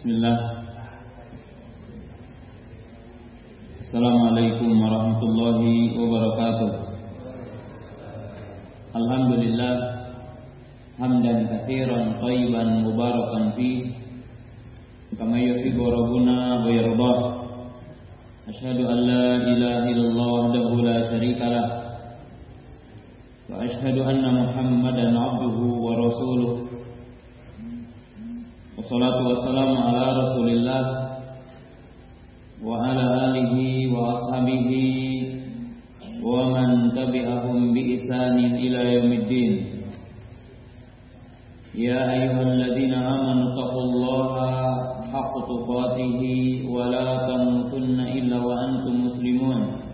Bismillah. 0.00 0.64
Assalamualaikum 3.84 4.72
warahmatullahi 4.80 5.92
wabarakatuh. 5.92 6.70
Alhamdulillah 8.96 9.74
Hamdan 10.96 11.52
kathiran 11.52 12.16
Tayyiban 12.16 12.80
mubarakan 12.80 13.52
fi 13.60 13.92
Kama 15.20 15.36
yuhibu 15.36 15.92
Rabbuna 15.92 16.64
wa 16.64 16.72
yardah. 16.72 17.18
Ashadu 18.48 18.88
an 18.88 18.98
la 19.04 19.28
ilaha 19.52 19.84
illallah 19.84 20.28
Wahdahu 20.32 20.80
la 20.80 20.96
sharika 21.12 21.44
lah. 21.44 21.68
Wa 23.52 23.68
ashadu 23.68 24.00
anna 24.00 24.48
muhammadan 24.48 25.12
Abduhu 25.12 25.76
wa 25.76 25.92
rasuluh 25.92 26.69
Wassalatu 28.90 29.22
wassalamu 29.22 29.78
ala 29.86 30.18
rasulillah 30.18 30.82
Wa 32.58 32.74
ala 32.90 33.30
alihi 33.30 33.86
wa 33.86 34.18
ashabihi 34.18 34.90
Wa 36.18 36.50
man 36.50 36.90
tabi'ahum 36.98 37.70
bi 37.70 37.94
isanin 37.94 38.58
ila 38.58 38.82
yaumiddin. 38.82 39.86
Ya 41.70 42.02
ayyuhalladzina 42.02 42.98
amanu 42.98 43.54
taqullaha 43.54 44.50
haqqa 45.06 45.38
tuqatih 45.38 46.66
wa 46.66 46.90
la 46.90 47.30
tamutunna 47.30 48.10
illa 48.10 48.42
wa 48.42 48.58
antum 48.58 49.06
muslimun. 49.06 49.86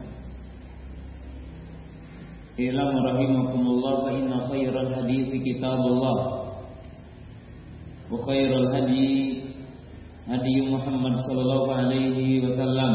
Ilam 2.57 2.93
rahimakumullah 2.97 4.09
fa 4.09 4.11
inna 4.17 4.49
khairal 4.49 4.89
hadithi 4.89 5.45
kitabullah 5.45 6.36
وخير 8.12 8.50
الهدي 8.60 9.10
هدي 10.28 10.56
محمد 10.62 11.16
صلى 11.28 11.42
الله 11.42 11.64
عليه 11.76 12.20
وسلم 12.46 12.94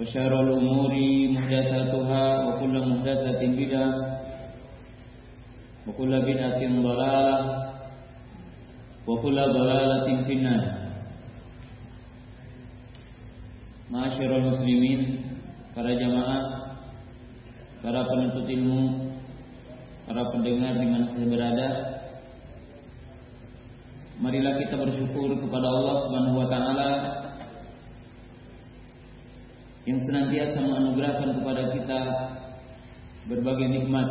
وشر 0.00 0.32
الأمور 0.40 0.92
محدثاتها 1.36 2.24
وكل 2.46 2.74
محدثة 2.88 3.40
بدعة 3.60 3.90
وكل 5.86 6.12
بدعة 6.22 6.60
ضلالة 6.82 7.38
وكل 9.06 9.36
ضلالة 9.36 10.06
في 10.24 10.32
النار 10.32 10.64
Ma'asyiral 13.86 14.50
muslimin, 14.50 15.22
para 15.70 15.94
jamaah, 15.94 16.42
para 17.78 18.02
penuntut 18.02 18.50
ilmu, 18.50 19.14
para 20.10 20.26
pendengar 20.34 20.74
di 20.74 20.86
mana 20.90 21.06
saya 21.14 21.26
berada, 21.30 21.68
Marilah 24.21 24.53
kita 24.61 24.77
bersyukur 24.77 25.33
kepada 25.33 25.65
Allah 25.65 25.95
Subhanahu 26.05 26.45
wa 26.45 26.47
taala 26.47 26.89
yang 29.89 29.97
senantiasa 29.97 30.61
menganugerahkan 30.61 31.41
kepada 31.41 31.63
kita 31.73 31.99
berbagai 33.25 33.81
nikmat 33.81 34.09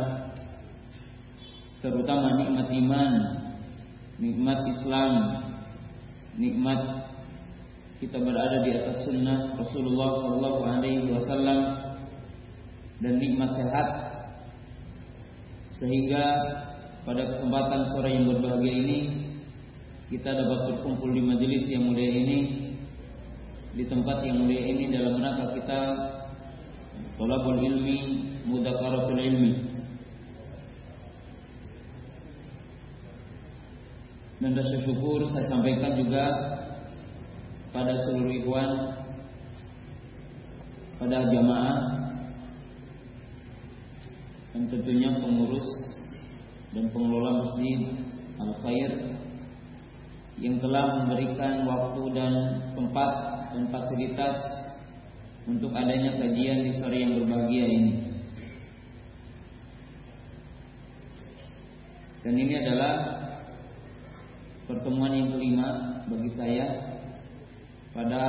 terutama 1.79 2.35
nikmat 2.43 2.67
iman, 2.75 3.11
nikmat 4.19 4.59
Islam, 4.75 5.13
nikmat 6.35 7.07
kita 8.03 8.19
berada 8.19 8.67
di 8.67 8.71
atas 8.75 9.07
sunnah 9.07 9.55
Rasulullah 9.63 10.09
sallallahu 10.27 10.61
alaihi 10.67 11.07
wasallam 11.07 11.59
dan 12.99 13.15
nikmat 13.15 13.47
sehat. 13.55 13.87
Sehingga 15.79 16.25
pada 17.07 17.31
kesempatan 17.31 17.95
sore 17.95 18.11
yang 18.11 18.27
berbahagia 18.27 18.75
ini 18.75 19.20
kita 20.11 20.27
dapat 20.27 20.59
berkumpul 20.75 21.07
di 21.15 21.23
majelis 21.23 21.71
yang 21.71 21.87
mulia 21.87 22.11
ini 22.11 22.39
di 23.71 23.87
tempat 23.87 24.27
yang 24.27 24.43
mulia 24.43 24.59
ini 24.59 24.91
dalam 24.91 25.23
rangka 25.23 25.55
kita 25.55 25.81
tolabul 27.15 27.55
ilmi 27.55 28.27
mudakaratul 28.43 29.15
ilmi. 29.15 29.71
Dan 34.43 34.51
rasa 34.51 34.83
syukur 34.83 35.23
saya 35.31 35.47
sampaikan 35.47 35.95
juga 35.95 36.27
pada 37.71 37.95
seluruh 38.03 38.35
ikhwan 38.35 38.71
pada 40.99 41.23
jamaah 41.31 41.79
dan 44.51 44.67
tentunya 44.67 45.15
pengurus 45.23 45.69
dan 46.75 46.91
pengelola 46.91 47.47
masjid 47.47 47.79
Al-Khair 48.41 49.20
yang 50.41 50.57
telah 50.57 51.05
memberikan 51.05 51.69
waktu 51.69 52.01
dan 52.17 52.33
tempat 52.73 53.11
dan 53.53 53.63
fasilitas 53.69 54.37
untuk 55.45 55.69
adanya 55.77 56.17
kajian 56.17 56.65
di 56.65 56.71
sore 56.81 56.97
yang 56.97 57.13
berbahagia 57.21 57.65
ini. 57.69 57.93
Dan 62.25 62.33
ini 62.37 62.53
adalah 62.57 62.93
pertemuan 64.65 65.13
yang 65.13 65.29
kelima 65.33 65.67
bagi 66.09 66.31
saya 66.33 66.65
pada 67.93 68.23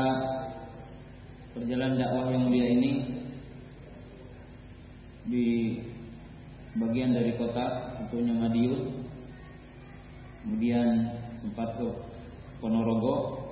perjalanan 1.52 2.00
dakwah 2.00 2.32
yang 2.32 2.48
mulia 2.48 2.66
ini 2.72 2.92
di 5.28 5.46
bagian 6.76 7.14
dari 7.14 7.36
kota 7.36 7.94
tentunya 8.00 8.34
Madiun 8.34 9.06
kemudian 10.42 10.88
sempat 11.42 11.74
ke 11.74 11.86
Ponorogo 12.62 13.50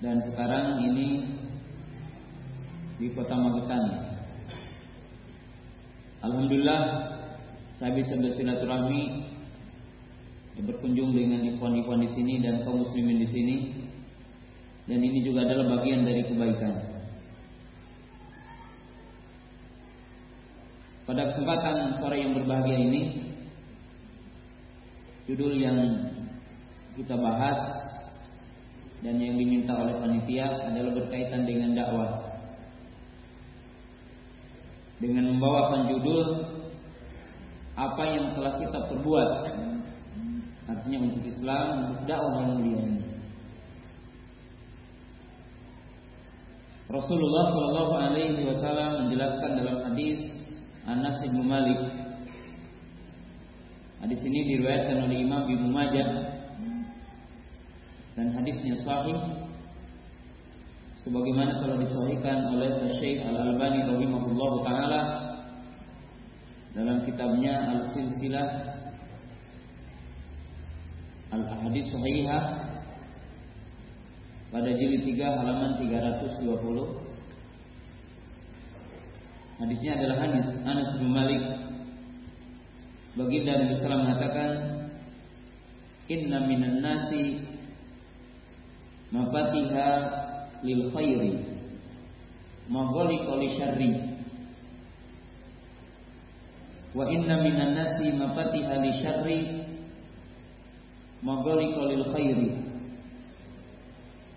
dan 0.00 0.16
sekarang 0.24 0.80
ini 0.80 1.28
di 2.96 3.12
kota 3.12 3.36
Magetan. 3.36 3.84
Alhamdulillah 6.24 6.80
saya 7.76 7.92
bisa 7.92 8.16
bersilaturahmi 8.16 9.28
berkunjung 10.56 11.12
dengan 11.12 11.44
ikhwan-ikhwan 11.52 12.00
di 12.00 12.08
sini 12.16 12.40
dan 12.40 12.64
kaum 12.64 12.80
muslimin 12.80 13.20
di 13.20 13.28
sini 13.28 13.56
dan 14.88 15.04
ini 15.04 15.20
juga 15.20 15.44
adalah 15.44 15.76
bagian 15.76 16.08
dari 16.08 16.24
kebaikan. 16.24 16.74
Pada 21.04 21.28
kesempatan 21.28 22.00
sore 22.00 22.24
yang 22.24 22.32
berbahagia 22.32 22.80
ini 22.80 23.02
judul 25.28 25.54
yang 25.60 25.76
kita 26.96 27.12
bahas 27.12 27.60
dan 29.04 29.20
yang 29.20 29.36
diminta 29.36 29.76
oleh 29.76 30.00
panitia 30.00 30.48
adalah 30.72 30.92
berkaitan 30.96 31.44
dengan 31.44 31.76
dakwah. 31.76 32.12
Dengan 34.96 35.36
membawakan 35.36 35.92
judul 35.92 36.26
apa 37.76 38.02
yang 38.08 38.32
telah 38.32 38.56
kita 38.56 38.78
perbuat 38.88 39.30
artinya 40.72 40.98
untuk 41.04 41.22
Islam 41.28 41.64
untuk 41.84 42.00
dakwah 42.08 42.32
yang 42.40 42.50
mulia 42.56 42.80
ini. 42.80 43.02
Rasulullah 46.88 47.44
Shallallahu 47.52 47.92
Alaihi 47.92 48.46
Wasallam 48.46 48.90
menjelaskan 49.04 49.50
dalam 49.60 49.76
hadis 49.84 50.18
Anas 50.88 51.20
bin 51.20 51.44
Malik. 51.44 51.92
Hadis 54.00 54.20
ini 54.24 54.40
diriwayatkan 54.56 55.04
oleh 55.04 55.18
Imam 55.20 55.44
Ibnu 55.44 55.68
Majah 55.68 56.35
dan 58.16 58.32
hadisnya 58.32 58.74
sahih 58.80 59.20
sebagaimana 61.04 61.60
telah 61.60 61.76
disahihkan 61.76 62.56
oleh 62.56 62.72
Syekh 62.96 63.20
Al 63.28 63.36
Albani 63.36 63.84
rahimahullah 63.84 64.52
taala 64.64 65.00
dalam 66.72 67.04
kitabnya 67.04 67.76
Al 67.76 67.80
Silsilah 67.92 68.48
Al 71.36 71.44
Ahadits 71.44 71.92
Sahihah 71.92 72.42
pada 74.48 74.70
jilid 74.72 75.04
3 75.04 75.20
halaman 75.20 75.76
320 75.84 76.40
hadisnya 79.60 79.92
adalah 80.00 80.16
hadis 80.24 80.46
Anas 80.64 80.90
bin 81.00 81.10
Malik. 81.12 81.42
Baginda 83.16 83.64
Nabi 83.64 83.74
sallallahu 83.80 84.04
mengatakan 84.04 84.50
inna 86.12 86.44
minan 86.44 86.84
nasi 86.84 87.55
mafatiha 89.12 89.88
lil 90.62 90.90
khairi. 90.90 91.32
Maghaliqa 92.66 93.32
li 93.38 93.48
syarri. 93.54 93.90
Wa 96.94 97.04
inna 97.06 97.42
minan 97.42 97.76
nasi 97.78 98.10
mafatiha 98.16 98.74
li 98.82 98.90
syarri. 99.02 99.40
Maghaliqa 101.22 101.82
lil 101.92 102.04
khairi. 102.10 102.50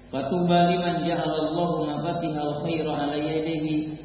Fatuba 0.10 0.74
liman 0.74 1.06
ja'alallahu 1.06 1.86
mafatiha 1.86 2.39
al 2.42 2.54
khaira 2.66 2.94
ala 2.98 3.18
yadihi 3.18 4.00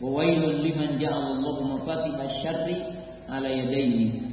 wa 0.00 0.16
wailun 0.16 0.64
liman 0.64 0.96
ja'alallahu 0.98 1.76
mafatiha 1.76 2.24
syarri 2.42 2.78
ala 3.28 3.46
yadayhi 3.46 4.29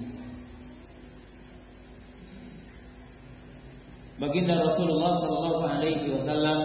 baginda 4.17 4.57
Rasulullah 4.57 5.21
Shallallahu 5.21 5.61
Alaihi 5.61 6.09
Wasallam 6.17 6.59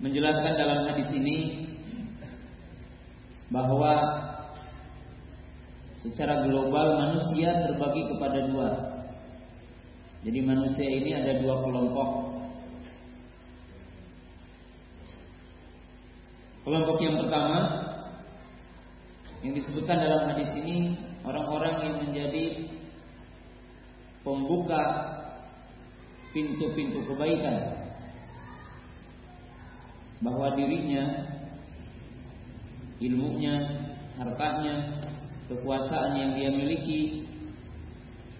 menjelaskan 0.00 0.52
dalam 0.56 0.78
hadis 0.88 1.08
ini 1.12 1.68
bahwa 3.52 3.92
secara 6.00 6.44
global 6.48 7.00
manusia 7.00 7.68
terbagi 7.68 8.02
kepada 8.08 8.38
dua. 8.48 8.70
Jadi 10.26 10.38
manusia 10.42 10.86
ini 10.88 11.10
ada 11.14 11.38
dua 11.38 11.62
kelompok. 11.62 12.10
Kelompok 16.66 16.98
yang 16.98 17.16
pertama 17.22 17.58
yang 19.46 19.54
disebutkan 19.54 20.02
dalam 20.02 20.34
hadis 20.34 20.50
ini 20.58 20.98
orang-orang 21.22 21.74
yang 21.86 21.94
menjadi 22.02 22.44
pembuka 24.26 24.82
pintu-pintu 26.34 27.02
kebaikan 27.06 27.86
bahwa 30.24 30.56
dirinya 30.56 31.28
ilmunya, 32.96 33.54
hartanya, 34.16 35.04
kekuasaan 35.46 36.16
yang 36.16 36.32
dia 36.34 36.50
miliki, 36.50 37.28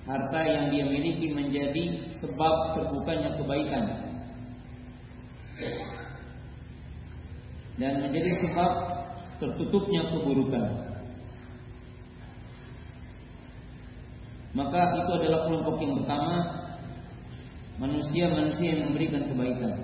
harta 0.08 0.40
yang 0.46 0.72
dia 0.72 0.84
miliki 0.88 1.34
menjadi 1.34 2.10
sebab 2.16 2.54
terbukanya 2.78 3.36
kebaikan 3.36 3.84
dan 7.76 7.92
menjadi 8.00 8.30
sebab 8.40 8.70
tertutupnya 9.36 10.08
keburukan. 10.08 10.64
Maka 14.56 14.80
itu 15.04 15.10
adalah 15.12 15.44
kelompok 15.44 15.76
yang 15.84 16.00
pertama 16.00 16.55
manusia-manusia 17.76 18.68
yang 18.72 18.92
memberikan 18.92 19.28
kebaikan. 19.28 19.74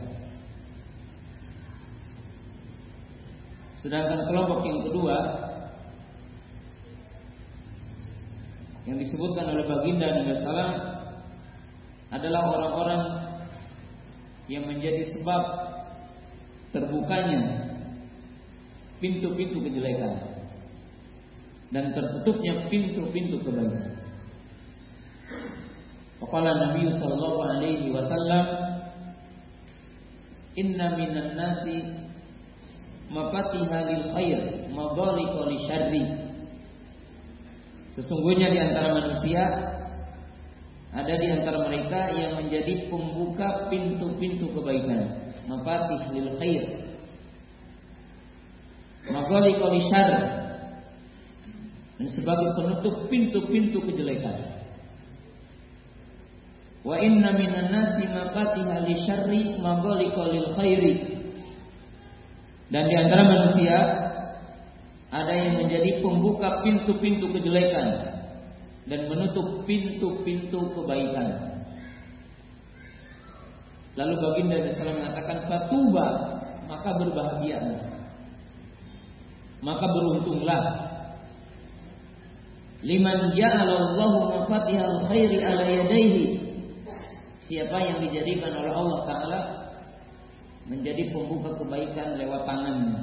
Sedangkan 3.83 4.31
kelompok 4.31 4.62
yang 4.62 4.81
kedua 4.87 5.17
yang 8.87 8.99
disebutkan 8.99 9.47
oleh 9.50 9.65
baginda 9.67 10.06
Nabi 10.23 10.33
Sallam 10.43 10.73
adalah 12.12 12.43
orang-orang 12.47 13.03
yang 14.50 14.67
menjadi 14.67 15.06
sebab 15.17 15.43
terbukanya 16.75 17.73
pintu-pintu 19.03 19.62
kejelekan 19.67 20.15
dan 21.73 21.91
tertutupnya 21.97 22.69
pintu-pintu 22.69 23.43
kebaikan. 23.43 23.92
Faqala 26.22 26.70
Nabi 26.70 26.86
sallallahu 26.94 27.38
alaihi 27.42 27.90
wasallam 27.90 28.44
Inna 30.54 30.94
minan 30.94 31.34
nasi 31.34 31.82
mafatiha 33.10 33.78
lil 33.90 34.04
khair 34.14 34.40
maghaliqa 34.70 35.40
li 35.50 35.58
syarri 35.66 36.04
Sesungguhnya 37.98 38.54
di 38.54 38.58
antara 38.62 38.94
manusia 38.94 39.42
ada 40.92 41.14
di 41.16 41.28
antara 41.28 41.66
mereka 41.66 42.12
yang 42.14 42.36
menjadi 42.40 42.88
pembuka 42.92 43.69
pintu-pintu 43.72 44.48
kebaikan, 44.52 45.32
mafatih 45.48 46.00
lil 46.12 46.28
khair. 46.40 46.64
Maghaliqa 49.08 49.66
li 49.72 49.80
syarri 49.88 50.24
dan 52.00 52.08
sebagai 52.12 52.48
penutup 52.56 52.94
pintu-pintu 53.12 53.78
kejelekan. 53.88 54.62
Wa 56.82 56.99
inna 56.99 57.31
minan 57.38 57.70
nasi 57.70 58.05
mafatiha 58.11 58.76
li 58.87 58.94
syarri 59.06 59.43
maghaliqa 59.62 60.23
lil 60.34 60.49
khairi 60.58 60.94
dan 62.73 62.88
di 62.88 62.94
antara 62.96 63.23
manusia 63.29 63.76
ada 65.12 65.29
yang 65.29 65.61
menjadi 65.61 66.00
pembuka 66.00 66.64
pintu-pintu 66.64 67.29
kejelekan 67.37 67.88
dan 68.88 69.00
menutup 69.12 69.69
pintu-pintu 69.69 70.73
kebaikan. 70.73 71.52
Lalu 73.93 74.14
baginda 74.25 74.56
Rasulullah 74.64 74.99
mengatakan 75.05 75.38
fatuba 75.52 76.06
maka 76.64 76.90
berbahagialah. 76.96 77.93
Maka 79.61 79.87
beruntunglah 79.93 80.62
liman 82.82 83.37
ja'alallahu 83.37 84.19
mafatihal 84.32 85.12
khairi 85.12 85.44
ala 85.44 85.69
yadayhi. 85.69 86.42
Siapa 87.50 87.77
yang 87.83 87.99
dijadikan 88.03 88.55
oleh 88.55 88.73
Allah 88.73 89.00
taala 89.06 89.41
menjadi 90.67 91.11
pembuka 91.11 91.59
kebaikan 91.59 92.15
lewat 92.19 92.43
tangannya. 92.47 93.03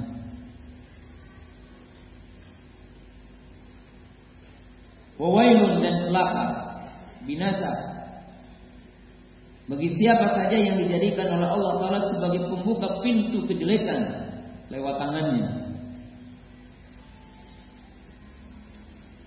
Wawailun 5.20 5.84
dan 5.84 5.94
celaka 6.08 6.46
binasa 7.28 7.70
bagi 9.68 9.92
siapa 9.92 10.32
saja 10.32 10.56
yang 10.56 10.80
dijadikan 10.80 11.30
oleh 11.36 11.46
Allah 11.46 11.72
Taala 11.78 12.00
sebagai 12.08 12.48
pembuka 12.48 13.04
pintu 13.04 13.44
kejelekan 13.44 14.32
lewat 14.72 14.96
tangannya. 14.96 15.70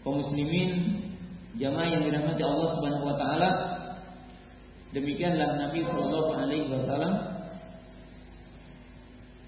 kaum 0.04 0.19
muslimin 0.19 1.00
jamaah 1.56 1.88
yang 1.88 2.04
dirahmati 2.04 2.44
Allah 2.44 2.68
Subhanahu 2.75 3.07
wa 3.07 3.15
taala 3.15 3.50
demikianlah 4.93 5.57
Nabi 5.57 5.81
sallallahu 5.89 6.31
alaihi 6.37 6.69
wasallam 6.69 7.13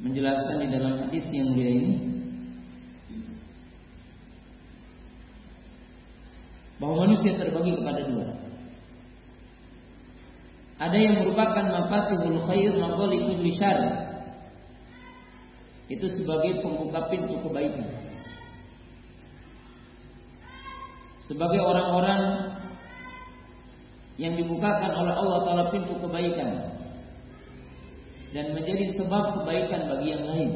menjelaskan 0.02 0.58
di 0.60 0.68
dalam 0.74 0.94
hadis 1.06 1.26
yang 1.32 1.54
mulia 1.54 1.72
ini 1.72 1.94
bahwa 6.76 7.08
manusia 7.08 7.40
terbagi 7.40 7.72
kepada 7.80 8.02
dua. 8.04 8.28
Ada 10.76 10.98
yang 11.00 11.24
merupakan 11.24 11.66
mafatihul 11.72 12.44
khair 12.52 12.76
maghaliqul 12.76 13.48
syar. 13.56 13.80
Itu 15.88 16.04
sebagai 16.12 16.60
pembuka 16.60 17.08
pintu 17.08 17.40
kebaikan. 17.40 17.88
Sebagai 21.26 21.62
orang-orang 21.64 22.45
yang 24.16 24.40
dibukakan 24.40 24.92
oleh 24.96 25.14
Allah 25.14 25.40
Taala 25.44 25.64
pintu 25.76 26.00
kebaikan 26.00 26.76
dan 28.36 28.52
menjadi 28.52 28.84
sebab 29.00 29.42
kebaikan 29.42 29.88
bagi 29.92 30.08
yang 30.12 30.24
lain. 30.28 30.52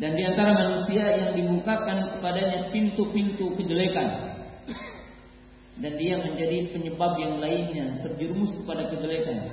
Dan 0.00 0.18
di 0.18 0.22
antara 0.24 0.56
manusia 0.56 1.04
yang 1.14 1.30
dibukakan 1.36 2.16
kepadanya 2.16 2.74
pintu-pintu 2.74 3.54
kejelekan 3.54 4.34
dan 5.78 5.92
dia 5.96 6.20
menjadi 6.20 6.68
penyebab 6.74 7.12
yang 7.16 7.40
lainnya 7.40 8.02
terjerumus 8.04 8.52
kepada 8.52 8.92
kejelekan. 8.92 9.52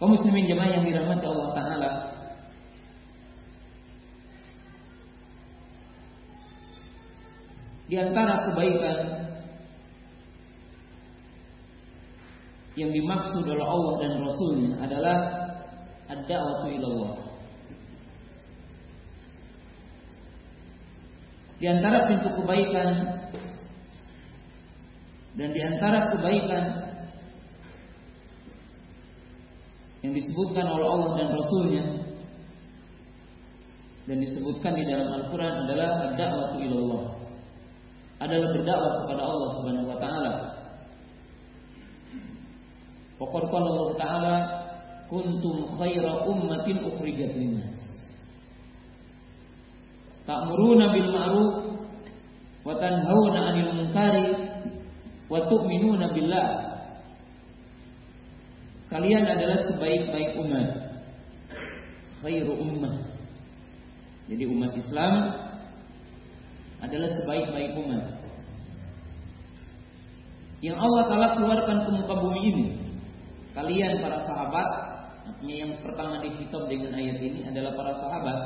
Kaum 0.00 0.10
muslimin 0.20 0.48
jemaah 0.48 0.68
yang 0.68 0.84
dirahmati 0.84 1.24
Allah 1.24 1.48
taala, 1.56 1.90
Di 7.84 7.96
antara 8.00 8.48
kebaikan 8.48 8.98
yang 12.74 12.90
dimaksud 12.90 13.44
oleh 13.46 13.66
Allah 13.66 13.94
dan 14.02 14.12
Rasulnya 14.24 14.70
adalah 14.82 15.18
ad-da'watu 16.10 16.66
ilallah. 16.74 17.14
Di 21.62 21.66
antara 21.70 22.10
pintu 22.10 22.28
kebaikan 22.34 22.88
dan 25.38 25.48
di 25.54 25.62
antara 25.62 26.12
kebaikan 26.12 26.64
yang 30.02 30.12
disebutkan 30.12 30.66
oleh 30.66 30.86
Allah 30.86 31.10
dan 31.16 31.28
Rasulnya 31.30 31.84
dan 34.04 34.20
disebutkan 34.20 34.76
di 34.76 34.84
dalam 34.84 35.08
Al-Quran 35.08 35.54
adalah 35.64 36.10
ad-da'watu 36.10 36.58
ilallah 36.60 37.13
adalah 38.24 38.48
berdakwah 38.56 38.92
kepada 39.04 39.22
Allah 39.22 39.48
Subhanahu 39.60 39.88
wa 39.92 39.98
taala. 40.00 40.32
Pokok 43.20 43.52
Allah 43.52 43.88
taala 44.00 44.36
kuntum 45.12 45.76
khaira 45.76 46.24
ummatin 46.24 46.82
ukhrijat 46.82 47.36
linnas. 47.36 47.78
Ta'muruna 50.24 50.96
bil 50.96 51.08
ma'ruf 51.12 51.52
wa 52.64 52.74
tanhauna 52.80 53.40
'anil 53.52 53.70
munkari 53.76 54.26
wa 55.28 55.44
tu'minuna 55.44 56.16
billah. 56.16 56.50
Kalian 58.88 59.24
adalah 59.26 59.58
sebaik-baik 59.68 60.38
umat. 60.40 60.68
Khairu 62.24 62.56
ummah. 62.56 63.04
Jadi 64.32 64.44
umat 64.48 64.72
Islam 64.80 65.12
adalah 66.80 67.10
sebaik-baik 67.20 67.76
umat. 67.84 68.04
Yang 70.64 70.80
Allah 70.80 71.02
Ta'ala 71.12 71.28
keluarkan 71.36 71.76
ke 71.84 71.90
muka 71.92 72.14
bumi 72.24 72.40
ini. 72.40 72.66
Kalian 73.52 74.00
para 74.00 74.16
sahabat, 74.24 74.68
artinya 75.28 75.56
yang 75.60 75.72
pertama 75.84 76.24
dikitab 76.24 76.64
dengan 76.72 76.96
ayat 76.96 77.20
ini 77.20 77.44
adalah 77.44 77.76
para 77.76 77.92
sahabat. 78.00 78.38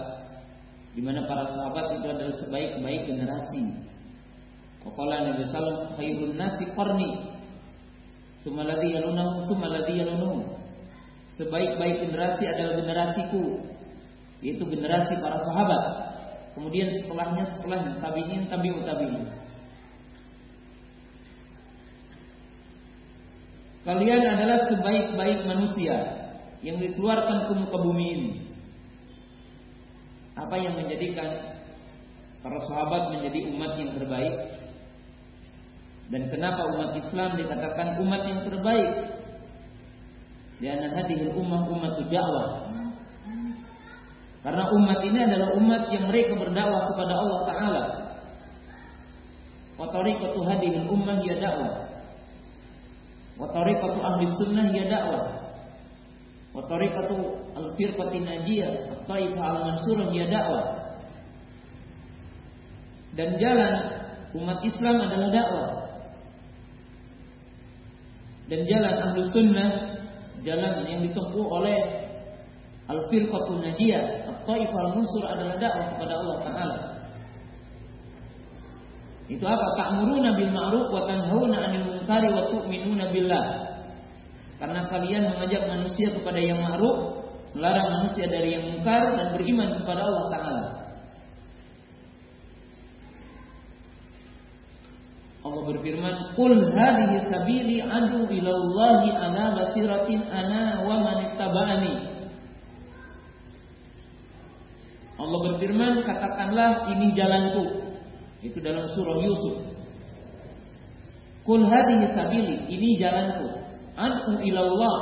Di 0.99 1.01
mana 1.07 1.31
para 1.31 1.47
sahabat 1.47 1.95
itu 1.95 2.07
adalah 2.11 2.35
sebaik-baik 2.43 3.07
generasi. 3.07 3.87
Qala 4.83 5.31
Nabi 5.31 5.47
sallallahu 5.47 5.95
khairun 5.95 6.35
nasi 6.35 6.67
qarni. 6.75 7.39
Summa 8.43 8.67
ladzi 8.67 8.99
yalunahu 8.99 9.47
summa 9.47 9.71
ladzi 9.71 9.95
yalunahu. 10.03 10.43
Sebaik-baik 11.39 12.03
generasi 12.03 12.51
adalah 12.51 12.83
generasiku, 12.83 13.63
yaitu 14.43 14.67
generasi 14.67 15.15
para 15.23 15.39
sahabat. 15.47 15.83
Kemudian 16.59 16.91
setelahnya 16.91 17.47
setelah 17.47 17.79
tabi'in 18.03 18.51
tabi'ut 18.51 18.83
tabi'in. 18.83 19.38
Kalian 23.89 24.21
adalah 24.21 24.69
sebaik-baik 24.69 25.49
manusia 25.49 25.97
yang 26.61 26.77
dikeluarkan 26.77 27.49
ke 27.49 27.53
muka 27.57 27.79
bumi 27.81 28.07
ini. 28.13 28.31
Apa 30.37 30.61
yang 30.61 30.77
menjadikan 30.77 31.57
para 32.45 32.61
sahabat 32.69 33.17
menjadi 33.17 33.49
umat 33.49 33.81
yang 33.81 33.97
terbaik? 33.97 34.37
Dan 36.13 36.29
kenapa 36.29 36.69
umat 36.77 37.01
Islam 37.01 37.41
dikatakan 37.41 37.97
umat 38.05 38.23
yang 38.29 38.41
terbaik? 38.45 38.93
Karena 40.61 40.89
hadihil 40.93 41.33
ummah 41.33 41.65
umat 41.73 41.97
dakwah. 42.13 42.49
Karena 44.45 44.65
umat 44.69 45.01
ini 45.01 45.19
adalah 45.33 45.49
umat 45.57 45.83
yang 45.89 46.13
mereka 46.13 46.37
berdakwah 46.37 46.93
kepada 46.93 47.15
Allah 47.17 47.41
Taala. 47.49 47.85
Wa 49.81 49.89
tariqatu 49.89 50.45
hadihil 50.45 50.93
ummah 50.93 51.25
ya 51.25 51.41
dakwah. 51.41 51.88
Wa 53.39 53.47
tariqatu 53.55 53.99
ahli 54.03 54.27
sunnah 54.35 54.67
ya 54.75 54.85
dakwah. 54.91 55.25
Wa 56.51 56.63
tariqatu 56.67 57.17
al-firqati 57.55 58.19
najiyah, 58.19 58.99
at-taifah 58.99 59.45
al-mansurah 59.47 60.11
ya 60.11 60.27
dakwah. 60.27 60.67
Dan 63.15 63.39
jalan 63.39 63.75
umat 64.35 64.59
Islam 64.67 64.97
adalah 65.07 65.29
dakwah. 65.31 65.69
Dan 68.51 68.61
jalan 68.67 68.95
ahli 69.07 69.21
sunnah 69.31 69.71
jalan 70.43 70.87
yang 70.87 71.01
ditempuh 71.07 71.47
oleh 71.47 71.79
al-firqatun 72.91 73.63
najiyah, 73.63 74.35
at-taifah 74.35 74.79
al-mansur 74.91 75.23
adalah 75.31 75.57
dakwah 75.63 75.87
kepada 75.95 76.15
Allah 76.19 76.37
taala. 76.43 76.79
Itu 79.29 79.45
apa? 79.45 79.77
Ta'muruna 79.77 80.41
bil 80.41 80.49
ma'ruf 80.49 80.89
wa 80.89 81.05
tanhauna 81.05 81.57
'anil 81.69 81.85
munkari 81.85 82.29
wa 82.33 82.49
tu'minuna 82.49 83.13
billah. 83.13 83.47
Karena 84.57 84.89
kalian 84.89 85.37
mengajak 85.37 85.69
manusia 85.69 86.09
kepada 86.17 86.41
yang 86.41 86.65
ma'ruf, 86.65 87.29
melarang 87.53 88.01
manusia 88.01 88.25
dari 88.25 88.57
yang 88.57 88.65
munkar 88.73 89.15
dan 89.15 89.37
beriman 89.37 89.85
kepada 89.85 90.01
Allah 90.03 90.25
taala. 90.33 90.65
Allah 95.45 95.63
berfirman, 95.65 96.15
"Qul 96.35 96.53
hadhihi 96.75 97.17
sabili 97.31 97.79
adu 97.85 98.27
ila 98.27 98.51
Allah 98.51 99.03
ala 99.23 99.45
basiratin 99.63 100.27
ana 100.27 100.83
wa 100.83 100.97
man 101.05 101.17
ittaba'ani." 101.31 101.95
Allah 105.21 105.39
berfirman, 105.53 105.93
"Katakanlah 106.03 106.91
ini 106.97 107.15
jalanku." 107.15 107.78
Itu 108.43 108.59
dalam 108.63 108.87
surah 108.93 109.19
Yusuf. 109.23 109.57
"Qul 111.43 111.67
hadhihi 111.67 112.05
sabili, 112.15 112.57
ini 112.71 112.99
jalanku. 112.99 113.63
Adu 113.99 114.39
ila 114.43 114.61
Allah." 114.63 114.99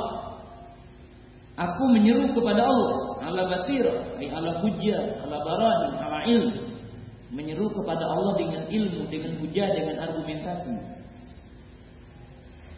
Aku 1.57 1.89
menyeru 1.89 2.37
kepada 2.37 2.69
Allah 2.69 3.17
ala 3.25 3.41
basirah, 3.49 4.21
ay 4.21 4.29
ala 4.29 4.61
hujjah, 4.61 5.25
ala 5.25 5.41
barahin, 5.41 5.91
ala 5.97 6.19
ilmu 6.29 6.67
menyeru 7.31 7.67
kepada 7.75 8.07
Allah 8.07 8.33
dengan 8.39 8.63
ilmu, 8.71 9.01
dengan 9.11 9.33
hujah, 9.43 9.67
dengan 9.75 9.95
argumentasi. 10.07 10.75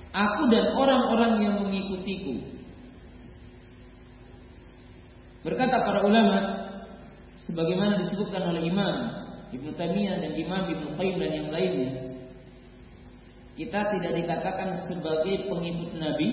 Aku 0.10 0.50
dan 0.50 0.74
orang-orang 0.74 1.34
yang 1.46 1.56
mengikutiku. 1.62 2.42
Berkata 5.46 5.86
para 5.86 6.01
ulama, 6.01 6.38
sebagaimana 7.46 8.01
disebutkan 8.01 8.50
oleh 8.50 8.66
Imam 8.66 9.19
Ibnu 9.50 9.74
Taimiyah 9.74 10.22
dan 10.22 10.34
Imam 10.38 10.70
Ibnu 10.70 10.94
Qayyim 10.94 11.15
dan 11.18 11.32
yang 11.34 11.50
lainnya, 11.50 11.91
kita 13.60 13.91
tidak 13.91 14.13
dikatakan 14.24 14.72
sebagai 14.88 15.51
pengikut 15.51 15.91
Nabi 16.00 16.29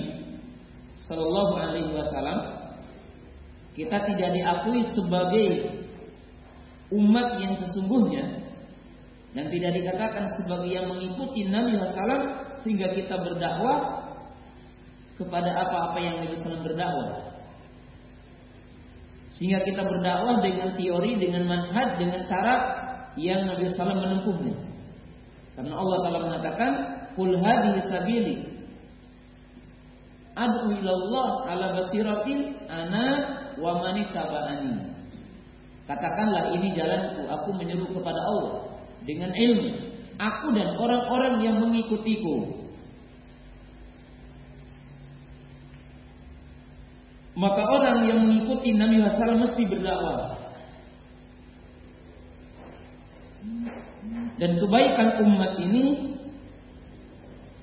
Sallallahu 1.11 1.55
Alaihi 1.59 1.91
Wasallam. 1.91 2.41
Kita 3.75 4.07
tidak 4.07 4.31
diakui 4.31 4.81
sebagai 4.95 5.49
umat 6.95 7.43
yang 7.43 7.59
sesungguhnya 7.59 8.47
dan 9.35 9.53
tidak 9.53 9.75
dikatakan 9.75 10.25
sebagai 10.39 10.71
yang 10.71 10.87
mengikuti 10.87 11.45
Nabi 11.51 11.77
Wasallam 11.83 12.21
sehingga 12.63 12.95
kita 12.95 13.19
berdakwah 13.19 14.07
kepada 15.19 15.51
apa-apa 15.51 15.99
yang 15.99 16.23
Nabi 16.23 16.39
Wasallam 16.39 16.63
berdakwah. 16.63 17.11
Sehingga 19.35 19.67
kita 19.67 19.83
berdakwah 19.83 20.41
dengan 20.47 20.79
teori, 20.79 21.19
dengan 21.19 21.45
manhaj, 21.45 21.99
dengan 21.99 22.23
cara 22.31 22.86
yang 23.17 23.49
Nabi 23.49 23.73
Wasallam 23.73 23.99
menempuhnya. 24.01 24.55
Karena 25.57 25.73
Allah 25.73 25.97
Taala 26.05 26.21
mengatakan, 26.29 26.71
"Qul 27.17 27.33
hadhihi 27.41 27.81
sabili 27.89 28.37
ad'u 30.37 30.69
ila 30.69 30.91
Allah 30.93 31.29
ala 31.49 31.67
basiratin 31.81 32.61
ana 32.69 33.07
wa 33.57 33.81
man 33.81 33.97
ittaba'ani." 34.05 34.97
Katakanlah 35.89 36.53
ini 36.53 36.77
jalanku, 36.77 37.25
aku 37.31 37.49
menyeru 37.57 37.89
kepada 37.95 38.21
Allah 38.21 38.75
dengan 39.07 39.33
ilmu. 39.33 39.71
Aku 40.17 40.47
dan 40.53 40.75
orang-orang 40.77 41.45
yang 41.45 41.57
mengikutiku. 41.63 42.67
Maka 47.37 47.63
orang 47.69 48.09
yang 48.09 48.19
mengikuti 48.25 48.73
Nabi 48.73 49.05
Wasallam 49.05 49.45
mesti 49.45 49.63
berdakwah. 49.69 50.36
Dan 54.37 54.61
kebaikan 54.61 55.25
umat 55.25 55.57
ini 55.61 56.17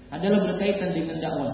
adalah 0.09 0.39
berkaitan 0.41 0.93
dengan 0.93 1.17
dakwah. 1.21 1.53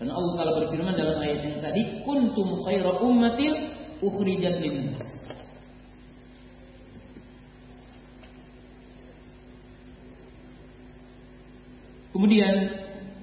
Karena 0.00 0.12
Allah 0.16 0.32
Taala 0.36 0.52
berfirman 0.64 0.96
dalam 0.96 1.16
ayat 1.20 1.40
yang 1.44 1.58
tadi, 1.60 2.04
"Kuntum 2.04 2.64
khaira 2.64 3.00
ummatil 3.04 3.52
ukhrijat 4.00 4.60
linnas." 4.60 5.00
Kemudian 12.20 12.56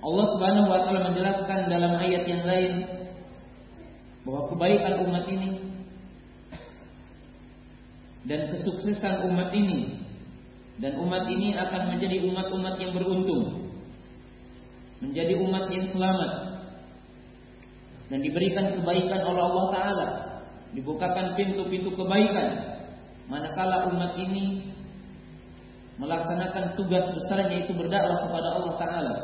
Allah 0.01 0.25
Subhanahu 0.33 0.73
wa 0.73 0.79
taala 0.81 1.11
menjelaskan 1.11 1.69
dalam 1.69 2.01
ayat 2.01 2.23
yang 2.25 2.41
lain 2.47 2.73
bahwa 4.25 4.49
kebaikan 4.49 5.05
umat 5.05 5.25
ini 5.29 5.66
dan 8.25 8.49
kesuksesan 8.55 9.27
umat 9.29 9.53
ini. 9.53 10.01
Dan 10.77 10.97
umat 11.01 11.25
ini 11.25 11.57
akan 11.57 11.97
menjadi 11.97 12.21
umat-umat 12.25 12.77
yang 12.77 12.93
beruntung 12.93 13.67
menjadi 15.01 15.33
umat 15.37 15.69
yang 15.69 15.85
selamat 15.93 16.31
dan 18.07 18.19
diberikan 18.23 18.73
kebaikan 18.79 19.21
oleh 19.29 19.43
Allah 19.45 19.65
taala. 19.69 20.07
Dibukakan 20.73 21.37
pintu-pintu 21.37 21.93
kebaikan 21.95 22.81
manakala 23.29 23.93
umat 23.93 24.17
ini 24.19 24.73
melaksanakan 25.97 26.77
tugas 26.77 27.05
besarnya 27.13 27.61
yaitu 27.61 27.73
berdakwah 27.73 28.25
kepada 28.29 28.47
Allah 28.57 28.73
taala. 28.77 29.15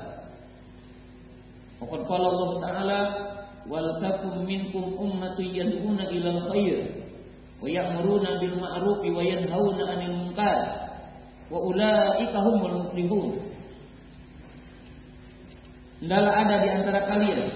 Qala 1.83 2.25
Allah 2.31 2.51
taala 2.63 2.99
wal 3.67 3.99
takum 3.99 4.47
minkum 4.47 4.95
ummatun 4.95 5.51
yad'una 5.51 6.07
ila 6.09 6.31
khair 6.53 7.02
wa 7.63 7.67
ya'muruna 7.71 8.43
bil 8.43 8.59
ma'ruf 8.59 8.99
wa 8.99 9.23
yanhauna 9.23 9.83
'anil 9.87 10.15
munkar 10.19 10.59
wa 11.47 11.59
ulaika 11.63 12.37
humul 12.43 12.75
muflihun. 12.83 13.39
Hendaklah 16.03 16.33
ada 16.35 16.55
di 16.59 16.69
antara 16.75 16.99
kalian 17.07 17.47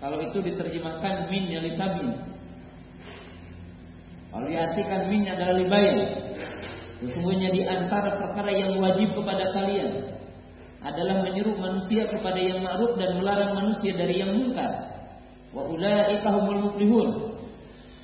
kalau 0.00 0.16
itu 0.24 0.38
diterjemahkan 0.40 1.28
min 1.28 1.44
yang 1.52 1.68
litabin. 1.68 2.16
Kalau 4.32 4.46
diartikan 4.48 5.12
min 5.12 5.28
adalah 5.28 5.58
libayan. 5.58 5.98
Sesungguhnya 7.04 7.52
di 7.52 7.62
antara 7.68 8.16
perkara 8.16 8.50
yang 8.50 8.80
wajib 8.80 9.12
kepada 9.12 9.52
kalian 9.54 10.18
adalah 10.82 11.26
menyeru 11.26 11.58
manusia 11.58 12.06
kepada 12.06 12.38
yang 12.38 12.62
ma'ruf 12.62 12.94
dan 12.94 13.18
melarang 13.18 13.52
manusia 13.54 13.92
dari 13.92 14.22
yang 14.22 14.32
munkar. 14.32 14.70
Wa 15.50 15.66
ulaika 15.66 16.30
humul 16.30 16.70
muflihun. 16.70 17.27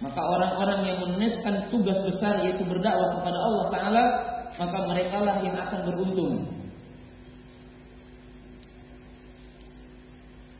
Maka 0.02 0.20
orang-orang 0.20 0.80
yang 0.90 0.98
menuliskan 1.06 1.70
tugas 1.70 1.98
besar 2.02 2.42
yaitu 2.42 2.66
berdakwah 2.66 3.20
kepada 3.20 3.38
Allah 3.38 3.66
Ta'ala 3.70 4.04
Maka 4.54 4.78
mereka 4.90 5.16
lah 5.22 5.36
yang 5.42 5.54
akan 5.54 5.80
beruntung 5.86 6.34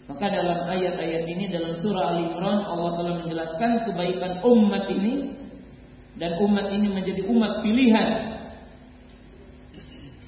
Maka 0.04 0.24
dalam 0.28 0.68
ayat-ayat 0.68 1.24
ini 1.24 1.48
dalam 1.48 1.72
surah 1.80 2.12
Al 2.12 2.18
Imran 2.28 2.60
Allah 2.60 2.90
telah 3.00 3.14
menjelaskan 3.24 3.70
kebaikan 3.88 4.44
umat 4.44 4.84
ini 4.92 5.32
dan 6.20 6.38
umat 6.44 6.70
ini 6.70 6.92
menjadi 6.92 7.24
umat 7.26 7.64
pilihan 7.64 8.08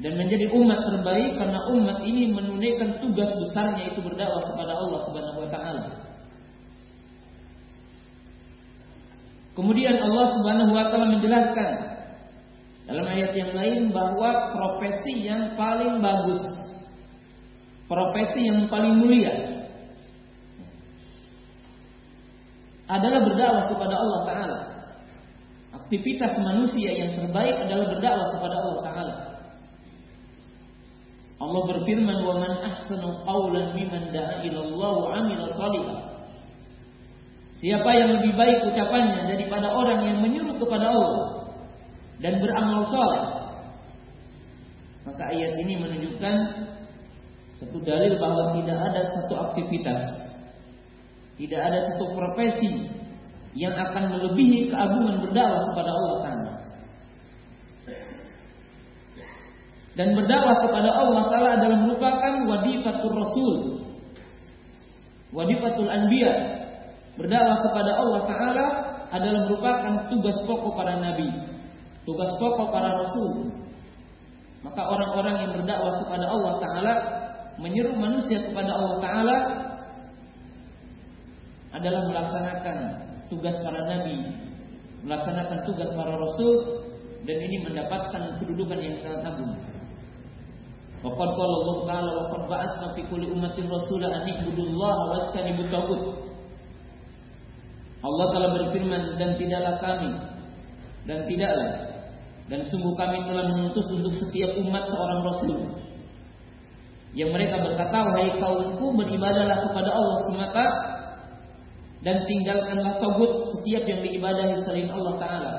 dan 0.01 0.13
menjadi 0.17 0.49
umat 0.53 0.81
terbaik 0.81 1.41
karena 1.41 1.61
umat 1.73 1.99
ini 2.05 2.33
menunaikan 2.33 3.01
tugas 3.05 3.29
besarnya 3.37 3.93
itu 3.93 4.01
berdakwah 4.01 4.45
kepada 4.45 4.73
Allah 4.77 5.01
Subhanahu 5.09 5.39
wa 5.45 5.49
taala. 5.53 6.06
Kemudian 9.57 9.97
Allah 9.97 10.27
Subhanahu 10.37 10.71
wa 10.77 10.85
taala 10.93 11.17
menjelaskan 11.17 11.71
dalam 12.85 13.09
ayat 13.09 13.33
yang 13.33 13.57
lain 13.57 13.89
bahwa 13.89 14.53
profesi 14.53 15.25
yang 15.25 15.57
paling 15.57 15.97
bagus, 16.05 16.45
profesi 17.89 18.45
yang 18.45 18.69
paling 18.69 19.01
mulia 19.01 19.33
adalah 22.87 23.21
berdakwah 23.25 23.65
kepada 23.73 23.95
Allah 23.97 24.21
taala. 24.29 24.59
Aktivitas 25.73 26.37
manusia 26.37 26.93
yang 26.93 27.17
terbaik 27.17 27.57
adalah 27.57 27.97
berdakwah 27.97 28.29
kepada 28.37 28.55
Allah 28.61 28.79
taala. 28.85 29.15
Allah 31.37 31.63
berfirman, 31.65 32.19
"Wa 32.29 32.35
man 32.45 32.53
ahsanu 32.61 33.25
qawlan 33.25 33.73
mimman 33.73 34.13
da'a 34.13 34.45
ila 34.53 34.59
Allah 34.69 34.93
wa 35.01 35.09
'amila 35.17 35.45
shalihan." 35.57 36.06
Siapa 37.57 37.89
yang 37.89 38.21
lebih 38.21 38.37
baik 38.37 38.69
ucapannya 38.69 39.33
daripada 39.33 39.73
orang 39.73 40.05
yang 40.05 40.19
menyuruh 40.21 40.61
kepada 40.61 40.93
Allah 40.93 41.57
dan 42.21 42.37
beramal 42.37 42.85
saleh? 42.85 43.25
Maka 45.09 45.23
ayat 45.33 45.57
ini 45.65 45.81
menunjukkan 45.81 46.37
satu 47.57 47.79
dalil 47.81 48.21
bahwa 48.21 48.61
tidak 48.61 48.77
ada 48.77 49.09
satu 49.09 49.35
aktivitas, 49.41 50.05
tidak 51.41 51.61
ada 51.65 51.79
satu 51.89 52.13
profesi 52.13 52.93
yang 53.57 53.73
akan 53.73 54.13
melebihi 54.13 54.69
keagungan 54.69 55.25
berdakwah 55.25 55.63
kepada 55.73 55.91
Allah 55.97 56.17
Taala. 56.21 56.53
Dan 59.97 60.13
berdakwah 60.13 60.57
kepada 60.61 60.91
Allah 60.93 61.25
Taala 61.33 61.51
adalah 61.57 61.79
merupakan 61.89 62.33
wadifatul 62.53 63.17
Rasul, 63.17 63.57
wadifatul 65.33 65.89
Anbiya, 65.89 66.56
Berdakwah 67.17 67.59
kepada 67.65 67.91
Allah 67.97 68.23
Ta'ala 68.29 68.67
adalah 69.09 69.41
merupakan 69.49 69.93
tugas 70.13 70.37
pokok 70.45 70.77
para 70.77 71.01
nabi, 71.01 71.29
tugas 72.05 72.29
pokok 72.37 72.69
para 72.69 73.01
rasul. 73.01 73.57
Maka 74.61 74.83
orang-orang 74.85 75.47
yang 75.47 75.51
berdakwah 75.57 76.05
kepada 76.05 76.27
Allah 76.29 76.55
Ta'ala 76.61 76.95
menyeru 77.57 77.97
manusia 77.97 78.45
kepada 78.45 78.69
Allah 78.69 78.95
Ta'ala 79.01 79.37
adalah 81.73 82.03
melaksanakan 82.09 82.77
tugas 83.33 83.57
para 83.65 83.81
nabi, 83.85 84.17
melaksanakan 85.05 85.59
tugas 85.65 85.89
para 85.97 86.13
rasul 86.21 86.55
dan 87.25 87.37
ini 87.43 87.65
mendapatkan 87.65 88.45
kedudukan 88.45 88.79
yang 88.81 88.97
sangat 89.01 89.35
agung. 89.35 89.57
Waqad 91.05 91.31
Allah 91.39 91.77
Ta'ala 91.87 92.11
wa 92.13 92.25
qad 92.33 92.43
ba'atsna 92.51 92.87
fi 92.97 93.03
kulli 93.09 93.31
ummatin 93.31 93.71
rasulan 93.71 94.11
an 94.11 94.25
ibudullaha 94.27 95.03
wa 95.07 95.17
ijtanibut 95.29 95.69
tagut. 95.71 96.26
Allah 98.07 98.27
telah 98.31 98.51
berfirman 98.55 99.03
dan 99.19 99.35
tidaklah 99.35 99.75
kami 99.83 100.11
dan 101.11 101.27
tidaklah 101.27 101.71
dan 102.47 102.61
sungguh 102.63 102.95
kami 102.95 103.19
telah 103.27 103.51
mengutus 103.51 103.87
untuk 103.91 104.15
setiap 104.15 104.55
umat 104.63 104.87
seorang 104.87 105.21
rasul. 105.27 105.59
Yang 107.17 107.31
mereka 107.35 107.59
berkata 107.59 107.97
wahai 108.07 108.39
kaumku 108.39 108.87
beribadahlah 108.95 109.67
kepada 109.67 109.91
Allah 109.91 110.19
semata 110.31 110.67
dan 112.07 112.23
tinggalkanlah 112.23 113.03
tagut 113.03 113.51
setiap 113.51 113.83
yang 113.91 114.01
diibadahi 114.05 114.55
selain 114.63 114.87
Allah 114.95 115.15
taala. 115.19 115.53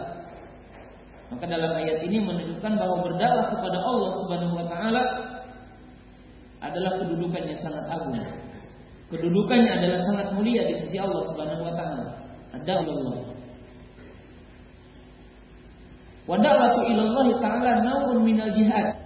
Maka 1.28 1.44
dalam 1.44 1.76
ayat 1.76 2.08
ini 2.08 2.24
menunjukkan 2.24 2.72
bahwa 2.80 3.04
berdakwah 3.04 3.52
kepada 3.52 3.78
Allah 3.84 4.12
Subhanahu 4.24 4.54
wa 4.56 4.66
taala 4.72 5.04
adalah 6.64 7.04
kedudukannya 7.04 7.56
sangat 7.60 7.84
agung. 7.92 8.16
Kedudukannya 9.12 9.72
adalah 9.84 10.00
sangat 10.08 10.28
mulia 10.40 10.72
di 10.72 10.76
sisi 10.80 10.96
Allah 10.96 11.28
Subhanahu 11.28 11.68
wa 11.68 11.76
taala 11.76 12.27
Allah. 12.66 13.18
Wa 16.28 16.36
da'watu 16.40 16.80
ila 16.88 17.02
Allah 17.08 17.28
Ta'ala 17.40 17.72
nawun 17.84 18.24
minal 18.24 18.52
jihad. 18.56 18.98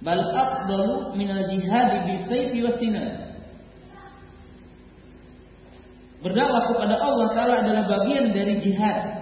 Bal 0.00 0.22
afdalu 0.24 1.20
minal 1.20 1.44
jihad 1.52 2.08
bi 2.08 2.14
sayfi 2.24 2.58
wa 2.64 2.72
sinan. 2.80 3.10
Berdakwah 6.20 6.62
kepada 6.72 6.94
Allah 7.00 7.26
Ta'ala 7.32 7.54
adalah 7.64 7.84
bagian 7.88 8.32
dari 8.32 8.60
jihad. 8.60 9.20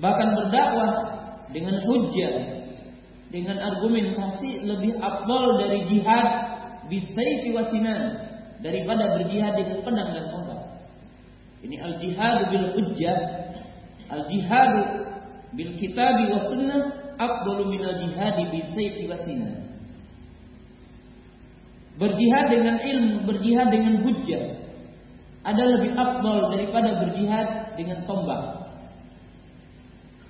Bahkan 0.00 0.28
berdakwah 0.32 0.90
dengan 1.52 1.76
hujjah, 1.84 2.60
dengan 3.30 3.56
argumentasi 3.62 4.66
lebih 4.66 4.98
afdal 4.98 5.46
dari 5.62 5.86
jihad 5.86 6.28
bisayfi 6.90 7.54
wasinan 7.54 8.19
daripada 8.60 9.20
berjihad 9.20 9.56
dengan 9.56 9.78
pedang 9.84 10.10
dan 10.12 10.24
tombak. 10.32 10.60
Ini 11.60 11.76
al 11.80 11.94
jihad 12.00 12.38
bil 12.48 12.66
hujjah, 12.76 13.18
al 14.08 14.22
jihad 14.32 14.74
bil 15.52 15.72
kitab 15.76 16.16
wa 16.28 16.40
sunnah 16.48 16.80
afdalu 17.20 17.76
min 17.76 17.82
al 17.84 17.96
jihad 18.04 18.36
bi 18.48 18.60
sayfi 18.64 19.04
wa 19.08 19.18
Berjihad 22.00 22.48
dengan 22.48 22.80
ilmu, 22.80 23.28
berjihad 23.28 23.68
dengan 23.68 24.00
hujjah 24.00 24.60
ada 25.40 25.64
lebih 25.64 25.96
afdal 25.96 26.52
daripada 26.52 27.00
berjihad 27.00 27.76
dengan 27.76 28.04
tombak. 28.04 28.60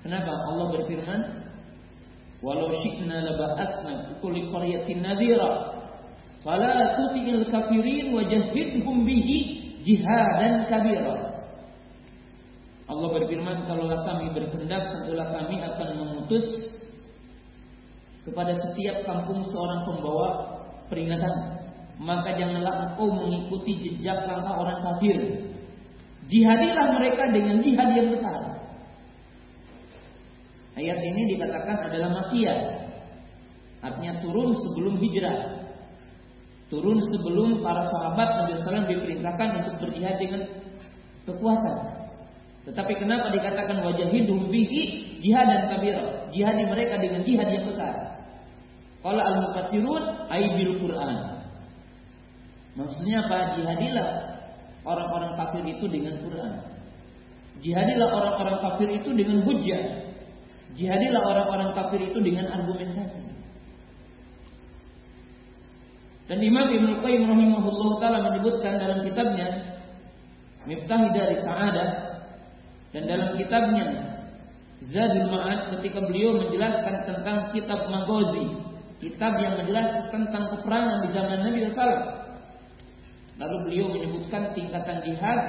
Kenapa? 0.07 0.31
Allah 0.31 0.67
berfirman, 0.71 1.21
"Walau 2.39 2.71
syi'na 2.79 3.19
laba'atsna 3.27 4.23
kulli 4.23 4.47
qaryatin 4.47 5.03
nadhira 5.03 5.80
Fala 6.41 6.97
tuti'il 6.97 7.45
kafirin 7.53 8.09
wa 8.17 8.25
jahidhum 8.25 9.05
bihi 9.05 9.37
jihadan 9.85 10.65
kabira. 10.65 11.31
Allah 12.89 13.07
berfirman, 13.13 13.69
kalaulah 13.69 14.03
kami 14.03 14.33
berkehendak, 14.35 14.83
tentulah 14.91 15.31
kami 15.31 15.63
akan 15.63 15.89
mengutus 15.95 16.43
kepada 18.25 18.51
setiap 18.57 19.05
kampung 19.07 19.45
seorang 19.47 19.85
pembawa 19.85 20.27
peringatan. 20.89 21.61
Maka 22.01 22.33
janganlah 22.33 22.89
engkau 22.89 23.13
mengikuti 23.13 23.77
jejak 23.85 24.25
langkah 24.25 24.57
orang 24.57 24.81
kafir. 24.81 25.17
Jihadilah 26.25 26.97
mereka 26.97 27.23
dengan 27.29 27.61
jihad 27.61 27.89
yang 27.93 28.09
besar. 28.09 28.41
Ayat 30.73 30.97
ini 30.97 31.37
dikatakan 31.37 31.85
adalah 31.85 32.09
makiyah. 32.25 32.59
Artinya 33.85 34.17
turun 34.25 34.49
sebelum 34.57 34.97
hijrah 34.97 35.60
turun 36.71 37.03
sebelum 37.03 37.59
para 37.59 37.83
sahabat 37.91 38.47
Nabi 38.47 38.55
SAW 38.63 38.87
diperintahkan 38.87 39.49
untuk 39.59 39.73
berjihad 39.83 40.15
dengan 40.15 40.47
kekuatan. 41.27 41.77
Tetapi 42.63 42.93
kenapa 42.95 43.35
dikatakan 43.35 43.83
wajah 43.83 44.07
hidup 44.07 44.47
bihi 44.47 44.81
jihad 45.19 45.51
dan 45.51 45.67
kabir? 45.75 45.99
Jihad 46.31 46.55
mereka 46.55 46.95
dengan 46.95 47.27
jihad 47.27 47.51
yang 47.51 47.67
besar. 47.67 48.23
Kalau 49.03 49.19
al 49.19 49.35
mufassirun 49.43 50.03
aibil 50.31 50.79
Quran. 50.79 51.43
Maksudnya 52.79 53.27
apa? 53.27 53.59
Jihadilah 53.59 54.09
orang-orang 54.87 55.35
kafir 55.35 55.63
itu 55.67 55.85
dengan 55.91 56.15
Quran. 56.23 56.53
Jihadilah 57.59 58.07
orang-orang 58.07 58.57
kafir 58.63 58.89
itu 58.95 59.09
dengan 59.11 59.43
hujah. 59.43 59.83
Jihadilah 60.79 61.19
orang-orang 61.19 61.75
kafir 61.75 61.99
itu 61.99 62.19
dengan 62.23 62.47
argumentasi. 62.47 63.40
Dan 66.29 66.37
Imam 66.41 66.69
Ibnu 66.69 67.01
Qayyim 67.01 67.25
rahimahullah 67.25 67.89
taala 67.97 68.19
menyebutkan 68.31 68.77
dalam 68.77 69.01
kitabnya 69.05 69.47
Miftah 70.61 71.09
dari 71.09 71.41
Sa'adah 71.41 71.89
dan 72.93 73.03
dalam 73.09 73.33
kitabnya 73.33 73.85
Zadul 74.81 75.29
Ma'ad 75.29 75.77
ketika 75.77 76.05
beliau 76.05 76.41
menjelaskan 76.41 77.05
tentang 77.05 77.53
kitab 77.53 77.85
Maghazi, 77.89 78.49
kitab 78.97 79.37
yang 79.37 79.61
menjelaskan 79.61 80.09
tentang 80.09 80.43
peperangan 80.57 80.97
di 81.05 81.09
zaman 81.13 81.37
Nabi 81.45 81.57
SAW. 81.69 82.01
Lalu 83.41 83.57
beliau 83.65 83.85
menyebutkan 83.93 84.53
tingkatan 84.53 85.01
jihad 85.05 85.39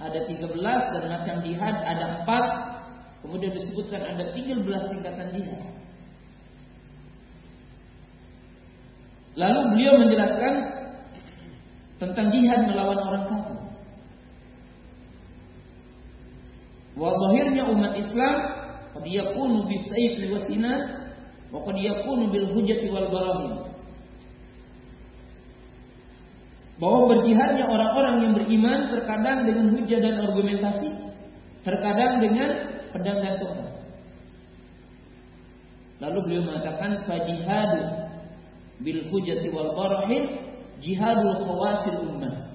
ada 0.00 0.20
13 0.24 0.52
dan 0.92 1.04
macam 1.08 1.36
jihad 1.44 1.76
ada 1.84 2.24
4. 2.24 3.24
Kemudian 3.24 3.52
disebutkan 3.56 4.02
ada 4.02 4.24
13 4.36 4.64
tingkatan 4.64 5.28
jihad. 5.36 5.81
Lalu 9.32 9.60
beliau 9.72 9.94
menjelaskan 9.96 10.54
tentang 11.96 12.28
jihad 12.28 12.68
melawan 12.68 13.00
orang 13.00 13.24
kafir. 13.30 13.58
Wadahirnya 16.92 17.64
umat 17.72 17.96
Islam 17.96 18.36
qad 18.92 19.04
yakunu 19.08 19.64
bisayf 19.64 20.20
liwasina 20.20 20.72
wa 21.48 21.64
qad 21.64 21.76
yakunu 21.80 22.28
bil 22.28 22.52
hujjati 22.52 22.92
wal 22.92 23.08
barahi. 23.08 23.72
Bahwa 26.76 27.00
berjihadnya 27.14 27.64
orang-orang 27.70 28.16
yang 28.20 28.32
beriman 28.36 28.90
terkadang 28.90 29.46
dengan 29.46 29.70
hujah 29.78 30.00
dan 30.02 30.18
argumentasi, 30.28 30.90
terkadang 31.62 32.20
dengan 32.20 32.48
pedang 32.90 33.22
dan 33.22 33.38
tongkat. 33.38 33.70
Lalu 36.02 36.18
beliau 36.26 36.42
mengatakan 36.50 37.06
fajihadu 37.06 38.01
bil 38.82 39.00
hujjati 39.08 39.48
wal 39.54 39.72
barahin 39.78 40.42
jihadul 40.82 41.38
khawasil 41.46 41.98
ummah. 42.02 42.52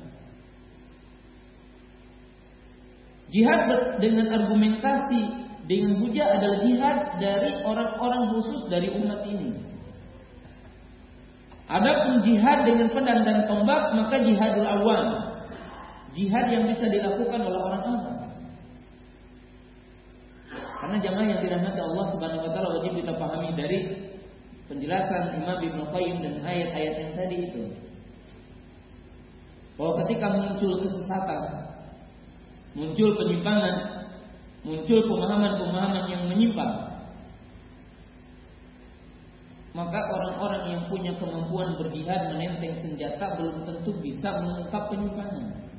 Jihad 3.28 4.00
dengan 4.00 4.32
argumentasi 4.32 5.48
dengan 5.68 6.00
hujah 6.00 6.40
adalah 6.40 6.64
jihad 6.64 6.98
dari 7.20 7.60
orang-orang 7.60 8.24
khusus 8.32 8.72
dari 8.72 8.88
umat 8.88 9.20
ini. 9.28 9.52
Adapun 11.68 12.24
jihad 12.24 12.64
dengan 12.64 12.88
pedang 12.96 13.28
dan 13.28 13.44
tombak 13.52 13.92
maka 13.92 14.24
jihadul 14.24 14.64
awam. 14.64 15.08
Jihad 16.16 16.48
yang 16.48 16.72
bisa 16.72 16.88
dilakukan 16.88 17.44
oleh 17.44 17.60
orang 17.60 17.84
awam. 17.84 18.16
Karena 20.78 20.98
jamaah 21.04 21.28
yang 21.28 21.42
dirahmati 21.44 21.80
Allah 21.84 22.06
Subhanahu 22.16 22.48
wa 22.48 22.52
taala 22.56 22.68
wajib 22.80 22.96
kita 22.96 23.12
pahami 23.20 23.52
dari 23.60 24.07
penjelasan 24.68 25.40
Imam 25.40 25.60
Ibnu 25.64 25.84
Qayyim 25.92 26.18
dan 26.24 26.36
ayat-ayat 26.44 26.96
yang 27.00 27.14
tadi 27.16 27.38
itu. 27.48 27.64
Bahwa 29.80 30.04
ketika 30.04 30.28
muncul 30.36 30.72
kesesatan, 30.84 31.44
muncul 32.76 33.10
penyimpangan, 33.16 33.76
muncul 34.68 35.00
pemahaman-pemahaman 35.08 36.06
yang 36.12 36.24
menyimpang, 36.28 36.88
maka 39.78 40.00
orang-orang 40.10 40.64
yang 40.74 40.82
punya 40.90 41.14
kemampuan 41.22 41.78
berjihad 41.78 42.34
menenteng 42.34 42.74
senjata 42.82 43.38
belum 43.38 43.62
tentu 43.70 43.94
bisa 44.02 44.34
mengungkap 44.42 44.90
penyimpangan. 44.90 45.70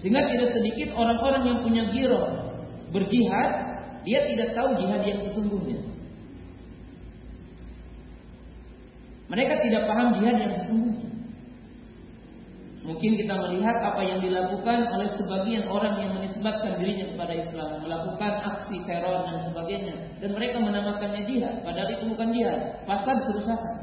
Sehingga 0.00 0.24
tidak 0.32 0.48
sedikit 0.56 0.96
orang-orang 0.96 1.42
yang 1.44 1.58
punya 1.60 1.84
giro 1.92 2.24
berjihad, 2.88 3.73
dia 4.04 4.20
tidak 4.28 4.52
tahu 4.52 4.76
jihad 4.78 5.02
yang 5.02 5.20
sesungguhnya. 5.20 5.80
Mereka 9.32 9.54
tidak 9.64 9.82
paham 9.88 10.08
jihad 10.20 10.36
yang 10.36 10.52
sesungguhnya. 10.52 11.04
Mungkin 12.84 13.16
kita 13.16 13.32
melihat 13.32 13.80
apa 13.80 14.04
yang 14.04 14.20
dilakukan 14.20 14.92
oleh 14.92 15.08
sebagian 15.16 15.64
orang 15.72 16.04
yang 16.04 16.20
menisbatkan 16.20 16.76
dirinya 16.76 17.16
kepada 17.16 17.32
Islam, 17.32 17.80
melakukan 17.80 18.32
aksi 18.44 18.76
teror 18.84 19.24
dan 19.24 19.40
sebagainya, 19.48 20.20
dan 20.20 20.30
mereka 20.36 20.60
menamakannya 20.60 21.24
jihad, 21.24 21.64
padahal 21.64 21.88
itu 21.88 22.04
bukan 22.12 22.28
jihad, 22.36 22.84
fasad 22.84 23.16
kerusakan. 23.24 23.76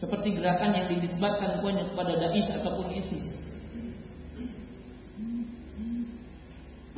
Seperti 0.00 0.32
gerakan 0.32 0.72
yang 0.72 0.88
dinisbatkan 0.88 1.60
kepada 1.60 2.12
Daesh 2.16 2.48
ataupun 2.48 2.88
ISIS. 2.96 3.28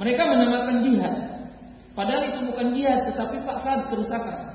Mereka 0.02 0.18
menamakan 0.18 0.76
jihad, 0.82 1.14
padahal 1.94 2.26
itu 2.26 2.40
bukan 2.50 2.74
jihad, 2.74 3.06
tetapi 3.06 3.38
fasad 3.46 3.86
kerusakan. 3.86 4.50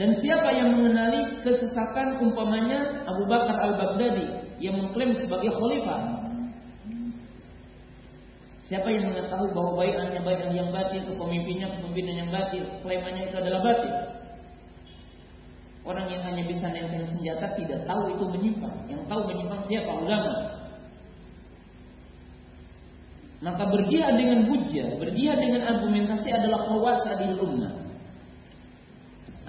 Dan 0.00 0.16
siapa 0.16 0.48
yang 0.56 0.80
mengenali 0.80 1.44
kesesatan 1.44 2.24
umpamanya 2.24 3.04
Abu 3.04 3.28
Bakar 3.28 3.52
al-Baghdadi 3.52 4.56
yang 4.64 4.80
mengklaim 4.80 5.12
sebagai 5.12 5.52
khalifah? 5.52 6.24
Siapa 8.64 8.88
yang 8.88 9.12
mengetahui 9.12 9.52
bahwa 9.52 9.76
bayannya 9.76 10.24
bayan 10.24 10.56
yang 10.56 10.72
batil, 10.72 11.04
kepemimpinnya 11.04 11.68
kepemimpinan 11.68 12.16
yang 12.16 12.30
batil, 12.32 12.64
klaimannya 12.80 13.28
itu 13.28 13.36
adalah 13.36 13.60
batil? 13.60 13.92
Orang 15.84 16.08
yang 16.08 16.24
hanya 16.24 16.48
bisa 16.48 16.64
nenteng 16.72 17.04
senjata 17.04 17.52
tidak 17.60 17.84
tahu 17.84 18.16
itu 18.16 18.24
menyimpang. 18.24 18.72
Yang 18.88 19.04
tahu 19.04 19.20
menyimpang 19.28 19.60
siapa? 19.68 19.92
Ulama. 20.00 20.59
Maka 23.40 23.64
berjihad 23.72 24.20
dengan 24.20 24.44
hujah, 24.52 25.00
berjihad 25.00 25.38
dengan 25.40 25.62
argumentasi 25.64 26.28
adalah 26.28 26.68
kawasa 26.68 27.10
di 27.24 27.28
ummah 27.40 27.80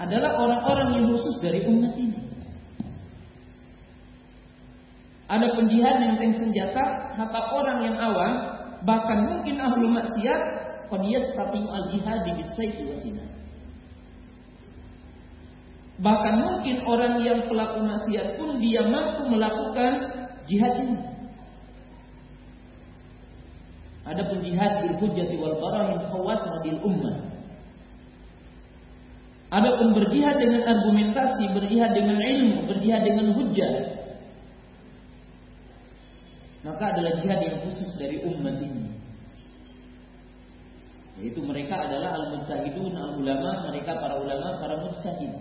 adalah 0.01 0.33
orang-orang 0.33 0.89
yang 0.97 1.05
khusus 1.13 1.37
dari 1.37 1.61
umat 1.69 1.93
ini. 1.93 2.17
Ada 5.29 5.47
penjihad 5.55 5.95
yang 6.03 6.15
teng 6.19 6.35
senjata, 6.35 7.15
kata 7.15 7.41
orang 7.53 7.79
yang 7.85 7.95
awam, 8.01 8.33
bahkan 8.83 9.29
mungkin 9.29 9.61
ahlu 9.61 9.87
maksiat, 9.93 10.41
tapi 10.91 11.59
al 11.63 11.85
jihad 11.95 12.19
di 12.27 12.83
wasina. 12.83 13.23
Bahkan 16.01 16.33
mungkin 16.41 16.83
orang 16.83 17.21
yang 17.23 17.39
pelaku 17.47 17.79
maksiat 17.79 18.35
pun 18.35 18.59
dia 18.59 18.83
mampu 18.83 19.29
melakukan 19.31 19.93
jihad 20.49 20.73
ini. 20.81 20.99
Ada 24.01 24.21
penjihad 24.33 24.71
bil 24.81 24.95
hujjati 24.97 25.35
wal 25.37 25.61
barahin 25.61 26.01
khawas 26.09 26.41
wadil 26.41 26.79
ummah. 26.81 27.31
Adapun 29.51 29.91
berjihad 29.93 30.39
dengan 30.39 30.63
argumentasi, 30.63 31.51
berjihad 31.51 31.91
dengan 31.91 32.17
ilmu, 32.17 32.71
berjihad 32.71 33.03
dengan 33.03 33.35
hujah, 33.35 33.99
maka 36.63 36.83
adalah 36.95 37.19
jihad 37.19 37.39
yang 37.43 37.57
khusus 37.67 37.89
dari 37.99 38.23
umat 38.23 38.63
ini. 38.63 38.95
Yaitu 41.19 41.43
mereka 41.43 41.77
adalah 41.77 42.15
al-mujtahidun, 42.15 42.95
al-ulama, 42.95 43.69
mereka 43.69 43.99
para 43.99 44.17
ulama, 44.17 44.57
para 44.57 44.79
mujtahid. 44.79 45.35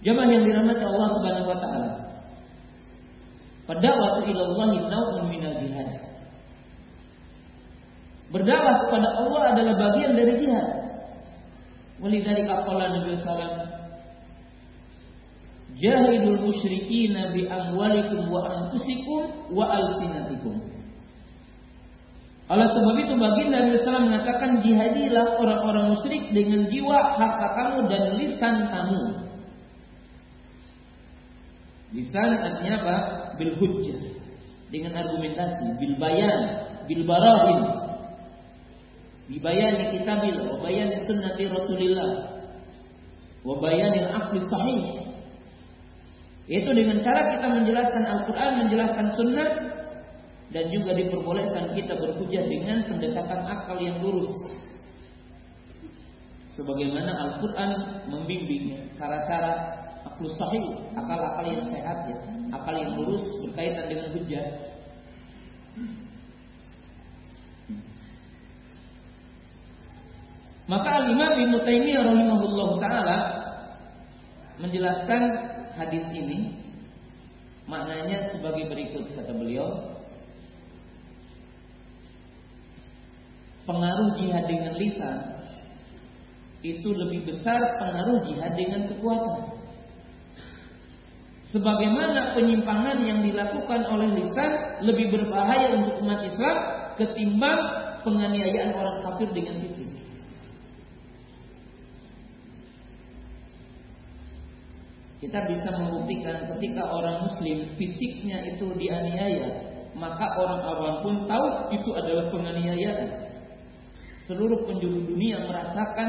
Jamaah 0.00 0.28
yang 0.32 0.44
dirahmati 0.44 0.82
Allah 0.84 1.08
Subhanahu 1.12 1.48
wa 1.48 1.58
taala. 1.60 1.99
Pada 3.70 3.86
waktu 3.94 4.34
ilallahi 4.34 4.82
nau'un 4.90 5.30
minal 5.30 5.62
jihad. 5.62 5.94
Berdakwah 8.34 8.82
kepada 8.82 9.08
Allah 9.14 9.42
adalah 9.54 9.74
bagian 9.78 10.18
dari 10.18 10.42
jihad. 10.42 10.68
dari 12.02 12.42
qala 12.50 12.98
Nabi 12.98 13.14
sallallahu 13.14 13.70
Jahidul 15.78 16.50
musyrikin 16.50 17.14
bi 17.30 17.46
amwalikum 17.46 18.26
wa 18.26 18.42
anfusikum 18.50 19.54
wa 19.54 19.70
alsinatikum. 19.70 20.58
Oleh 22.50 22.66
sebab 22.66 22.96
itu 23.06 23.14
baginda 23.14 23.62
Nabi 23.62 23.78
SAW 23.78 24.10
mengatakan 24.10 24.58
jihadilah 24.66 25.38
orang-orang 25.38 25.94
musyrik 25.94 26.34
dengan 26.34 26.66
jiwa, 26.66 27.14
harta 27.14 27.46
kamu 27.54 27.86
dan 27.86 28.18
lisan 28.18 28.66
kamu. 28.66 29.29
Lisan 31.90 32.30
artinya 32.38 32.72
apa? 32.82 32.96
Bil 33.38 33.58
hujjah. 33.58 33.98
Dengan 34.70 34.94
argumentasi, 34.94 35.82
bil 35.82 35.98
bayan, 35.98 36.70
bil 36.86 37.02
barahin, 37.02 37.80
bibayani 39.30 39.94
kitabillah 39.94 40.58
wa 40.58 40.58
bayani 40.58 41.06
sunnati 41.06 41.46
Rasulillah 41.46 42.10
wa 43.46 43.54
bayani 43.62 44.02
akli 44.10 44.42
sahih 44.42 44.84
yaitu 46.50 46.74
dengan 46.74 46.98
cara 46.98 47.30
kita 47.30 47.46
menjelaskan 47.46 48.04
Al-Quran, 48.10 48.50
menjelaskan 48.66 49.06
Sunnah 49.14 49.50
dan 50.50 50.66
juga 50.74 50.98
diperbolehkan 50.98 51.78
kita 51.78 51.94
berhujah 51.94 52.42
dengan 52.42 52.82
pendekatan 52.90 53.40
akal 53.46 53.78
yang 53.78 54.02
lurus. 54.02 54.26
Sebagaimana 56.50 57.06
Al-Quran 57.06 57.70
membimbing 58.10 58.82
cara-cara 58.98 59.78
akal 60.20 60.36
sahih, 60.36 60.64
akal-akal 60.92 61.46
yang 61.48 61.64
sehat 61.72 61.98
ya, 62.04 62.16
akal 62.52 62.76
yang 62.76 62.92
lurus 62.92 63.24
berkaitan 63.40 63.88
dengan 63.88 64.08
hujah. 64.12 64.46
Maka 70.68 70.90
Al-Imam 71.02 71.32
Ibnu 71.40 71.56
Taimiyah 71.64 72.04
rahimahullah 72.04 72.68
taala 72.84 73.18
menjelaskan 74.60 75.22
hadis 75.80 76.04
ini 76.12 76.52
maknanya 77.64 78.28
sebagai 78.28 78.68
berikut 78.68 79.08
kata 79.16 79.32
beliau 79.32 79.96
pengaruh 83.64 84.20
jihad 84.20 84.44
dengan 84.46 84.76
lisan 84.76 85.18
itu 86.60 86.92
lebih 86.92 87.24
besar 87.24 87.80
pengaruh 87.80 88.20
jihad 88.28 88.52
dengan 88.52 88.84
kekuatan 88.94 89.49
sebagaimana 91.50 92.38
penyimpangan 92.38 93.02
yang 93.02 93.20
dilakukan 93.26 93.80
oleh 93.90 94.22
lisan 94.22 94.50
lebih 94.86 95.10
berbahaya 95.10 95.74
untuk 95.74 95.98
umat 96.02 96.22
Islam 96.22 96.56
ketimbang 96.94 97.60
penganiayaan 98.06 98.70
orang 98.74 98.96
kafir 99.04 99.28
dengan 99.34 99.58
fisik 99.66 99.90
kita 105.20 105.46
bisa 105.52 105.68
membuktikan 105.76 106.48
ketika 106.56 106.82
orang 106.88 107.28
muslim 107.28 107.76
fisiknya 107.76 108.40
itu 108.56 108.72
dianiaya, 108.72 109.52
maka 109.92 110.26
orang 110.40 110.64
awam 110.64 110.94
pun 111.04 111.14
tahu 111.28 111.46
itu 111.76 111.90
adalah 111.92 112.32
penganiayaan. 112.32 113.28
Seluruh 114.24 114.64
penjuru 114.64 115.12
dunia 115.12 115.44
merasakan 115.44 116.08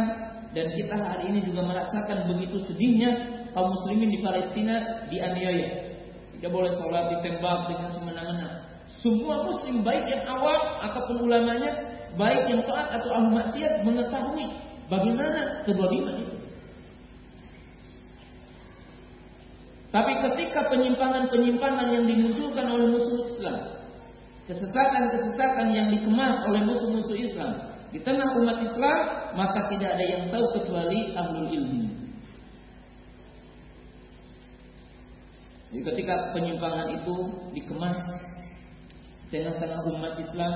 dan 0.56 0.66
kita 0.80 0.96
hari 0.96 1.36
ini 1.36 1.40
juga 1.44 1.68
merasakan 1.68 2.32
begitu 2.32 2.64
sedihnya 2.64 3.41
kaum 3.52 3.76
muslimin 3.76 4.10
di 4.12 4.20
Palestina 4.24 5.06
dianiaya. 5.08 5.92
Tidak 6.38 6.52
boleh 6.52 6.74
sholat 6.76 7.14
ditembak 7.18 7.70
dengan 7.70 7.90
semena-mena. 7.94 8.50
Semua 9.00 9.46
muslim 9.48 9.86
baik 9.86 10.10
yang 10.10 10.24
awam 10.28 10.62
ataupun 10.92 11.24
ulamanya, 11.30 11.72
baik 12.20 12.50
yang 12.50 12.62
taat 12.68 12.92
atau 13.00 13.10
ahli 13.16 13.30
maksiat 13.40 13.88
mengetahui 13.88 14.46
bagaimana 14.92 15.64
kedoliman 15.64 16.16
itu. 16.28 16.36
Tapi 19.92 20.14
ketika 20.24 20.72
penyimpangan-penyimpangan 20.72 21.88
yang 21.92 22.06
dimunculkan 22.08 22.68
oleh 22.68 22.88
musuh 22.96 23.28
Islam, 23.28 23.60
kesesatan-kesesatan 24.48 25.68
yang 25.76 25.88
dikemas 25.92 26.40
oleh 26.48 26.64
musuh-musuh 26.64 27.18
Islam 27.20 27.72
di 27.92 28.00
tengah 28.00 28.28
umat 28.40 28.64
Islam, 28.64 29.00
maka 29.36 29.68
tidak 29.68 30.00
ada 30.00 30.06
yang 30.08 30.24
tahu 30.32 30.46
kecuali 30.60 31.12
ahlul 31.12 31.48
ilmi. 31.52 31.81
Jadi 35.72 35.88
ketika 35.88 36.36
penyimpangan 36.36 37.00
itu 37.00 37.16
dikemas 37.56 37.96
di 39.32 39.40
tengah-tengah 39.40 39.88
umat 39.88 40.20
Islam, 40.20 40.54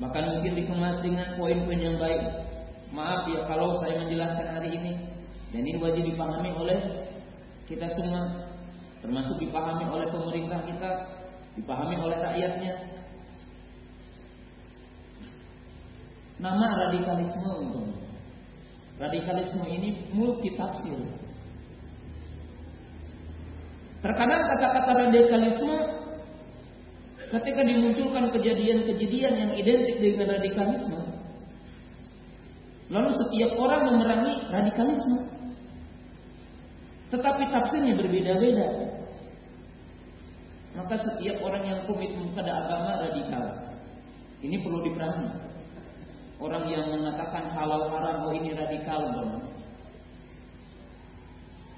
maka 0.00 0.18
mungkin 0.24 0.56
dikemas 0.56 0.96
dengan 1.04 1.36
poin-poin 1.36 1.76
yang 1.76 2.00
baik. 2.00 2.24
Maaf 2.96 3.28
ya 3.28 3.44
kalau 3.44 3.76
saya 3.84 4.00
menjelaskan 4.00 4.48
hari 4.48 4.80
ini 4.80 4.92
dan 5.52 5.60
ini 5.60 5.76
wajib 5.76 6.08
dipahami 6.08 6.50
oleh 6.56 6.80
kita 7.68 7.84
semua, 7.92 8.48
termasuk 9.04 9.36
dipahami 9.36 9.84
oleh 9.84 10.08
pemerintah 10.08 10.64
kita, 10.64 10.90
dipahami 11.60 12.00
oleh 12.00 12.16
rakyatnya. 12.16 12.74
Nama 16.40 16.66
radikalisme 16.88 17.52
radikalisme 18.96 19.64
ini 19.68 20.08
multi 20.16 20.56
tafsir. 20.56 21.19
Terkadang 24.00 24.42
kata-kata 24.48 24.92
radikalisme 25.08 25.76
ketika 27.30 27.60
dimunculkan 27.62 28.32
kejadian-kejadian 28.32 29.32
yang 29.36 29.52
identik 29.54 29.96
dengan 30.00 30.40
radikalisme, 30.40 31.00
lalu 32.88 33.10
setiap 33.12 33.52
orang 33.60 33.82
memerangi 33.92 34.34
radikalisme. 34.48 35.18
Tetapi 37.10 37.42
tafsirnya 37.50 37.98
berbeda-beda. 37.98 38.68
Maka 40.78 40.94
setiap 40.94 41.42
orang 41.42 41.66
yang 41.66 41.80
komitmen 41.90 42.30
pada 42.32 42.54
agama 42.54 43.02
radikal. 43.02 43.74
Ini 44.40 44.56
perlu 44.62 44.80
dipahami. 44.86 45.28
Orang 46.40 46.64
yang 46.72 46.88
mengatakan 46.88 47.52
halal 47.52 47.92
haram 47.92 48.30
oh 48.30 48.32
ini 48.32 48.56
radikal 48.56 49.12
bang. 49.12 49.49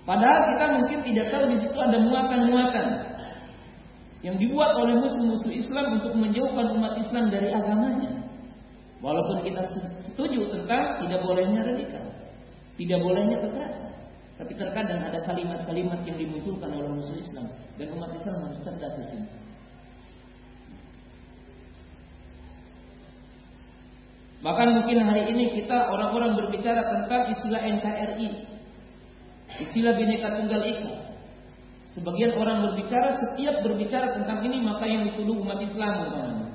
Padahal 0.03 0.41
kita 0.51 0.65
mungkin 0.83 0.99
tidak 1.07 1.27
tahu 1.31 1.45
di 1.55 1.57
situ 1.63 1.79
ada 1.79 1.99
muatan-muatan 2.03 2.87
yang 4.23 4.35
dibuat 4.39 4.75
oleh 4.79 4.99
musuh-musuh 4.99 5.51
Islam 5.51 5.99
untuk 5.99 6.15
menjauhkan 6.19 6.75
umat 6.79 6.99
Islam 6.99 7.31
dari 7.31 7.55
agamanya. 7.55 8.23
Walaupun 9.03 9.43
kita 9.43 9.63
setuju 10.07 10.47
tentang 10.55 11.03
tidak 11.03 11.21
bolehnya 11.27 11.63
radikal, 11.63 12.07
tidak 12.79 12.99
bolehnya 13.03 13.37
kekerasan. 13.43 13.91
Tapi 14.39 14.53
terkadang 14.59 15.07
ada 15.07 15.23
kalimat-kalimat 15.23 16.03
yang 16.03 16.19
dimunculkan 16.19 16.71
oleh 16.71 16.91
musuh 16.91 17.15
Islam 17.15 17.47
dan 17.79 17.87
umat 17.95 18.11
Islam 18.15 18.43
harus 18.43 18.59
cerdas 18.63 18.95
itu. 18.99 19.19
Bahkan 24.43 24.69
mungkin 24.75 25.07
hari 25.07 25.31
ini 25.31 25.55
kita 25.55 25.87
orang-orang 25.87 26.35
berbicara 26.35 26.83
tentang 26.83 27.31
istilah 27.31 27.63
NKRI, 27.63 28.29
istilah 29.61 29.93
Bhinneka 29.99 30.29
Tunggal 30.39 30.63
Ika. 30.65 30.93
Sebagian 31.93 32.33
orang 32.41 32.65
berbicara 32.65 33.13
setiap 33.13 33.61
berbicara 33.61 34.17
tentang 34.17 34.41
ini 34.49 34.65
maka 34.65 34.89
yang 34.89 35.05
dituduh 35.13 35.37
umat 35.45 35.61
Islam 35.61 36.09
namanya. 36.09 36.49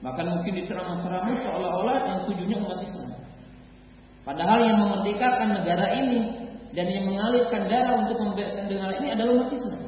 Bahkan 0.00 0.26
mungkin 0.36 0.52
di 0.52 0.62
ceramah-ceramah 0.64 1.36
seolah-olah 1.44 1.96
yang 2.08 2.18
tujuannya 2.28 2.56
umat 2.64 2.80
Islam. 2.84 3.10
Padahal 4.24 4.60
yang 4.64 4.78
memerdekakan 4.80 5.48
negara 5.60 5.86
ini 6.00 6.20
dan 6.72 6.88
yang 6.88 7.04
mengalirkan 7.08 7.68
darah 7.68 8.04
untuk 8.04 8.16
membiarkan 8.20 8.64
negara 8.68 8.92
ini 9.00 9.08
adalah 9.12 9.32
umat 9.36 9.50
Islam. 9.52 9.82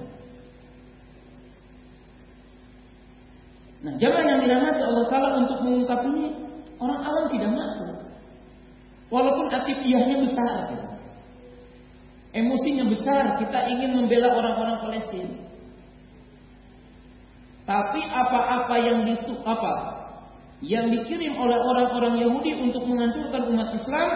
Nah, 3.84 3.94
zaman 3.96 4.24
yang 4.24 4.40
dirahmati 4.44 4.80
Allah 4.82 5.06
Taala 5.08 5.28
untuk 5.46 5.58
mengungkap 5.62 6.00
ini 6.12 6.26
orang 6.80 7.00
awam 7.04 7.24
tidak 7.32 7.50
masuk. 7.52 7.96
Walaupun 9.08 9.46
aktivitasnya 9.52 10.16
besar, 10.26 10.54
emosinya 12.36 12.84
besar, 12.92 13.40
kita 13.40 13.72
ingin 13.72 13.96
membela 13.96 14.36
orang-orang 14.36 14.76
Palestina. 14.84 15.32
Tapi 17.66 18.00
apa-apa 18.06 18.74
yang 18.78 19.02
disuk 19.08 19.42
apa 19.42 19.96
yang 20.64 20.88
dikirim 20.88 21.36
oleh 21.36 21.58
orang-orang 21.58 22.16
Yahudi 22.16 22.56
untuk 22.56 22.86
menghancurkan 22.88 23.42
umat 23.52 23.76
Islam, 23.76 24.10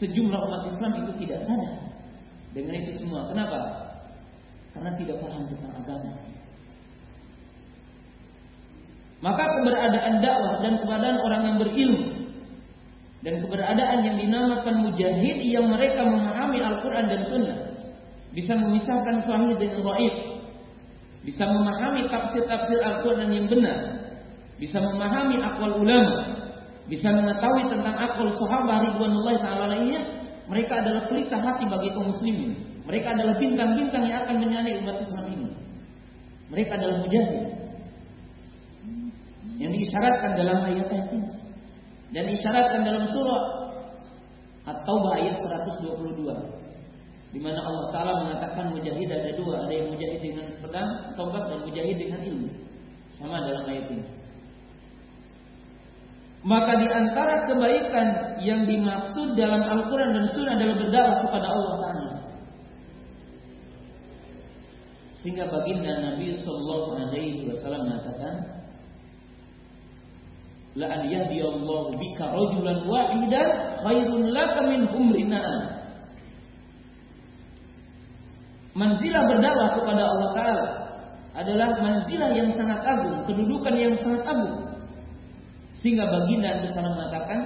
sejumlah 0.00 0.40
umat 0.48 0.62
Islam 0.70 0.92
itu 1.04 1.12
tidak 1.26 1.44
sadar 1.44 1.74
dengan 2.56 2.74
itu 2.80 3.02
semua. 3.02 3.28
Kenapa? 3.28 3.58
Karena 4.72 4.90
tidak 4.96 5.16
paham 5.20 5.44
tentang 5.50 5.72
agama. 5.76 6.12
Maka 9.20 9.44
keberadaan 9.60 10.14
dakwah 10.20 10.54
dan 10.60 10.72
keberadaan 10.80 11.18
orang 11.20 11.42
yang 11.48 11.56
berilmu 11.60 12.15
dan 13.24 13.40
keberadaan 13.40 14.04
yang 14.04 14.16
dinamakan 14.20 14.74
mujahid 14.84 15.38
yang 15.46 15.66
mereka 15.72 16.04
memahami 16.04 16.60
Al-Quran 16.60 17.06
dan 17.08 17.20
Sunnah. 17.24 17.58
Bisa 18.36 18.52
memisahkan 18.52 19.24
suami 19.24 19.56
dengan 19.56 19.80
gaib, 19.80 20.14
bisa 21.24 21.48
memahami 21.48 22.04
tafsir-tafsir 22.12 22.84
Al-Quran 22.84 23.32
yang 23.32 23.48
benar, 23.48 23.78
bisa 24.60 24.76
memahami 24.76 25.40
akwal 25.40 25.80
ulama, 25.80 26.44
bisa 26.84 27.08
mengetahui 27.08 27.72
tentang 27.72 27.96
akwal 27.96 28.28
sahabat 28.28 28.92
ridwanullahi 28.92 29.40
taala 29.40 29.80
mereka 30.46 30.78
adalah 30.78 31.10
pelita 31.10 31.42
hati 31.42 31.66
bagi 31.66 31.90
kaum 31.90 32.14
muslimin. 32.14 32.54
Mereka 32.86 33.18
adalah 33.18 33.34
bintang-bintang 33.34 34.06
yang 34.06 34.22
akan 34.22 34.34
menyinari 34.38 34.78
umat 34.78 35.02
Islam 35.02 35.26
ini. 35.34 35.50
Mereka 36.54 36.78
adalah 36.78 37.02
mujahid. 37.02 37.50
Yang 39.58 39.70
diisyaratkan 39.74 40.30
dalam 40.38 40.58
ayat-ayat 40.70 41.08
ini 41.10 41.35
dan 42.14 42.22
diisyaratkan 42.30 42.86
dalam 42.86 43.04
surah 43.10 43.42
At-Taubah 44.66 45.18
ayat 45.18 45.38
122 45.38 46.56
di 47.36 47.44
mana 47.44 47.60
Allah 47.60 47.92
Taala 47.92 48.12
mengatakan 48.24 48.72
mujahid 48.72 49.12
ada 49.12 49.36
dua, 49.36 49.68
ada 49.68 49.74
yang 49.74 49.92
mujahid 49.92 50.24
dengan 50.24 50.46
pedang, 50.56 51.12
tobat 51.20 51.52
dan 51.52 51.68
mujahid 51.68 52.00
dengan 52.00 52.24
ilmu. 52.24 52.48
Sama 53.20 53.44
dalam 53.44 53.68
ayat 53.68 53.92
ini. 53.92 54.06
Maka 56.46 56.80
di 56.80 56.88
antara 56.88 57.44
kebaikan 57.44 58.38
yang 58.40 58.64
dimaksud 58.64 59.36
dalam 59.36 59.68
Al-Quran 59.68 60.16
dan 60.16 60.24
Sunnah 60.32 60.56
adalah 60.56 60.76
berdakwah 60.80 61.18
kepada 61.28 61.46
Allah 61.52 61.74
Taala. 61.76 62.14
Sehingga 65.20 65.52
baginda 65.52 65.92
Nabi 66.08 66.40
Sallallahu 66.40 66.88
Alaihi 67.04 67.52
Wasallam 67.52 67.84
mengatakan, 67.84 68.55
La 70.76 70.92
an 70.92 71.08
Allah 71.08 71.82
bika 71.96 72.24
rajulan 72.28 72.84
wahidan 72.84 73.48
khairun 73.80 74.22
laka 74.28 74.60
min 74.68 74.84
humrina'an. 74.92 75.60
Manzilah 78.76 79.24
berdakwah 79.24 79.72
kepada 79.72 80.02
Allah 80.04 80.30
Ta'ala 80.36 80.66
adalah 81.32 81.80
manzilah 81.80 82.28
yang 82.36 82.52
sangat 82.52 82.84
agung, 82.84 83.24
kedudukan 83.24 83.72
yang 83.72 83.96
sangat 83.96 84.20
agung. 84.28 84.76
Sehingga 85.80 86.08
baginda 86.08 86.64
SAW 86.72 86.96
mengatakan 86.96 87.40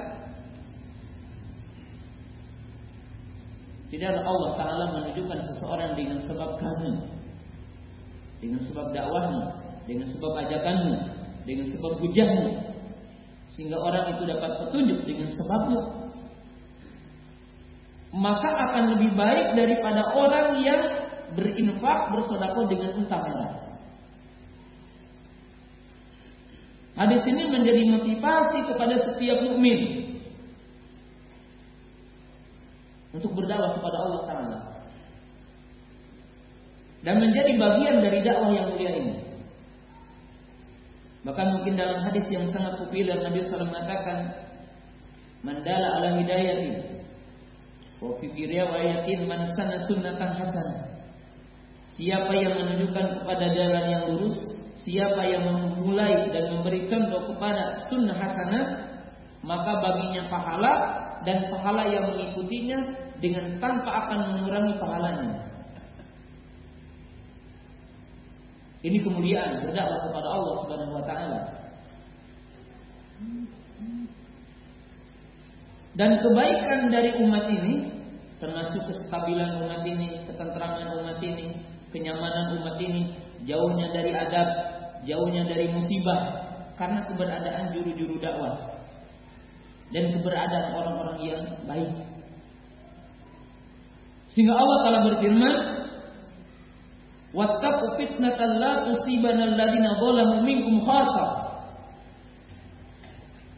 Tidaklah 3.90 4.23
Allah 4.23 4.51
Ta'ala 4.55 4.85
menunjukkan 4.95 5.38
seseorang 5.51 5.99
dengan 5.99 6.23
sebab 6.23 6.62
kamu 6.62 7.11
Dengan 8.38 8.62
sebab 8.62 8.95
dakwahmu 8.95 9.43
Dengan 9.90 10.07
sebab 10.14 10.33
ajakanmu 10.47 10.95
Dengan 11.43 11.66
sebab 11.75 11.93
hujahmu 11.99 12.70
Sehingga 13.51 13.77
orang 13.83 14.15
itu 14.15 14.23
dapat 14.31 14.51
petunjuk 14.63 15.03
dengan 15.05 15.29
sebabmu 15.29 15.81
Maka 18.11 18.51
akan 18.71 18.85
lebih 18.99 19.15
baik 19.15 19.55
daripada 19.59 20.03
orang 20.15 20.59
yang 20.63 20.83
berinfak 21.35 21.99
bersodakoh 22.11 22.67
dengan 22.67 22.91
unta 22.99 23.19
merah 23.23 23.53
Hadis 26.99 27.23
ini 27.25 27.49
menjadi 27.49 27.81
motivasi 27.87 28.59
kepada 28.67 28.95
setiap 29.01 29.41
mukmin. 29.41 30.01
untuk 33.11 33.33
berdakwah 33.35 33.75
kepada 33.75 33.97
Allah 34.07 34.23
Taala 34.27 34.59
dan 37.01 37.17
menjadi 37.17 37.53
bagian 37.57 37.97
dari 38.05 38.19
dakwah 38.21 38.53
yang 38.53 38.67
mulia 38.71 38.93
ini. 38.93 39.15
Bahkan 41.21 41.47
mungkin 41.53 41.77
dalam 41.77 42.01
hadis 42.01 42.25
yang 42.33 42.49
sangat 42.49 42.81
populer 42.81 43.21
Nabi 43.21 43.45
SAW 43.45 43.69
mengatakan, 43.69 44.33
"Mandala 45.45 46.01
ala 46.01 46.17
hidayati 46.17 47.05
wa 48.01 48.17
fi 48.17 48.27
riwayatin 48.33 49.29
man 49.29 49.45
sana 49.53 49.77
sunnatan 49.85 50.31
hasanah." 50.41 50.81
Siapa 51.93 52.33
yang 52.33 52.57
menunjukkan 52.57 53.21
kepada 53.21 53.47
jalan 53.53 53.85
yang 53.91 54.05
lurus, 54.09 54.37
siapa 54.81 55.21
yang 55.29 55.45
memulai 55.45 56.33
dan 56.33 56.57
memberi 56.57 56.89
contoh 56.89 57.35
kepada 57.35 57.77
sunnah 57.93 58.17
hasanah, 58.17 58.65
maka 59.45 59.73
baginya 59.77 60.25
pahala 60.33 60.73
dan 61.27 61.53
pahala 61.53 61.85
yang 61.89 62.09
mengikutinya 62.09 62.79
dengan 63.21 63.61
tanpa 63.61 64.09
akan 64.09 64.19
mengurangi 64.33 64.75
pahalanya. 64.81 65.31
Ini 68.81 68.99
kemuliaan 69.05 69.61
berdakwah 69.61 70.01
kepada 70.09 70.29
Allah 70.29 70.55
Subhanahu 70.64 70.97
wa 70.97 71.05
taala. 71.05 71.40
Dan 76.01 76.16
kebaikan 76.25 76.88
dari 76.88 77.12
umat 77.21 77.45
ini 77.53 77.93
termasuk 78.40 78.88
kestabilan 78.88 79.61
umat 79.61 79.85
ini, 79.85 80.25
ketentraman 80.25 80.97
umat 81.05 81.21
ini, 81.21 81.61
kenyamanan 81.93 82.57
umat 82.57 82.81
ini, 82.81 83.12
jauhnya 83.45 83.93
dari 83.93 84.16
adab, 84.16 84.49
jauhnya 85.05 85.45
dari 85.45 85.69
musibah 85.69 86.49
karena 86.81 87.05
keberadaan 87.05 87.77
juru-juru 87.77 88.16
dakwah 88.16 88.81
dan 89.93 90.05
keberadaan 90.16 90.73
orang-orang 90.73 91.19
yang 91.21 91.43
baik. 91.69 91.93
Sehingga 94.31 94.55
Allah 94.55 94.79
telah 94.87 95.01
berfirman, 95.11 95.55
Wattaqu 97.31 97.95
fitnatan 97.95 98.59
la 98.59 98.73
tusibanna 98.90 99.55
alladziina 99.55 99.95
zalamu 100.03 100.43
minkum 100.43 100.83
khassa. 100.83 101.27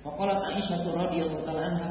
Faqalat 0.05 0.45
Aisyah 0.53 0.83
radhiyallahu 0.85 1.47
ta'ala 1.47 1.63
anha, 1.73 1.91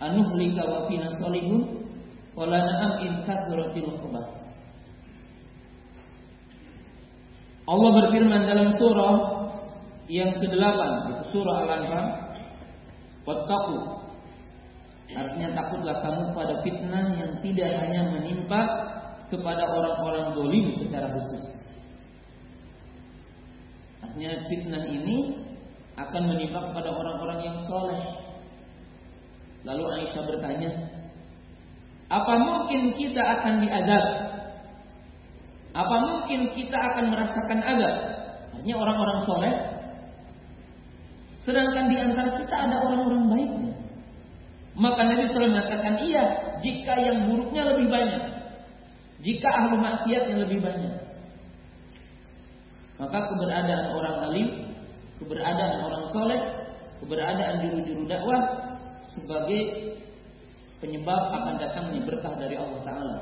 "Anuhlika 0.00 0.64
wa 0.64 0.88
fina 0.88 1.12
salihun, 1.20 1.84
qala 2.32 2.56
na'am 2.56 2.92
in 3.04 3.12
kathratil 3.28 3.92
khubah." 4.00 4.26
Allah 7.68 7.90
berfirman 8.00 8.48
dalam 8.48 8.72
surah 8.80 9.14
yang 10.08 10.40
ke-8, 10.40 10.80
itu 11.10 11.24
surah 11.36 11.56
Al-Anfal, 11.68 12.06
"Wattaqu" 13.28 14.00
Artinya 15.10 15.50
takutlah 15.58 15.96
kamu 16.06 16.24
pada 16.38 16.54
fitnah 16.62 17.06
yang 17.18 17.32
tidak 17.42 17.70
hanya 17.82 18.14
menimpa 18.14 18.60
kepada 19.30 19.64
orang-orang 19.70 20.34
dolim 20.34 20.74
secara 20.74 21.08
khusus. 21.14 21.44
Artinya 24.02 24.42
fitnah 24.50 24.84
ini 24.90 25.38
akan 25.94 26.22
menimpa 26.34 26.58
kepada 26.70 26.90
orang-orang 26.90 27.38
yang 27.46 27.56
soleh. 27.70 28.02
Lalu 29.62 29.84
Aisyah 30.02 30.24
bertanya, 30.24 30.70
apa 32.10 32.32
mungkin 32.42 32.98
kita 32.98 33.22
akan 33.22 33.62
diadab? 33.62 34.04
Apa 35.70 35.96
mungkin 36.02 36.50
kita 36.58 36.74
akan 36.74 37.14
merasakan 37.14 37.60
adab? 37.62 37.94
Artinya 38.50 38.76
orang-orang 38.82 39.18
soleh. 39.22 39.54
Sedangkan 41.38 41.86
di 41.86 41.96
antara 42.02 42.34
kita 42.34 42.52
ada 42.52 42.76
orang-orang 42.82 43.30
baiknya. 43.30 43.72
Maka 44.74 45.00
Nabi 45.06 45.28
SAW 45.28 45.54
mengatakan 45.54 46.02
iya 46.02 46.24
jika 46.64 46.94
yang 46.98 47.30
buruknya 47.30 47.62
lebih 47.70 47.86
banyak. 47.86 48.22
Jika 49.20 49.48
ahli 49.48 49.76
maksiat 49.76 50.22
yang 50.32 50.40
lebih 50.48 50.64
banyak. 50.64 50.94
Maka 53.00 53.18
keberadaan 53.32 53.96
orang 53.96 54.16
alim, 54.28 54.48
keberadaan 55.20 55.84
orang 55.88 56.04
soleh, 56.12 56.40
keberadaan 57.00 57.64
juru-juru 57.64 58.04
dakwah 58.04 58.40
sebagai 59.16 59.96
penyebab 60.80 61.32
akan 61.32 61.60
datangnya 61.60 62.00
berkah 62.04 62.32
dari 62.36 62.56
Allah 62.56 62.80
Ta'ala. 62.84 63.16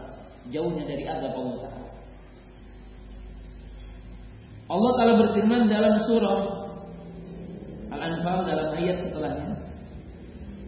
Jauhnya 0.50 0.86
dari 0.86 1.04
azab 1.06 1.34
Allah 1.34 1.58
Ta'ala. 1.66 1.88
Allah 4.68 4.92
Ta'ala 4.98 5.14
berfirman 5.26 5.62
dalam 5.66 5.94
surah 6.06 6.40
Al-Anfal 7.88 8.38
dalam 8.44 8.68
ayat 8.76 8.96
setelahnya. 9.00 9.52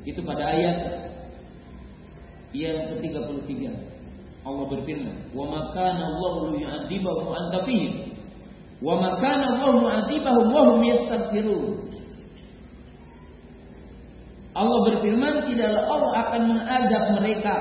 Itu 0.09 0.25
pada 0.25 0.57
ayat 0.57 0.79
yang 2.57 2.97
ke-33. 2.97 3.51
Allah 4.41 4.65
berfirman, 4.73 5.37
"Wa 5.37 5.45
ma 5.45 5.61
kana 5.77 6.01
Allahu 6.01 6.57
yu'adzibahum 6.57 7.25
wa 7.29 7.35
anta 7.37 7.61
fihim." 7.69 8.17
Wa 8.81 8.97
ma 8.97 9.21
kana 9.21 9.61
Allahu 9.61 9.85
mu'adzibahum 9.85 10.47
wa 10.49 10.63
hum 10.73 10.81
yastaghfirun. 10.89 11.93
Allah 14.57 14.79
berfirman, 14.89 15.35
tidaklah 15.47 15.85
Allah 15.87 16.13
akan 16.27 16.41
mengadab 16.49 17.05
mereka 17.21 17.57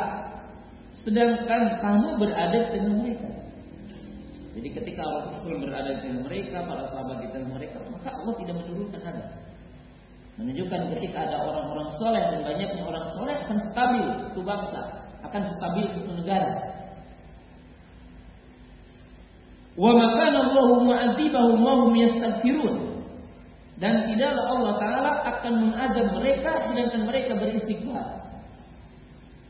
sedangkan 1.05 1.79
kamu 1.79 2.07
berada 2.17 2.57
di 2.59 2.69
tengah 2.75 2.95
mereka. 2.97 3.29
Jadi 4.57 4.69
ketika 4.75 5.01
Allah 5.05 5.39
berada 5.39 5.89
di 5.95 5.99
tengah 6.03 6.21
mereka, 6.27 6.57
para 6.65 6.83
sahabat 6.89 7.23
di 7.23 7.27
tengah 7.31 7.51
mereka, 7.55 7.77
maka 7.87 8.09
Allah 8.11 8.33
tidak 8.41 8.55
menurunkan 8.59 9.01
adab. 9.05 9.29
Menunjukkan 10.39 10.81
ketika 10.95 11.17
ada 11.27 11.37
orang-orang 11.43 11.89
soleh 11.99 12.23
dan 12.31 12.39
banyaknya 12.47 12.83
orang 12.83 13.05
soleh 13.11 13.35
akan 13.43 13.57
stabil 13.71 14.07
itu 14.31 14.41
bangsa, 14.43 14.81
akan 15.25 15.41
stabil 15.55 15.85
suatu 15.91 16.11
negara. 16.15 16.51
Wa 19.79 19.95
makana 19.95 20.51
Allahu 20.51 20.83
mu'adzibahum 20.83 21.57
wa 21.63 21.73
hum 21.87 21.91
yastaghfirun. 21.95 22.75
Dan 23.79 24.11
tidaklah 24.11 24.43
Allah 24.43 24.73
Ta'ala 24.75 25.11
akan 25.23 25.53
mengadab 25.55 26.07
mereka 26.19 26.51
sedangkan 26.67 27.01
mereka 27.07 27.31
beristighfar. 27.39 28.27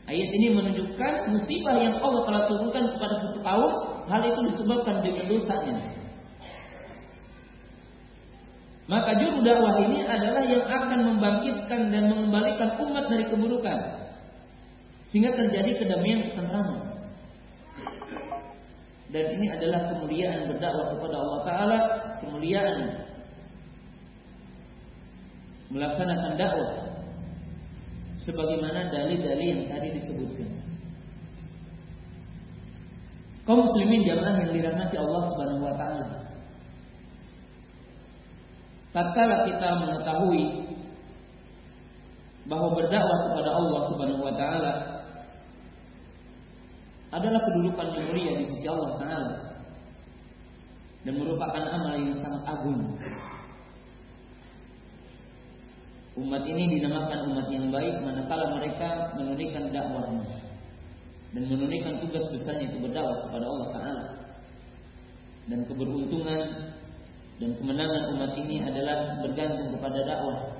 Ayat 0.06 0.30
ini 0.38 0.54
menunjukkan 0.54 1.34
musibah 1.34 1.78
yang 1.82 1.98
Allah 1.98 2.22
telah 2.26 2.42
turunkan 2.46 2.94
kepada 2.94 3.14
satu 3.26 3.38
kaum, 3.42 3.72
hal 4.06 4.22
itu 4.22 4.40
disebabkan 4.54 5.02
dengan 5.02 5.26
dosanya. 5.26 5.76
Maka 8.90 9.22
juru 9.22 9.46
dakwah 9.46 9.78
ini 9.86 10.02
adalah 10.02 10.42
yang 10.50 10.66
akan 10.66 11.14
membangkitkan 11.14 11.94
dan 11.94 12.10
mengembalikan 12.10 12.74
umat 12.82 13.06
dari 13.06 13.22
keburukan. 13.30 13.99
Sehingga 15.10 15.34
terjadi 15.34 15.82
kedamaian 15.82 16.30
ketentraman. 16.30 16.80
Dan 19.10 19.24
ini 19.34 19.46
adalah 19.50 19.90
kemuliaan 19.90 20.46
berdakwah 20.46 20.94
kepada 20.94 21.16
Allah 21.18 21.40
Ta'ala 21.42 21.78
Kemuliaan 22.22 22.78
Melaksanakan 25.74 26.38
dakwah 26.38 26.94
Sebagaimana 28.22 28.86
dalil-dalil 28.94 29.50
yang 29.50 29.66
tadi 29.66 29.98
disebutkan 29.98 30.50
Kaum 33.50 33.66
muslimin 33.66 34.06
jamaah 34.06 34.46
yang 34.46 34.54
dirahmati 34.54 34.94
Allah 34.94 35.22
Subhanahu 35.26 35.66
wa 35.66 35.74
taala. 35.74 36.06
Tatkala 38.94 39.42
kita 39.42 39.68
mengetahui 39.74 40.44
bahwa 42.46 42.78
berdakwah 42.78 43.18
kepada 43.26 43.50
Allah 43.50 43.80
Subhanahu 43.90 44.22
wa 44.22 44.34
taala 44.38 44.72
adalah 47.10 47.40
kedudukan 47.42 47.86
yang 47.98 48.06
mulia 48.06 48.32
di 48.38 48.44
sisi 48.46 48.66
Allah 48.70 48.90
Taala 49.02 49.34
dan 51.02 51.14
merupakan 51.18 51.64
amal 51.74 51.94
yang 51.98 52.14
sangat 52.14 52.42
agung. 52.46 52.94
Umat 56.18 56.42
ini 56.44 56.78
dinamakan 56.78 57.32
umat 57.32 57.46
yang 57.48 57.72
baik 57.72 57.94
manakala 58.02 58.58
mereka 58.58 59.14
menunaikan 59.16 59.72
dakwahnya 59.72 60.26
dan 61.34 61.42
menunaikan 61.46 62.02
tugas 62.02 62.26
besarnya 62.30 62.70
itu 62.70 62.78
berdakwah 62.82 63.26
kepada 63.26 63.44
Allah 63.46 63.68
Taala. 63.74 64.04
Dan 65.50 65.66
keberuntungan 65.66 66.42
dan 67.42 67.50
kemenangan 67.58 68.04
umat 68.14 68.32
ini 68.38 68.62
adalah 68.62 69.18
bergantung 69.24 69.74
kepada 69.74 69.98
dakwah 70.06 70.59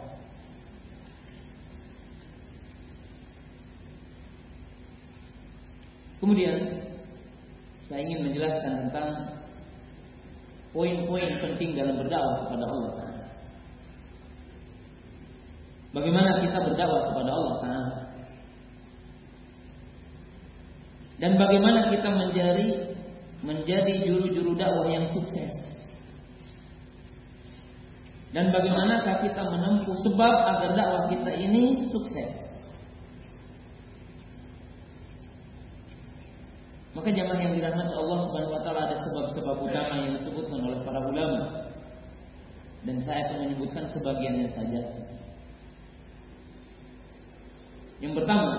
Kemudian 6.20 6.56
saya 7.88 8.00
ingin 8.04 8.28
menjelaskan 8.28 8.72
tentang 8.86 9.08
poin-poin 10.70 11.40
penting 11.42 11.74
dalam 11.74 11.98
berdakwah 11.98 12.46
kepada 12.46 12.64
Allah 12.68 12.92
Bagaimana 15.90 16.38
kita 16.38 16.58
berdakwah 16.62 17.02
kepada 17.10 17.30
Allah? 17.34 17.56
Dan 21.18 21.36
bagaimana 21.36 21.90
kita 21.90 22.08
menjadi 22.14 22.94
menjadi 23.42 23.92
juru-juru 24.06 24.54
dakwah 24.54 24.86
yang 24.86 25.10
sukses? 25.10 25.50
Dan 28.30 28.54
bagaimanakah 28.54 29.26
kita 29.26 29.42
menempuh 29.42 29.96
sebab 30.06 30.34
agar 30.46 30.70
dakwah 30.78 31.02
kita 31.10 31.34
ini 31.34 31.90
sukses? 31.90 32.49
Maka 37.00 37.16
jamaah 37.16 37.40
yang 37.40 37.56
dirahmati 37.56 37.96
Allah 37.96 38.18
Subhanahu 38.28 38.52
wa 38.52 38.60
taala 38.60 38.92
ada 38.92 38.96
sebab-sebab 39.00 39.56
utama 39.56 40.04
yang 40.04 40.20
disebutkan 40.20 40.60
oleh 40.60 40.84
para 40.84 41.00
ulama. 41.00 41.64
Dan 42.84 43.00
saya 43.00 43.24
akan 43.24 43.48
menyebutkan 43.48 43.88
sebagiannya 43.88 44.52
saja. 44.52 44.84
Yang 48.04 48.20
pertama 48.20 48.52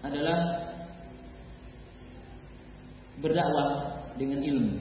adalah 0.00 0.38
berdakwah 3.20 4.00
dengan 4.16 4.40
ilmu. 4.40 4.80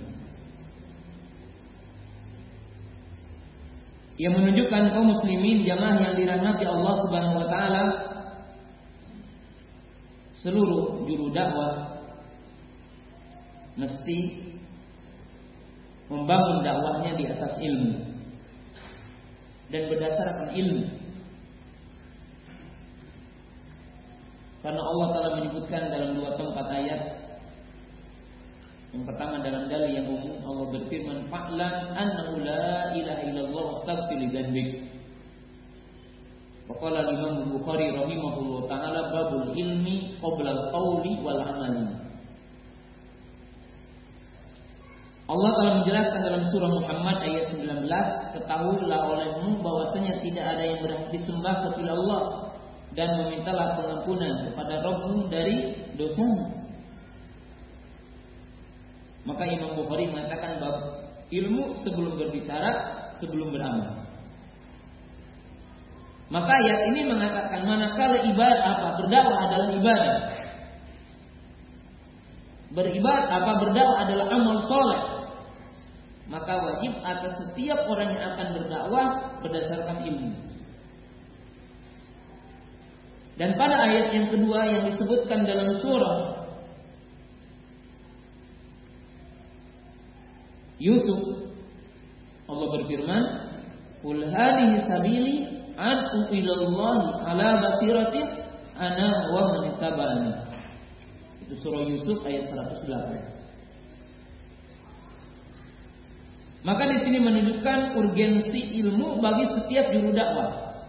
Yang 4.16 4.34
menunjukkan 4.40 4.84
kaum 4.96 5.12
muslimin 5.12 5.68
jamaah 5.68 6.00
yang 6.08 6.16
dirahmati 6.16 6.64
Allah 6.64 6.94
Subhanahu 7.04 7.36
wa 7.44 7.48
taala 7.52 7.84
seluruh 10.44 11.08
juru 11.08 11.32
dakwah 11.32 12.04
mesti 13.80 14.44
membangun 16.12 16.62
dakwahnya 16.62 17.12
di 17.16 17.26
atas 17.32 17.56
ilmu 17.64 17.94
dan 19.72 19.84
berdasarkan 19.90 20.50
ilmu. 20.54 20.86
Karena 24.62 24.80
Allah 24.80 25.08
telah 25.12 25.32
menyebutkan 25.42 25.84
dalam 25.92 26.16
dua 26.16 26.40
tempat 26.40 26.68
ayat 26.72 27.02
yang 28.94 29.04
pertama 29.10 29.42
dalam 29.42 29.66
dalil 29.68 29.90
yang 29.90 30.06
umum 30.06 30.38
Allah 30.46 30.70
berfirman 30.70 31.26
fa'lam 31.26 31.76
annahu 31.98 32.46
la 32.46 32.94
ilaha 32.94 33.22
illallah 33.26 33.64
wastaghfir 33.74 34.22
li. 34.22 34.93
Faqala 36.64 37.12
Imam 37.12 37.52
Bukhari 37.52 37.92
rahimahullah 37.92 38.72
taala 38.72 39.12
babul 39.12 39.52
ilmi 39.52 40.16
qabla 40.24 40.50
al-qawli 40.52 41.20
wal 41.20 41.42
amali. 41.44 42.04
Allah 45.24 45.52
telah 45.56 45.74
menjelaskan 45.84 46.22
dalam 46.24 46.44
surah 46.52 46.72
Muhammad 46.72 47.18
ayat 47.24 47.46
19, 47.56 47.88
ketahuilah 48.36 49.02
olehmu 49.08 49.60
bahwasanya 49.64 50.20
tidak 50.20 50.46
ada 50.46 50.64
yang 50.68 50.80
berhak 50.84 51.08
disembah 51.16 51.56
kecuali 51.68 51.92
Allah 51.96 52.22
dan 52.94 53.10
memintalah 53.24 53.80
pengampunan 53.80 54.52
kepada 54.52 54.74
Rabbmu 54.84 55.32
dari 55.32 55.80
dosamu. 55.96 56.44
Maka 59.24 59.44
Imam 59.48 59.80
Bukhari 59.80 60.12
mengatakan 60.12 60.60
bahwa 60.60 61.08
ilmu 61.32 61.80
sebelum 61.80 62.20
berbicara, 62.20 62.72
sebelum 63.18 63.56
beramal. 63.56 64.03
Maka 66.34 66.50
ayat 66.50 66.90
ini 66.90 67.06
mengatakan 67.06 67.62
manakala 67.62 68.26
ibadah 68.26 68.66
apa 68.66 68.88
berdakwah 68.98 69.38
adalah 69.38 69.70
ibadah. 69.70 70.18
Beribadah 72.74 73.30
apa 73.38 73.52
berdakwah 73.62 73.98
adalah 74.02 74.26
amal 74.34 74.58
soleh. 74.66 75.02
Maka 76.34 76.58
wajib 76.58 76.98
atas 77.06 77.38
setiap 77.38 77.86
orang 77.86 78.18
yang 78.18 78.34
akan 78.34 78.48
berdakwah 78.58 79.08
berdasarkan 79.46 80.10
ilmu. 80.10 80.34
Dan 83.38 83.54
pada 83.54 83.86
ayat 83.86 84.18
yang 84.18 84.34
kedua 84.34 84.66
yang 84.66 84.82
disebutkan 84.90 85.46
dalam 85.46 85.70
surah 85.86 86.18
Yusuf 90.82 91.46
Allah 92.50 92.68
berfirman 92.78 93.24
Qul 94.02 94.22
hadhihi 94.34 94.86
sabili 94.86 95.53
ad'u 95.78 96.20
ila 96.30 96.54
Allah 96.62 96.98
ala 97.28 97.48
basiratin 97.62 98.26
ana 98.78 99.10
wa 99.34 99.42
man 99.54 99.62
ittaba'ani 99.74 100.32
Itu 101.46 101.56
surah 101.62 101.84
Yusuf 101.86 102.24
ayat 102.26 102.50
108 102.50 103.34
Maka 106.64 106.88
di 106.88 106.98
sini 107.04 107.20
menunjukkan 107.20 108.00
urgensi 108.00 108.80
ilmu 108.80 109.20
bagi 109.20 109.52
setiap 109.52 109.92
juru 109.92 110.16
dakwah. 110.16 110.80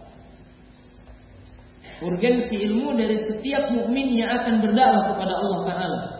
Urgensi 1.99 2.55
ilmu 2.55 2.95
dari 2.95 3.19
setiap 3.19 3.75
mukmin 3.75 4.15
yang 4.15 4.39
akan 4.39 4.63
berdakwah 4.63 5.03
kepada 5.11 5.33
Allah 5.35 5.59
Taala. 5.67 6.14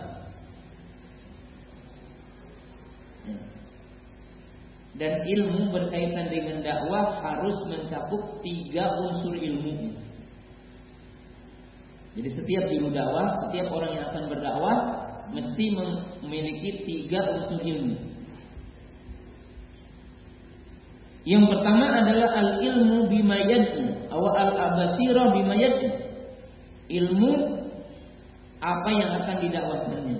Dan 4.96 5.28
ilmu 5.28 5.76
berkaitan 5.76 6.32
dengan 6.32 6.64
dakwah 6.64 7.20
harus 7.20 7.58
mencakup 7.68 8.40
tiga 8.40 8.88
unsur 9.04 9.36
ilmu. 9.36 9.92
Jadi 12.16 12.30
setiap 12.32 12.64
juru 12.72 12.96
dakwah, 12.96 13.44
setiap 13.44 13.68
orang 13.76 13.92
yang 13.92 14.06
akan 14.08 14.24
berdakwah 14.32 14.78
mesti 15.36 15.66
memiliki 16.24 16.88
tiga 16.88 17.20
unsur 17.28 17.60
ilmu. 17.60 18.16
Yang 21.26 21.44
pertama 21.50 21.86
adalah 21.92 22.30
al 22.38 22.50
ilmu 22.64 23.12
bima 23.12 23.36
atau 24.08 24.30
al 24.32 24.52
abasira 24.56 25.34
bima 25.34 25.58
Ilmu 26.86 27.32
apa 28.62 28.90
yang 28.94 29.10
akan 29.26 29.36
didakwahkannya. 29.42 30.20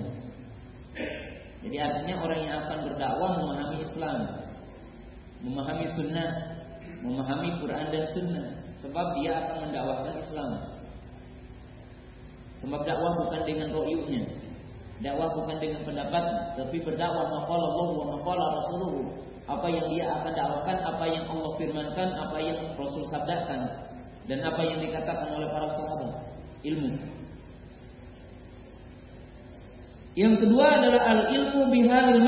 Jadi 1.62 1.76
artinya 1.78 2.14
orang 2.26 2.40
yang 2.42 2.54
akan 2.66 2.78
berdakwah 2.90 3.30
memahami 3.38 3.86
Islam, 3.86 4.18
memahami 5.44 5.86
sunnah, 5.92 6.30
memahami 7.04 7.60
Quran 7.60 7.86
dan 7.92 8.04
sunnah, 8.12 8.46
sebab 8.80 9.06
dia 9.20 9.32
akan 9.36 9.56
mendakwahkan 9.68 10.14
Islam. 10.20 10.50
Sebab 12.64 12.80
dakwah 12.88 13.12
bukan 13.20 13.42
dengan 13.44 13.68
royunya, 13.76 14.24
dakwah 15.04 15.32
bukan 15.36 15.56
dengan 15.60 15.84
pendapat, 15.84 16.24
tapi 16.56 16.76
berdakwah 16.80 17.28
maqala 17.28 17.64
Allah 17.68 17.88
wa 17.92 18.06
maqala. 18.16 18.46
Apa 19.46 19.70
yang 19.70 19.86
dia 19.94 20.10
akan 20.10 20.32
dakwakan, 20.34 20.78
apa 20.82 21.04
yang 21.06 21.24
Allah 21.30 21.50
firmankan, 21.54 22.08
apa 22.18 22.36
yang 22.42 22.58
Rasul 22.74 23.06
sabdakan, 23.06 23.60
dan 24.26 24.38
apa 24.42 24.58
yang 24.66 24.82
dikatakan 24.82 25.38
oleh 25.38 25.46
para 25.54 25.70
sahabat. 25.70 26.12
Ilmu. 26.66 26.90
Yang 30.18 30.34
kedua 30.42 30.66
adalah 30.80 31.02
al 31.06 31.20
ilmu 31.30 31.62
bihalil 31.70 32.20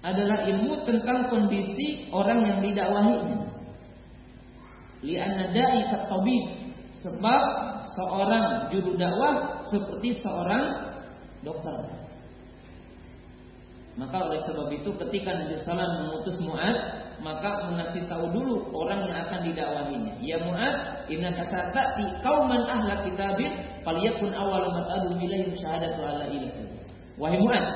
adalah 0.00 0.48
ilmu 0.48 0.88
tentang 0.88 1.28
kondisi 1.28 2.08
orang 2.08 2.40
yang 2.40 2.58
didakwahinya. 2.64 3.48
Lianna 5.00 5.52
da'i 5.52 5.80
tabib 5.92 6.44
sebab 7.00 7.42
seorang 7.96 8.68
juru 8.72 8.96
dakwah 8.96 9.64
seperti 9.68 10.20
seorang 10.20 10.64
dokter. 11.40 12.00
Maka 14.00 14.16
oleh 14.32 14.40
sebab 14.48 14.68
itu 14.72 14.90
ketika 14.96 15.36
Nabi 15.36 15.56
Sallam 15.60 16.08
mengutus 16.08 16.36
Mu'ad 16.40 16.76
maka 17.20 17.68
mengasih 17.68 18.08
tahu 18.08 18.32
dulu 18.32 18.72
orang 18.72 19.04
yang 19.04 19.16
akan 19.28 19.40
didakwahinya. 19.44 20.14
Ya 20.24 20.40
Mu'ad, 20.40 21.04
inna 21.12 21.36
kasatati 21.36 22.24
kauman 22.24 22.64
ahla 22.64 23.04
kitabin 23.04 23.52
faliyakun 23.84 24.32
awal 24.32 24.72
mat'adu 24.72 25.20
ilaihim 25.20 25.52
syahadatu 25.52 26.00
ala 26.00 26.24
ilahi. 26.32 26.64
Wahai 27.20 27.40
Mu'ad, 27.44 27.66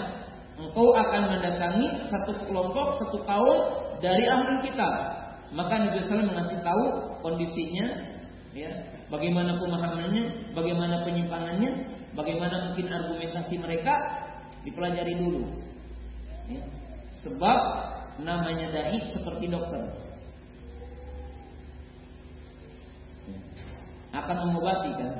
engkau 0.55 0.95
akan 0.95 1.23
mendatangi 1.35 2.07
satu 2.07 2.33
kelompok 2.47 3.03
satu 3.03 3.19
kaum 3.27 3.59
dari 3.99 4.23
ahli 4.23 4.71
kita. 4.71 4.91
Maka 5.55 5.75
Nabi 5.79 6.03
SAW 6.03 6.27
mengasih 6.35 6.59
tahu 6.67 6.85
kondisinya, 7.23 7.87
ya, 8.51 8.71
bagaimana 9.07 9.55
pemahamannya, 9.63 10.51
bagaimana 10.51 11.07
penyimpangannya, 11.07 11.71
bagaimana 12.19 12.71
mungkin 12.71 12.91
argumentasi 12.91 13.55
mereka 13.63 13.95
dipelajari 14.67 15.15
dulu. 15.15 15.47
Ya. 16.51 16.63
Sebab 17.23 17.59
namanya 18.19 18.75
dai 18.75 18.99
seperti 19.15 19.47
dokter. 19.47 19.95
Ya. 23.31 23.39
Akan 24.19 24.37
mengobati 24.43 24.91
kan. 24.99 25.13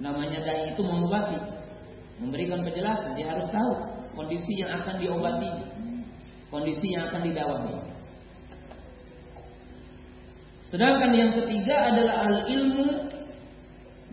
Namanya 0.00 0.44
dai 0.44 0.76
itu 0.76 0.80
mengobati 0.84 1.59
memberikan 2.20 2.60
penjelasan, 2.60 3.16
dia 3.16 3.32
harus 3.32 3.48
tahu 3.48 3.72
kondisi 4.12 4.60
yang 4.60 4.76
akan 4.84 5.00
diobati, 5.00 5.50
kondisi 6.52 6.86
yang 6.92 7.08
akan 7.08 7.20
didakwahi. 7.24 7.76
Sedangkan 10.70 11.10
yang 11.10 11.34
ketiga 11.34 11.90
adalah 11.90 12.14
al 12.30 12.36
ilmu 12.46 12.86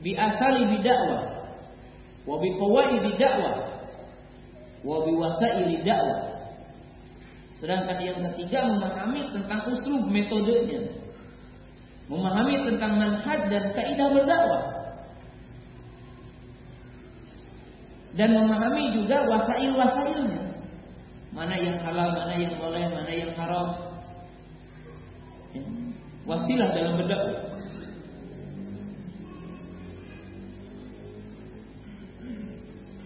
bi 0.02 0.18
asali 0.18 0.66
bidakwah 0.74 1.54
wa 2.26 2.36
bi 2.42 2.50
qawaidi 2.58 3.14
dakwah 3.14 3.56
wa 4.82 4.98
bi 5.06 5.12
wasaili 5.14 5.86
dakwah. 5.86 6.34
Sedangkan 7.58 7.98
yang 8.02 8.22
ketiga 8.32 8.70
memahami 8.70 9.34
tentang 9.34 9.70
usul 9.70 10.06
metodenya. 10.10 10.94
Memahami 12.08 12.70
tentang 12.70 13.02
manhaj 13.02 13.50
dan 13.50 13.74
kaidah 13.74 14.08
berdakwah. 14.14 14.77
dan 18.18 18.34
memahami 18.34 18.98
juga 18.98 19.30
wasail-wasailnya. 19.30 20.42
Mana 21.38 21.54
yang 21.54 21.78
halal, 21.86 22.18
mana 22.18 22.34
yang 22.34 22.58
boleh, 22.58 22.90
mana 22.90 23.12
yang 23.14 23.32
haram. 23.38 23.68
Ya. 25.54 25.62
Wasilah 26.26 26.70
dalam 26.74 26.98
berdakwah. 26.98 27.46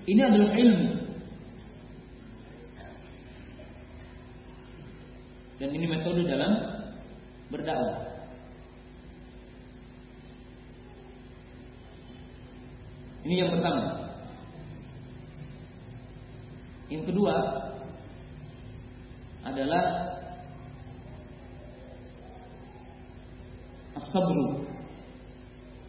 Ini 0.07 0.21
adalah 0.23 0.51
ilmu. 0.55 0.89
Dan 5.59 5.69
ini 5.75 5.85
metode 5.91 6.23
dalam 6.25 6.51
berdakwah. 7.51 7.99
Ini 13.21 13.35
yang 13.45 13.51
pertama. 13.59 14.10
Yang 16.91 17.03
kedua 17.07 17.35
adalah 19.47 19.83
as-sabru 23.95 24.67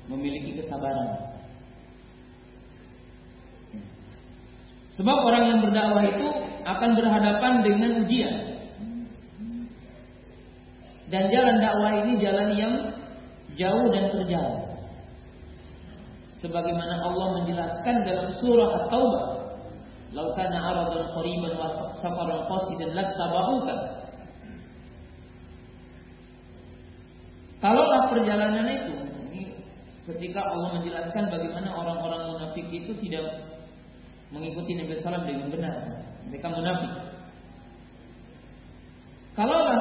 memiliki 0.06 0.62
kesabaran. 0.62 1.34
Sebab 4.94 5.18
orang 5.26 5.44
yang 5.50 5.58
berdakwah 5.64 6.04
itu 6.06 6.28
akan 6.62 6.90
berhadapan 6.94 7.52
dengan 7.66 7.90
ujian. 8.06 8.36
Dan 11.10 11.28
jalan 11.34 11.56
dakwah 11.58 11.92
ini 12.04 12.12
jalan 12.22 12.48
yang 12.54 12.74
jauh 13.58 13.86
dan 13.90 14.04
terjal. 14.14 14.48
Sebagaimana 16.38 16.94
Allah 17.04 17.26
menjelaskan 17.42 17.96
dalam 18.06 18.28
surah 18.38 18.70
At-Taubah, 18.84 19.31
"Lau 20.12 20.36
kana 20.36 20.58
aradan 20.60 21.08
qariban 21.16 21.52
wa 21.56 21.92
safaran 21.98 22.44
qasidan 22.48 22.92
lattaba'uka." 22.92 23.74
Kalaulah 27.62 28.10
perjalanan 28.10 28.66
itu 28.66 28.94
ini 29.30 29.42
ketika 30.10 30.50
Allah 30.50 30.82
menjelaskan 30.82 31.30
bagaimana 31.30 31.70
orang-orang 31.70 32.34
munafik 32.34 32.66
itu 32.74 32.90
tidak 33.06 33.54
mengikuti 34.34 34.74
Nabi 34.74 34.98
Sallam 34.98 35.22
dengan 35.28 35.46
benar. 35.52 35.74
Mereka 36.26 36.48
munafik. 36.50 36.92
Kalaulah 39.38 39.80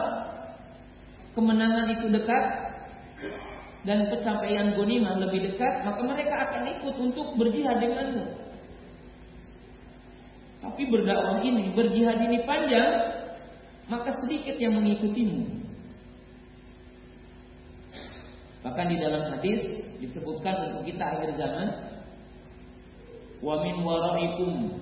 kemenangan 1.34 1.88
itu 1.90 2.06
dekat 2.12 2.46
dan 3.82 4.14
pencapaian 4.14 4.78
gonimah 4.78 5.18
lebih 5.18 5.52
dekat, 5.52 5.82
maka 5.82 6.02
mereka 6.06 6.36
akan 6.50 6.62
ikut 6.70 6.96
untuk 7.02 7.34
berjihad 7.34 7.82
denganmu. 7.82 8.41
Tapi 10.62 10.82
berdakwah 10.94 11.42
ini, 11.42 11.74
berjihad 11.74 12.22
ini 12.22 12.46
panjang, 12.46 12.92
maka 13.90 14.14
sedikit 14.22 14.56
yang 14.62 14.78
mengikutimu. 14.78 15.62
Bahkan 18.62 18.86
di 18.94 18.98
dalam 19.02 19.24
hadis 19.34 19.62
disebutkan 19.98 20.70
untuk 20.70 20.86
kita 20.86 21.02
akhir 21.02 21.34
zaman 21.34 21.68
wa 23.42 23.58
min 23.66 23.82
waraikum 23.82 24.78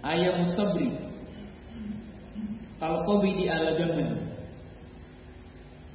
ayam 0.00 0.40
sabri 0.56 0.96
kalau 2.80 3.20
di 3.20 3.48
ala 3.48 3.72
zaman 3.76 4.08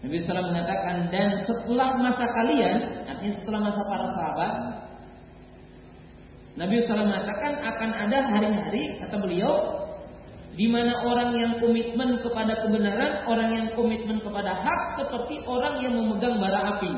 Nabi 0.01 0.17
SAW 0.17 0.49
mengatakan 0.49 1.13
dan 1.13 1.37
setelah 1.45 1.93
masa 2.01 2.25
kalian 2.25 3.05
artinya 3.05 3.33
setelah 3.37 3.59
masa 3.69 3.81
para 3.85 4.05
sahabat 4.09 4.53
Nabi 6.59 6.83
SAW 6.83 7.07
mengatakan 7.07 7.63
akan 7.63 7.89
ada 7.95 8.17
hari-hari 8.27 8.99
kata 8.99 9.15
beliau 9.15 9.81
di 10.51 10.67
mana 10.67 10.99
orang 11.07 11.31
yang 11.31 11.51
komitmen 11.63 12.19
kepada 12.19 12.59
kebenaran, 12.59 13.23
orang 13.23 13.49
yang 13.55 13.67
komitmen 13.71 14.19
kepada 14.19 14.51
hak 14.59 14.81
seperti 14.99 15.39
orang 15.47 15.79
yang 15.79 15.95
memegang 15.95 16.43
bara 16.43 16.75
api. 16.75 16.91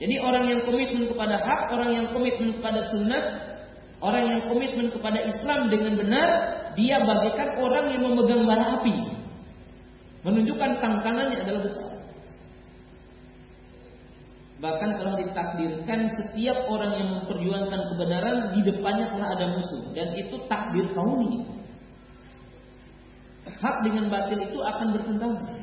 Jadi 0.00 0.16
orang 0.18 0.44
yang 0.48 0.60
komitmen 0.64 1.12
kepada 1.12 1.36
hak, 1.38 1.60
orang 1.76 1.90
yang 1.92 2.06
komitmen 2.10 2.56
kepada 2.56 2.88
sunnah, 2.88 3.22
orang 4.00 4.24
yang 4.32 4.40
komitmen 4.48 4.88
kepada 4.90 5.20
Islam 5.28 5.68
dengan 5.68 5.94
benar, 6.00 6.28
dia 6.72 6.98
bagaikan 7.04 7.48
orang 7.60 7.92
yang 7.92 8.02
memegang 8.08 8.48
bara 8.48 8.80
api. 8.80 8.96
Menunjukkan 10.24 10.80
tantangannya 10.80 11.36
adalah 11.36 11.62
besar. 11.68 11.91
Bahkan 14.62 14.90
telah 14.94 15.14
ditakdirkan 15.18 16.00
setiap 16.22 16.70
orang 16.70 16.92
yang 16.94 17.08
memperjuangkan 17.18 17.80
kebenaran 17.90 18.36
di 18.54 18.60
depannya 18.62 19.10
telah 19.10 19.28
ada 19.34 19.46
musuh 19.58 19.90
dan 19.90 20.14
itu 20.14 20.38
takdir 20.46 20.86
kauni. 20.94 21.42
Hak 23.58 23.82
dengan 23.82 24.06
batil 24.06 24.38
itu 24.38 24.58
akan 24.62 24.94
bertentangan. 24.94 25.58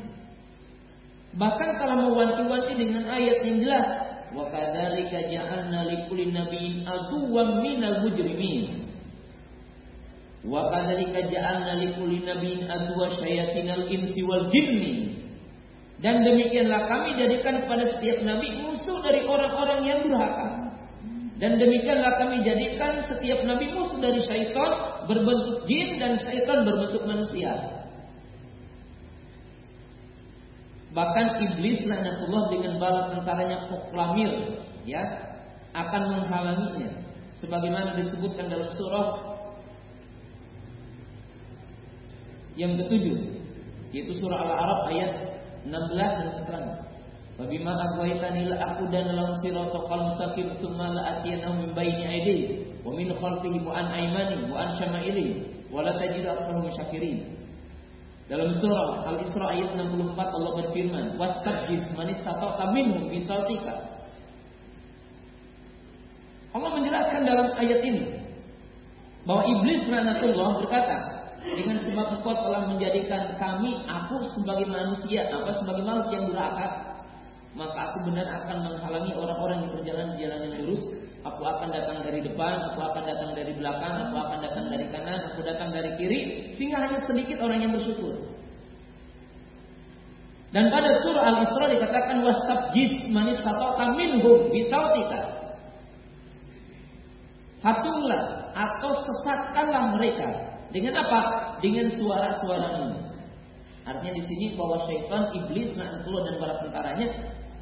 Bahkan 1.39 1.69
kalau 1.79 1.95
mewanti-wanti 2.11 2.73
dengan 2.75 3.07
ayat 3.07 3.39
yang 3.47 3.57
jelas, 3.63 3.87
Wa 4.29 4.45
kadzalika 4.53 5.25
ja'alna 5.25 5.89
likulli 5.89 6.29
nabiyyin 6.29 6.85
aduwwan 6.85 7.65
minal 7.65 8.05
mujrimin. 8.05 8.85
Wa 10.45 10.69
kadzalika 10.69 11.25
ja'alna 11.25 11.81
likulli 11.81 12.21
nabiyyin 12.21 12.69
aduwwa 12.69 13.09
syayatinal 13.17 13.89
insi 13.89 14.21
wal 14.21 14.45
jinni. 14.53 15.17
Dan 15.99 16.23
demikianlah 16.23 16.87
kami 16.87 17.19
jadikan 17.19 17.67
kepada 17.67 17.83
setiap 17.95 18.23
nabi 18.23 18.55
musuh 18.63 19.03
dari 19.03 19.27
orang-orang 19.27 19.79
yang 19.83 19.99
durhaka. 20.07 20.71
Dan 21.39 21.59
demikianlah 21.59 22.19
kami 22.19 22.43
jadikan 22.43 23.03
setiap 23.07 23.43
nabi 23.43 23.71
musuh 23.75 23.99
dari 23.99 24.19
syaitan 24.23 25.03
berbentuk 25.11 25.67
jin 25.67 25.99
dan 25.99 26.15
syaitan 26.23 26.63
berbentuk 26.63 27.03
manusia. 27.03 27.51
Bahkan 30.95 31.25
iblis 31.45 31.83
laknatullah 31.85 32.43
dengan 32.49 32.73
bala 32.81 33.01
tentaranya 33.13 33.67
proklamir 33.67 34.31
ya 34.87 35.03
akan 35.75 36.01
menghalanginya 36.17 36.89
sebagaimana 37.37 37.93
disebutkan 37.99 38.49
dalam 38.49 38.73
surah 38.73 39.37
yang 42.57 42.73
ketujuh 42.73 43.37
yaitu 43.93 44.13
surah 44.17 44.39
Al-Arab 44.43 44.79
ayat 44.91 45.38
16 45.67 45.97
dan 45.97 46.29
seterusnya. 46.35 46.89
Wabima 47.39 47.71
aghwaytani 47.71 48.51
la 48.51 48.75
aqudan 48.75 49.15
lahum 49.15 49.31
siratal 49.39 49.87
mustaqim 49.87 50.59
tsumma 50.59 50.91
la 50.91 51.01
atiyanahum 51.15 51.63
min 51.63 51.71
bayni 51.71 52.03
aydihim 52.03 52.83
wa 52.83 52.91
min 52.91 53.07
khalfihim 53.15 53.63
wa 53.63 53.79
an 53.79 53.87
aymanihim 53.95 54.51
wa 54.51 54.67
an 54.67 54.75
syama'ilihim 54.75 55.71
wa 55.71 55.79
la 55.79 55.95
tajidu 55.95 56.27
aktsarahum 56.27 56.67
syakirin. 56.75 57.39
Dalam 58.27 58.51
surah 58.53 59.07
Al-Isra 59.07 59.55
ayat 59.55 59.71
64 59.71 60.19
Allah 60.19 60.51
berfirman, 60.61 61.05
"Wastabjis 61.15 61.87
man 61.95 62.11
istata'ta 62.11 62.75
minhum 62.75 63.07
bisaltika." 63.07 63.87
Allah 66.51 66.69
menjelaskan 66.75 67.21
dalam 67.23 67.47
ayat 67.55 67.81
ini 67.87 68.19
bahwa 69.23 69.47
iblis 69.47 69.81
laknatullah 69.87 70.59
berkata, 70.59 70.97
dengan 71.43 71.77
sebab 71.79 72.07
engkau 72.19 72.35
telah 72.35 72.67
menjadikan 72.67 73.35
kami 73.39 73.83
aku 73.87 74.19
sebagai 74.35 74.67
manusia, 74.67 75.27
apa 75.31 75.55
sebagai 75.55 75.83
makhluk 75.87 76.09
yang 76.11 76.23
durhaka, 76.27 76.67
maka 77.55 77.79
aku 77.91 77.97
benar 78.11 78.27
akan 78.43 78.57
menghalangi 78.67 79.11
orang-orang 79.15 79.57
yang 79.65 79.71
berjalan 79.73 80.07
di 80.13 80.17
jalan 80.23 80.39
yang 80.45 80.53
lurus 80.63 80.83
Aku 81.19 81.43
akan 81.43 81.67
datang 81.67 81.99
dari 82.07 82.23
depan, 82.23 82.71
aku 82.71 82.79
akan 82.79 83.03
datang 83.03 83.35
dari 83.35 83.51
belakang, 83.51 84.07
aku 84.07 84.15
akan 84.15 84.39
datang 84.39 84.71
dari 84.71 84.87
kanan, 84.87 85.19
aku 85.27 85.43
datang 85.43 85.67
dari 85.75 85.91
kiri, 85.99 86.19
sehingga 86.55 86.79
hanya 86.79 87.03
sedikit 87.03 87.43
orang 87.43 87.59
yang 87.59 87.75
bersyukur. 87.75 88.15
Dan 90.55 90.71
pada 90.71 91.03
surah 91.03 91.23
Al-Isra 91.27 91.65
dikatakan 91.75 92.23
wastabjis 92.23 93.11
manis 93.11 93.37
satota 93.43 93.99
minhum 93.99 94.47
bisautika. 94.47 95.51
Hasunglah 97.59 98.55
atau 98.55 98.91
sesatkanlah 99.03 99.99
mereka 99.99 100.55
dengan 100.69 100.93
apa? 101.01 101.21
Dengan 101.59 101.89
suara-suara 101.89 102.93
Artinya 103.89 104.13
di 104.21 104.23
sini 104.29 104.45
bahwa 104.53 104.85
syaitan, 104.85 105.33
iblis, 105.33 105.73
na'atullah 105.73 106.21
dan 106.29 106.35
para 106.37 106.55
tentaranya 106.61 107.07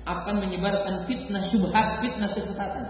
akan 0.03 0.35
menyebarkan 0.43 1.07
fitnah 1.07 1.47
syubhat, 1.47 2.03
fitnah 2.03 2.35
kesesatan. 2.35 2.85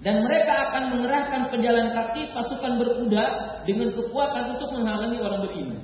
Dan 0.00 0.22
mereka 0.22 0.70
akan 0.70 0.96
mengerahkan 0.96 1.50
pejalan 1.50 1.92
kaki 1.92 2.30
pasukan 2.30 2.78
berkuda 2.78 3.24
dengan 3.66 3.90
kekuatan 3.92 4.56
untuk 4.56 4.70
menghalangi 4.72 5.18
orang 5.18 5.40
beriman. 5.44 5.80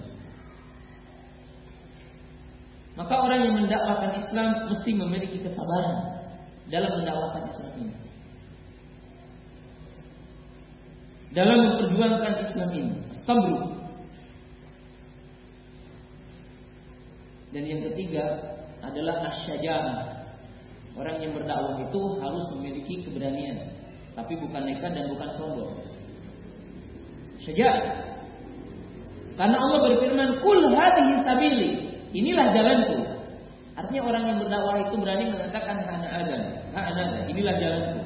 Maka 2.96 3.12
orang 3.12 3.40
yang 3.44 3.54
mendakwakan 3.60 4.16
Islam 4.16 4.50
mesti 4.72 4.90
memiliki 4.96 5.38
kesabaran 5.44 6.22
dalam 6.72 7.02
mendakwakan 7.02 7.44
Islam 7.50 7.72
ini. 7.76 8.05
Dalam 11.36 11.58
memperjuangkan 11.68 12.32
Islam 12.40 12.68
ini, 12.72 12.96
sabru. 13.20 13.76
Dan 17.52 17.62
yang 17.68 17.84
ketiga 17.92 18.24
adalah 18.80 19.28
asyajarah. 19.28 20.16
Orang 20.96 21.20
yang 21.20 21.36
berdakwah 21.36 21.76
itu 21.76 22.00
harus 22.24 22.44
memiliki 22.56 23.04
keberanian 23.04 23.76
tapi 24.16 24.32
bukan 24.40 24.64
nekat 24.64 24.96
dan 24.96 25.12
bukan 25.12 25.28
sombong. 25.36 25.76
Sejak 27.44 27.76
karena 29.36 29.56
Allah 29.60 29.80
berfirman, 29.92 30.40
"Kul 30.40 30.72
hadhihi 30.72 31.20
sabili." 31.20 31.70
Inilah 32.16 32.48
jalanku. 32.56 32.96
Artinya 33.76 34.08
orang 34.08 34.24
yang 34.24 34.38
berdakwah 34.40 34.80
itu 34.80 34.96
berani 34.96 35.28
mengatakan 35.28 35.84
hana 35.84 36.08
ada, 36.08 36.36
hana 36.72 36.90
ada. 36.96 37.20
Inilah 37.28 37.54
jalanku. 37.60 38.00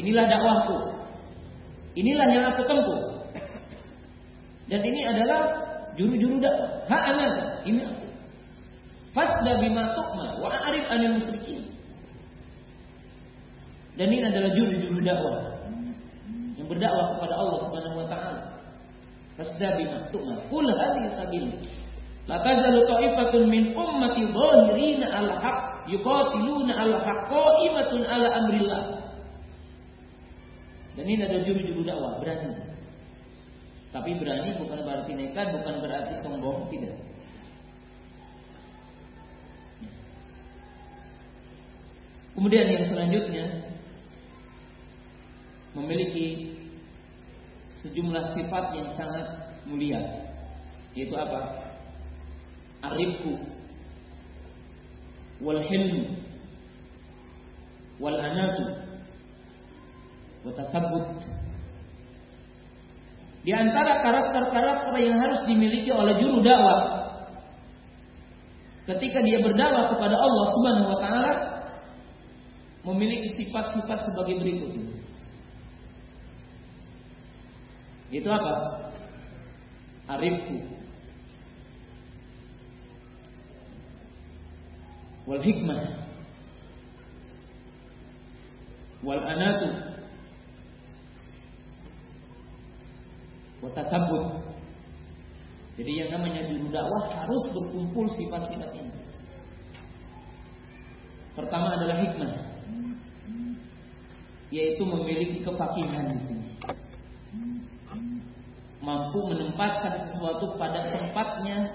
Inilah 0.00 0.24
dakwahku. 0.32 0.93
Inilah 1.94 2.26
yang 2.34 2.44
aku 2.50 2.62
tempuh. 2.66 3.00
Dan 4.66 4.80
ini 4.82 5.00
adalah 5.06 5.40
juru-juru 5.94 6.42
dakwah. 6.42 6.70
Ha 6.90 6.98
ana 7.14 7.28
ini. 7.62 7.84
Fasda 9.14 9.62
bima 9.62 9.94
tu'ma 9.94 10.42
wa 10.42 10.50
a'rif 10.50 10.90
anil 10.90 11.22
musyrikin. 11.22 11.70
Dan 13.94 14.10
ini 14.10 14.26
adalah 14.26 14.50
juru-juru 14.58 14.98
dakwah 15.06 15.54
yang 16.58 16.66
berdakwah 16.66 17.14
kepada 17.14 17.34
Allah 17.38 17.58
Subhanahu 17.62 17.96
wa 18.02 18.06
taala. 18.10 18.42
Fasda 19.38 19.78
bima 19.78 20.10
tu'ma. 20.10 20.34
Qul 20.50 20.66
hadhihi 20.66 21.14
sabil. 21.14 21.46
La 22.26 22.40
tazalu 22.40 22.88
ta'ifatun 22.88 23.46
min 23.46 23.76
ummati 23.76 24.24
dhahirina 24.32 25.12
al-haq 25.12 25.92
yuqatiluna 25.92 26.72
al-haq 26.72 27.18
qa'imatun 27.30 28.02
ala 28.02 28.28
amrillah. 28.42 29.03
Dan 30.94 31.04
ini 31.10 31.26
adalah 31.26 31.42
juru-juru 31.42 31.82
dakwah, 31.82 32.22
berani. 32.22 32.54
Tapi 33.90 34.10
berani 34.18 34.58
bukan 34.58 34.78
berarti 34.82 35.12
nekat, 35.14 35.54
bukan 35.54 35.74
berarti 35.82 36.14
sombong, 36.22 36.70
tidak. 36.70 36.94
Kemudian 42.34 42.66
yang 42.66 42.84
selanjutnya 42.90 43.46
memiliki 45.78 46.58
sejumlah 47.82 48.34
sifat 48.34 48.64
yang 48.74 48.88
sangat 48.98 49.26
mulia, 49.66 50.02
yaitu 50.98 51.14
apa? 51.14 51.70
Arifku, 52.82 53.38
wal 55.42 55.62
hilm, 55.62 56.18
wal 58.02 58.18
anatu, 58.18 58.83
wa 60.44 60.52
Di 63.44 63.52
antara 63.52 64.00
karakter-karakter 64.00 64.94
yang 65.00 65.20
harus 65.20 65.44
dimiliki 65.48 65.92
oleh 65.92 66.16
juru 66.20 66.40
dakwah 66.44 67.04
ketika 68.84 69.24
dia 69.24 69.40
berdakwah 69.40 69.96
kepada 69.96 70.16
Allah 70.16 70.46
Subhanahu 70.52 70.88
wa 70.92 70.98
taala 71.00 71.32
memiliki 72.84 73.32
sifat-sifat 73.40 73.98
sebagai 74.04 74.44
berikut. 74.44 74.72
Itu 78.12 78.28
apa? 78.28 78.54
Arifku. 80.12 80.60
Wal 85.24 85.40
hikmah. 85.40 85.82
Wal 89.00 89.22
anatu. 89.24 89.83
Watasabut. 93.74 94.54
Jadi 95.74 95.92
yang 95.98 96.14
namanya 96.14 96.46
juru 96.46 96.70
dakwah 96.70 97.10
harus 97.10 97.42
berkumpul 97.50 98.06
sifat-sifat 98.06 98.70
ini. 98.78 98.94
Pertama 101.34 101.74
adalah 101.74 101.98
hikmah 101.98 102.54
yaitu 104.54 104.86
memiliki 104.86 105.42
kefakihan 105.42 106.14
di 106.14 106.18
sini. 106.22 106.48
Mampu 108.78 109.18
menempatkan 109.26 109.98
sesuatu 110.06 110.54
pada 110.54 110.94
tempatnya 110.94 111.74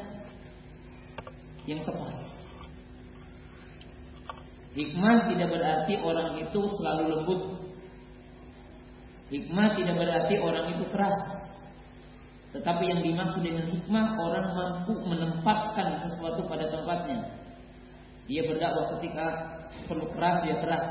yang 1.67 1.83
tepat. 1.83 2.15
Hikmah 4.79 5.27
tidak 5.27 5.51
berarti 5.51 5.93
orang 5.99 6.39
itu 6.39 6.59
selalu 6.79 7.03
lembut. 7.11 7.41
Hikmah 9.27 9.75
tidak 9.75 9.95
berarti 9.99 10.35
orang 10.39 10.65
itu 10.79 10.83
keras. 10.87 11.21
Tetapi 12.49 12.83
yang 12.89 13.01
dimaksud 13.05 13.45
dengan 13.45 13.69
hikmah 13.69 14.17
orang 14.17 14.47
mampu 14.57 14.93
menempatkan 15.05 16.01
sesuatu 16.01 16.49
pada 16.49 16.65
tempatnya. 16.65 17.29
Dia 18.25 18.41
berdakwah 18.45 18.97
ketika 18.97 19.25
perlu 19.85 20.09
keras 20.17 20.45
dia 20.45 20.57
keras, 20.57 20.85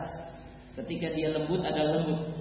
Ketika 0.79 1.11
dia 1.11 1.35
lembut 1.35 1.59
ada 1.67 1.83
lembut. 1.91 2.39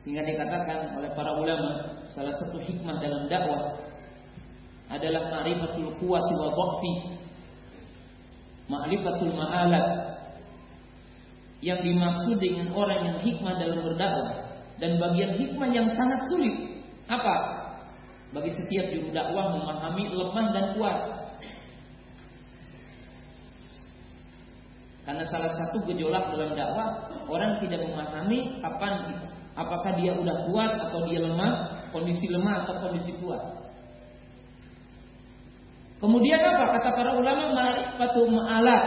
Sehingga 0.00 0.24
dikatakan 0.24 0.96
oleh 0.96 1.12
para 1.12 1.36
ulama 1.36 2.00
salah 2.08 2.32
satu 2.40 2.56
hikmah 2.64 2.96
dalam 3.04 3.28
dakwah 3.28 3.76
adalah 4.88 5.28
ma'rifatul 5.28 5.92
quwwati 6.00 6.32
wa 6.40 6.48
dha'fi. 6.56 6.92
Ma'rifatul 8.72 9.34
ma'alat. 9.36 9.88
Yang 11.60 11.80
dimaksud 11.84 12.36
dengan 12.40 12.72
orang 12.72 13.00
yang 13.04 13.18
hikmah 13.20 13.60
dalam 13.60 13.84
berdakwah 13.84 14.45
dan 14.76 15.00
bagian 15.00 15.36
hikmah 15.40 15.68
yang 15.72 15.88
sangat 15.92 16.20
sulit 16.28 16.84
apa? 17.06 17.34
Bagi 18.34 18.50
setiap 18.52 18.90
juru 18.90 19.14
dakwah 19.14 19.54
memahami 19.54 20.10
lemah 20.10 20.46
dan 20.52 20.66
kuat 20.74 20.98
Karena 25.06 25.22
salah 25.30 25.54
satu 25.54 25.86
gejolak 25.86 26.34
dalam 26.34 26.58
dakwah 26.58 27.06
orang 27.30 27.62
tidak 27.62 27.86
memahami 27.86 28.58
kapan 28.58 29.22
apakah 29.54 29.94
dia 29.94 30.18
udah 30.18 30.50
kuat 30.50 30.72
atau 30.90 31.06
dia 31.06 31.22
lemah, 31.22 31.86
kondisi 31.94 32.26
lemah 32.26 32.66
atau 32.66 32.74
kondisi 32.82 33.14
kuat. 33.22 33.38
Kemudian 36.02 36.42
apa 36.42 36.74
kata 36.76 36.90
para 36.92 37.14
ulama 37.14 37.54
marifatul 37.54 38.34
ma'alat? 38.34 38.84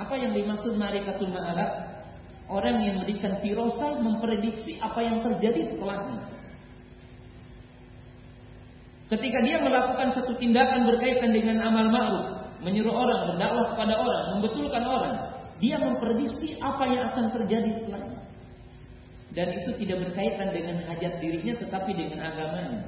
Apa 0.00 0.16
yang 0.16 0.32
dimaksud 0.32 0.74
marifatul 0.80 1.28
ma'alat? 1.28 1.87
Orang 2.48 2.80
yang 2.80 3.04
memberikan 3.04 3.44
firasah 3.44 4.00
memprediksi 4.00 4.80
apa 4.80 5.04
yang 5.04 5.20
terjadi 5.20 5.68
setelahnya. 5.68 6.24
Ketika 9.08 9.38
dia 9.44 9.60
melakukan 9.60 10.12
satu 10.16 10.32
tindakan 10.36 10.88
berkaitan 10.88 11.32
dengan 11.32 11.60
amal 11.64 11.88
ma'ruf, 11.92 12.26
menyuruh 12.64 12.92
orang, 12.92 13.20
berdakwah 13.32 13.72
kepada 13.72 13.94
orang, 13.96 14.24
membetulkan 14.36 14.84
orang, 14.84 15.16
dia 15.60 15.76
memprediksi 15.80 16.56
apa 16.60 16.84
yang 16.88 17.02
akan 17.12 17.26
terjadi 17.36 17.70
setelahnya. 17.76 18.20
Dan 19.32 19.48
itu 19.52 19.70
tidak 19.84 20.08
berkaitan 20.08 20.48
dengan 20.56 20.76
hajat 20.88 21.20
dirinya 21.20 21.54
tetapi 21.60 21.90
dengan 21.92 22.20
agamanya. 22.32 22.80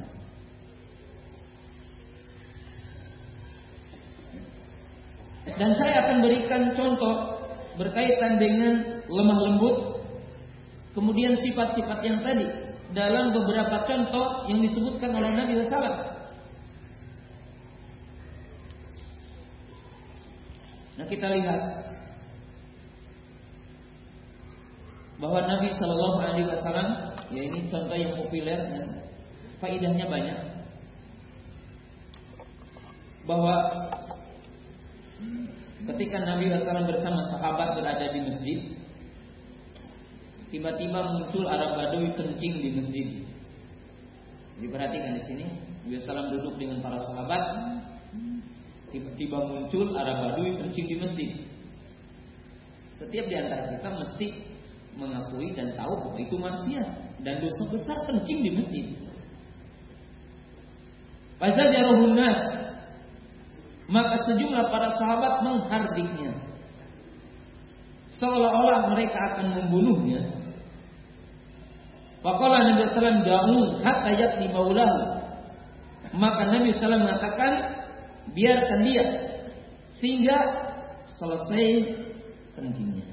Dan 5.60 5.70
saya 5.76 6.08
akan 6.08 6.16
berikan 6.24 6.72
contoh 6.72 7.16
berkaitan 7.80 8.36
dengan 8.36 9.00
lemah 9.08 9.38
lembut, 9.40 9.76
kemudian 10.92 11.32
sifat-sifat 11.32 12.04
yang 12.04 12.20
tadi 12.20 12.44
dalam 12.92 13.32
beberapa 13.32 13.88
contoh 13.88 14.44
yang 14.52 14.60
disebutkan 14.60 15.16
oleh 15.16 15.32
Nabi 15.32 15.64
Sallallahu 15.64 16.10
Nah 21.00 21.08
kita 21.08 21.32
lihat 21.32 21.60
bahwa 25.16 25.40
Nabi 25.48 25.72
Shallallahu 25.72 26.18
Alaihi 26.20 26.48
Wasallam 26.48 26.88
ya 27.32 27.40
ini 27.40 27.72
contoh 27.72 27.96
yang 27.96 28.12
populer 28.20 28.60
dan 28.68 28.84
faidahnya 29.64 30.04
banyak 30.08 30.38
bahwa 33.24 33.54
ketika 35.88 36.16
Nabi 36.20 36.52
Wasallam 36.52 36.84
bersama 36.90 37.24
sahabat 37.32 37.78
berada 37.78 38.12
di 38.12 38.20
masjid 38.20 38.58
tiba-tiba 40.52 41.00
muncul 41.16 41.46
Arab 41.48 41.78
Badui 41.78 42.12
kencing 42.18 42.54
di 42.60 42.68
masjid 42.76 43.06
diperhatikan 44.60 45.16
di 45.16 45.22
sini 45.24 45.46
Nabi 45.86 45.96
Wasallam 45.96 46.36
duduk 46.36 46.60
dengan 46.60 46.84
para 46.84 47.00
sahabat 47.00 47.42
tiba-tiba 48.92 49.38
muncul 49.46 49.94
Arab 49.96 50.16
Badui 50.28 50.58
kencing 50.60 50.86
di 50.86 50.96
masjid. 50.98 51.30
Setiap 52.98 53.32
di 53.32 53.36
antara 53.38 53.72
kita 53.72 53.88
mesti 53.88 54.26
mengakui 54.98 55.56
dan 55.56 55.72
tahu 55.78 55.94
bahwa 55.96 56.18
itu 56.20 56.36
manusia 56.36 56.82
dan 57.24 57.40
dosa 57.40 57.62
besar 57.72 57.98
kencing 58.04 58.44
di 58.44 58.50
masjid. 58.52 58.86
Fazajarahun 61.40 62.12
nas 62.12 62.69
maka 63.90 64.22
sejumlah 64.22 64.70
para 64.70 64.94
sahabat 64.94 65.42
menghardiknya 65.42 66.50
seolah-olah 68.18 68.90
mereka 68.90 69.18
akan 69.34 69.46
membunuhnya. 69.54 70.20
Faqala 72.20 72.74
Nabi 72.74 72.84
sallallahu 72.90 73.22
alaihi 73.24 73.80
hatta 73.86 74.10
yaqdi 74.12 74.46
maulahu. 74.52 74.98
Maka 76.14 76.42
Nabi 76.50 76.74
sallallahu 76.74 77.06
mengatakan 77.06 77.52
biarkan 78.34 78.80
dia 78.82 79.04
sehingga 79.98 80.38
selesai 81.16 81.66
kencingnya. 82.58 83.08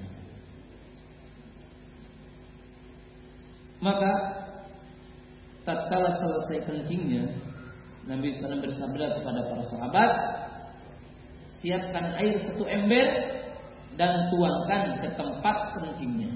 Maka 3.78 4.11
tatkala 5.61 6.09
selesai 6.17 6.65
kencingnya, 6.65 7.30
Nabi 8.09 8.34
SAW 8.34 8.63
bersabda 8.63 9.21
kepada 9.21 9.39
para 9.45 9.63
sahabat, 9.69 10.11
siapkan 11.58 12.14
air 12.22 12.38
satu 12.41 12.64
ember 12.70 13.08
dan 13.97 14.30
tuangkan 14.30 15.01
ke 15.01 15.10
tempat 15.18 15.58
kencingnya. 15.78 16.30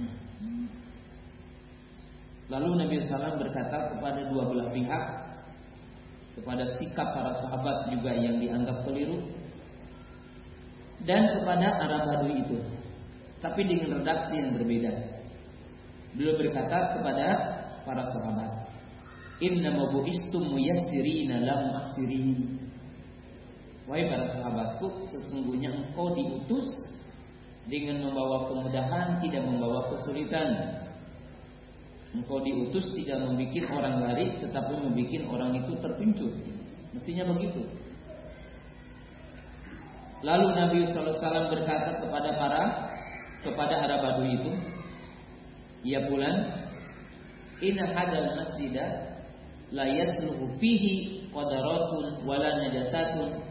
Lalu 2.52 2.84
Nabi 2.84 3.00
SAW 3.00 3.40
berkata 3.40 3.96
kepada 3.96 4.28
dua 4.28 4.44
belah 4.50 4.70
pihak, 4.76 5.06
kepada 6.36 6.68
sikap 6.76 7.16
para 7.16 7.32
sahabat 7.40 7.88
juga 7.96 8.12
yang 8.12 8.44
dianggap 8.44 8.84
keliru, 8.84 9.24
dan 11.08 11.32
kepada 11.38 11.80
Arab 11.80 12.02
Badui 12.12 12.44
itu, 12.44 12.60
tapi 13.40 13.64
dengan 13.64 14.04
redaksi 14.04 14.36
yang 14.36 14.58
berbeda. 14.60 14.94
Beliau 16.12 16.36
berkata 16.36 17.00
kepada 17.00 17.28
para 17.88 18.04
sahabat, 18.04 18.52
Inna 19.42 19.74
mabu'istum 19.74 20.54
muyassirina 20.54 21.42
lam 21.42 21.62
asirin. 21.82 22.61
Wahai 23.92 24.08
para 24.08 24.24
sahabatku, 24.24 25.04
sesungguhnya 25.04 25.68
engkau 25.68 26.16
diutus 26.16 26.64
dengan 27.68 28.08
membawa 28.08 28.48
kemudahan, 28.48 29.20
tidak 29.20 29.44
membawa 29.44 29.92
kesulitan. 29.92 30.80
Engkau 32.16 32.40
diutus 32.40 32.88
tidak 32.96 33.20
membuat 33.28 33.68
orang 33.68 33.96
lari, 34.00 34.40
tetapi 34.40 34.80
membuat 34.80 35.24
orang 35.28 35.52
itu 35.60 35.76
terpincur. 35.84 36.32
Mestinya 36.96 37.36
begitu. 37.36 37.68
Lalu 40.24 40.48
Nabi 40.56 40.88
SAW 40.88 41.52
berkata 41.52 42.00
kepada 42.00 42.30
para 42.40 42.64
kepada 43.44 43.76
Arab 43.76 44.00
Badui 44.08 44.40
itu, 44.40 44.52
Ya 45.84 46.08
bulan, 46.08 46.48
Inna 47.60 47.92
hadal 47.92 48.40
masjidah 48.40 49.20
la 49.76 49.84
yasluhu 49.84 50.56
fihi 50.64 51.28
qadaratun 51.36 52.24
wala 52.24 52.56
najasatun 52.56 53.51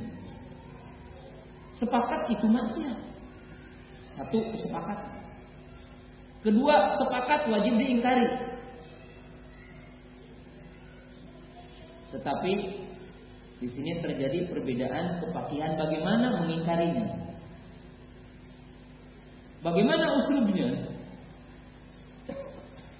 sepakat 1.81 2.29
itu 2.29 2.45
maksiat. 2.45 2.99
Satu 4.13 4.37
sepakat. 4.53 4.99
Kedua 6.45 6.93
sepakat 6.93 7.49
wajib 7.49 7.73
diingkari. 7.81 8.29
Tetapi 12.13 12.53
di 13.61 13.67
sini 13.69 14.01
terjadi 14.01 14.49
perbedaan 14.49 15.21
kepakihan 15.25 15.73
bagaimana 15.77 16.45
mengingkarinya. 16.45 17.33
Bagaimana 19.61 20.17
usulnya? 20.17 20.89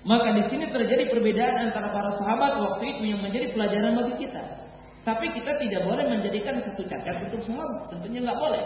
Maka 0.02 0.34
di 0.34 0.44
sini 0.50 0.66
terjadi 0.70 1.14
perbedaan 1.14 1.70
antara 1.70 1.94
para 1.94 2.10
sahabat 2.18 2.58
waktu 2.58 2.84
itu 2.98 3.04
yang 3.14 3.22
menjadi 3.22 3.54
pelajaran 3.54 3.94
bagi 4.02 4.26
kita. 4.26 4.71
Tapi 5.02 5.34
kita 5.34 5.58
tidak 5.58 5.82
boleh 5.82 6.06
menjadikan 6.06 6.62
satu 6.62 6.86
cacat 6.86 7.26
untuk 7.26 7.42
sahabat. 7.42 7.90
Tentunya 7.90 8.22
nggak 8.22 8.38
boleh. 8.38 8.64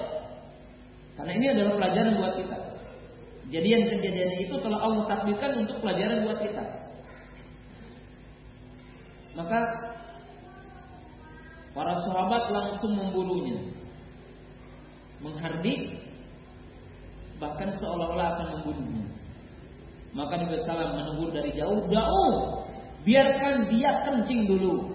Karena 1.15 1.31
ini 1.31 1.45
adalah 1.55 1.71
pelajaran 1.79 2.13
buat 2.19 2.33
kita. 2.35 2.57
Kejadian-kejadian 3.47 4.31
itu 4.43 4.55
telah 4.59 4.79
Allah 4.83 5.03
takdirkan 5.07 5.63
untuk 5.63 5.79
pelajaran 5.79 6.27
buat 6.27 6.39
kita. 6.43 6.63
Maka 9.35 9.59
para 11.71 11.93
sahabat 12.03 12.43
langsung 12.51 12.91
membunuhnya. 12.99 13.71
Menghardik 15.23 16.03
bahkan 17.39 17.71
seolah-olah 17.71 18.27
akan 18.35 18.47
membunuhnya. 18.59 19.05
Maka 20.15 20.39
Nabi 20.39 20.55
Sallam 20.63 20.95
menegur 20.95 21.35
dari 21.35 21.51
jauh, 21.55 21.91
jauh, 21.91 22.35
biarkan 23.03 23.67
dia 23.67 23.91
kencing 24.07 24.47
dulu. 24.47 24.94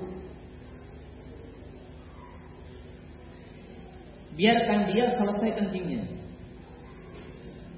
Biarkan 4.40 4.88
dia 4.88 5.04
selesai 5.20 5.52
kencingnya. 5.52 6.00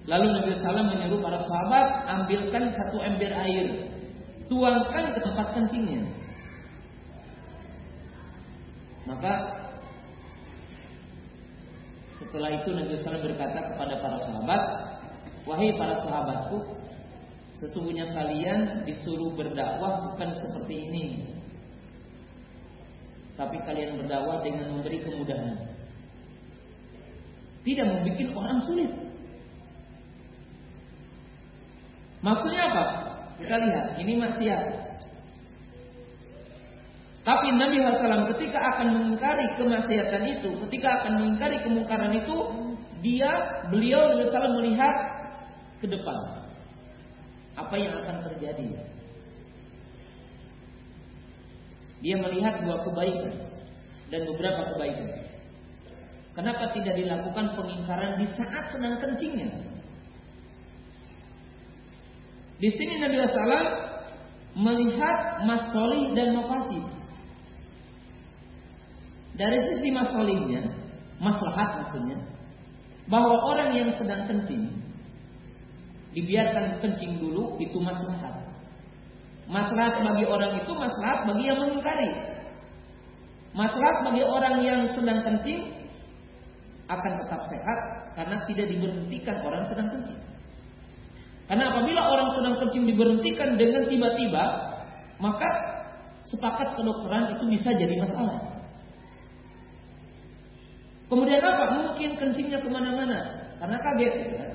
Lalu 0.06 0.26
Nabi 0.30 0.50
Sallam 0.62 0.94
menyuruh 0.94 1.18
para 1.18 1.42
sahabat 1.42 2.06
ambilkan 2.06 2.70
satu 2.70 3.02
ember 3.02 3.34
air, 3.34 3.90
tuangkan 4.46 5.10
ke 5.10 5.20
tempat 5.26 5.46
kencingnya. 5.58 6.06
Maka 9.10 9.58
setelah 12.22 12.50
itu 12.62 12.70
Nabi 12.70 12.94
Sallam 13.02 13.26
berkata 13.26 13.58
kepada 13.74 13.98
para 13.98 14.18
sahabat, 14.22 14.62
wahai 15.42 15.74
para 15.74 15.98
sahabatku, 15.98 16.78
Sesungguhnya 17.62 18.10
kalian 18.10 18.82
disuruh 18.82 19.38
berdakwah 19.38 20.10
bukan 20.10 20.34
seperti 20.34 20.82
ini. 20.82 21.06
Tapi 23.38 23.54
kalian 23.62 24.02
berdakwah 24.02 24.42
dengan 24.42 24.74
memberi 24.74 24.98
kemudahan. 24.98 25.71
Tidak 27.62 27.86
membuat 27.86 28.30
orang 28.34 28.58
sulit. 28.66 28.90
Maksudnya 32.22 32.62
apa? 32.70 32.84
Kita 33.42 33.54
lihat, 33.58 33.86
ini 33.98 34.12
maksiat. 34.18 34.62
Tapi 37.22 37.54
Nabi 37.54 37.78
SAW 37.78 38.34
ketika 38.34 38.58
akan 38.74 38.98
mengingkari 38.98 39.46
kemaksiatan 39.54 40.22
itu, 40.26 40.50
ketika 40.66 41.02
akan 41.02 41.22
mengingkari 41.22 41.62
kemungkaran 41.62 42.14
itu, 42.18 42.36
dia 43.02 43.30
beliau 43.70 44.18
SAW 44.22 44.58
melihat 44.58 44.94
ke 45.78 45.86
depan 45.86 46.18
apa 47.58 47.74
yang 47.78 47.94
akan 47.98 48.16
terjadi. 48.26 48.66
Dia 52.02 52.18
melihat 52.18 52.66
dua 52.66 52.82
kebaikan 52.82 53.34
dan 54.10 54.20
beberapa 54.26 54.74
kebaikan. 54.74 55.31
Kenapa 56.32 56.72
tidak 56.72 56.96
dilakukan 56.96 57.52
pengingkaran 57.52 58.16
di 58.16 58.26
saat 58.32 58.72
sedang 58.72 58.96
kencingnya? 58.96 59.52
Di 62.56 62.70
sini 62.72 62.94
Nabi 63.02 63.20
SAW 63.20 63.68
melihat 64.56 65.44
masoli 65.44 66.16
dan 66.16 66.32
mafasid. 66.32 66.84
Dari 69.36 69.58
sisi 69.72 69.88
masolinya, 69.92 70.72
maslahat 71.20 71.84
maksudnya, 71.84 72.20
bahwa 73.08 73.36
orang 73.48 73.74
yang 73.76 73.90
sedang 73.96 74.28
kencing 74.28 74.68
dibiarkan 76.12 76.80
kencing 76.84 77.18
dulu 77.18 77.56
itu 77.58 77.76
maslahat. 77.80 78.46
Maslahat 79.48 80.00
bagi 80.00 80.24
orang 80.28 80.60
itu 80.60 80.70
maslahat 80.70 81.28
bagi 81.28 81.44
yang 81.48 81.58
mengingkari. 81.60 82.12
Maslahat 83.52 83.96
bagi 84.06 84.22
orang 84.24 84.56
yang 84.64 84.80
sedang 84.96 85.24
kencing 85.26 85.81
akan 86.98 87.12
tetap 87.24 87.40
sehat 87.48 87.78
karena 88.16 88.36
tidak 88.48 88.66
diberhentikan 88.68 89.36
orang 89.44 89.64
sedang 89.68 89.88
kencing. 89.92 90.20
Karena 91.48 91.64
apabila 91.68 92.00
orang 92.08 92.28
sedang 92.32 92.54
kencing 92.64 92.84
diberhentikan 92.88 93.60
dengan 93.60 93.84
tiba-tiba, 93.84 94.44
maka 95.20 95.48
sepakat 96.28 96.78
kedokteran 96.78 97.36
itu 97.36 97.44
bisa 97.50 97.70
jadi 97.76 97.94
masalah. 97.98 98.40
Kemudian 101.12 101.44
apa? 101.44 101.64
Mungkin 101.76 102.16
kencingnya 102.16 102.64
ke 102.64 102.68
mana-mana 102.72 103.20
karena 103.60 103.76
kaget. 103.84 104.14
Ya. 104.32 104.46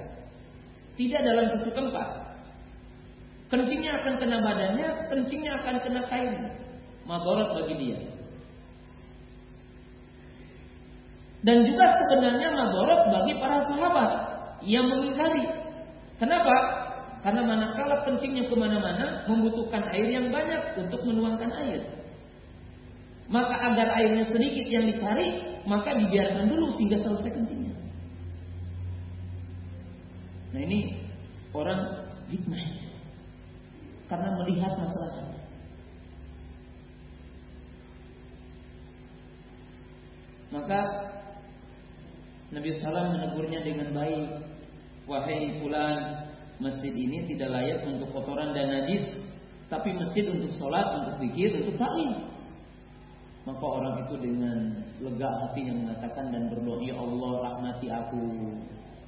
Tidak 0.97 1.21
dalam 1.21 1.45
satu 1.53 1.69
tempat. 1.69 2.07
Kencingnya 3.53 4.01
akan 4.01 4.13
kena 4.17 4.38
badannya, 4.41 4.89
kencingnya 5.13 5.53
akan 5.61 5.75
kena 5.85 6.01
kain. 6.09 6.33
Madorot 7.05 7.61
bagi 7.61 7.75
dia. 7.77 7.99
Dan 11.48 11.64
juga 11.64 11.88
sebenarnya 11.95 12.52
madorot 12.52 13.08
bagi 13.08 13.39
para 13.39 13.64
sahabat 13.64 14.10
yang 14.68 14.91
mengingkari. 14.91 15.48
Kenapa? 16.20 16.56
Karena 17.24 17.48
manakala 17.48 18.04
kencingnya 18.04 18.52
ke 18.52 18.56
mana-mana 18.60 19.24
membutuhkan 19.32 19.88
air 19.95 20.12
yang 20.12 20.28
banyak 20.28 20.76
untuk 20.76 21.00
menuangkan 21.08 21.48
air. 21.64 21.88
Maka 23.32 23.56
agar 23.64 23.95
airnya 23.95 24.28
sedikit 24.28 24.68
yang 24.68 24.91
dicari, 24.91 25.39
maka 25.64 25.95
dibiarkan 25.95 26.52
dulu 26.52 26.68
sehingga 26.76 27.00
selesai 27.00 27.32
kencingnya. 27.32 27.76
Nah 30.52 30.62
ini 30.68 31.00
orang 31.56 32.12
hikmah 32.28 32.64
karena 34.12 34.30
melihat 34.43 34.74
masalah. 34.80 35.32
Maka 40.48 40.80
Nabi 42.48 42.70
Sallam 42.80 43.16
menegurnya 43.16 43.60
dengan 43.64 43.91
baik. 43.91 44.28
wahai 45.08 45.56
fulan, 45.64 46.28
masjid 46.60 46.91
ini 46.91 47.24
tidak 47.32 47.56
layak 47.56 47.80
untuk 47.88 48.12
kotoran 48.12 48.52
dan 48.52 48.68
najis, 48.68 49.08
tapi 49.72 49.95
masjid 49.95 50.28
untuk 50.28 50.52
sholat, 50.60 50.84
untuk 51.00 51.16
pikir, 51.24 51.64
untuk 51.64 51.80
ta'lim. 51.80 52.28
Maka 53.48 53.64
orang 53.64 54.04
itu 54.04 54.16
dengan 54.20 54.84
lega 55.00 55.32
hatinya 55.48 55.74
mengatakan 55.80 56.28
dan 56.36 56.52
berdoa, 56.52 56.84
Ya 56.84 57.00
Allah 57.00 57.32
rahmati 57.39 57.88
aku, 57.88 58.24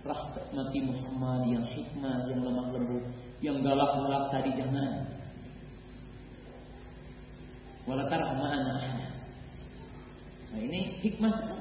rahmati 0.07 0.79
Muhammad 0.87 1.41
yang 1.51 1.65
hikmah, 1.67 2.31
yang 2.31 2.39
lemah 2.47 2.67
lembut, 2.71 3.03
yang 3.43 3.59
galak-galak 3.59 4.23
tadi 4.31 4.51
jangan. 4.55 5.19
Walatar 7.83 8.21
ma'ana 8.39 8.75
Nah 10.49 10.59
ini 10.63 10.95
hikmah. 11.03 11.58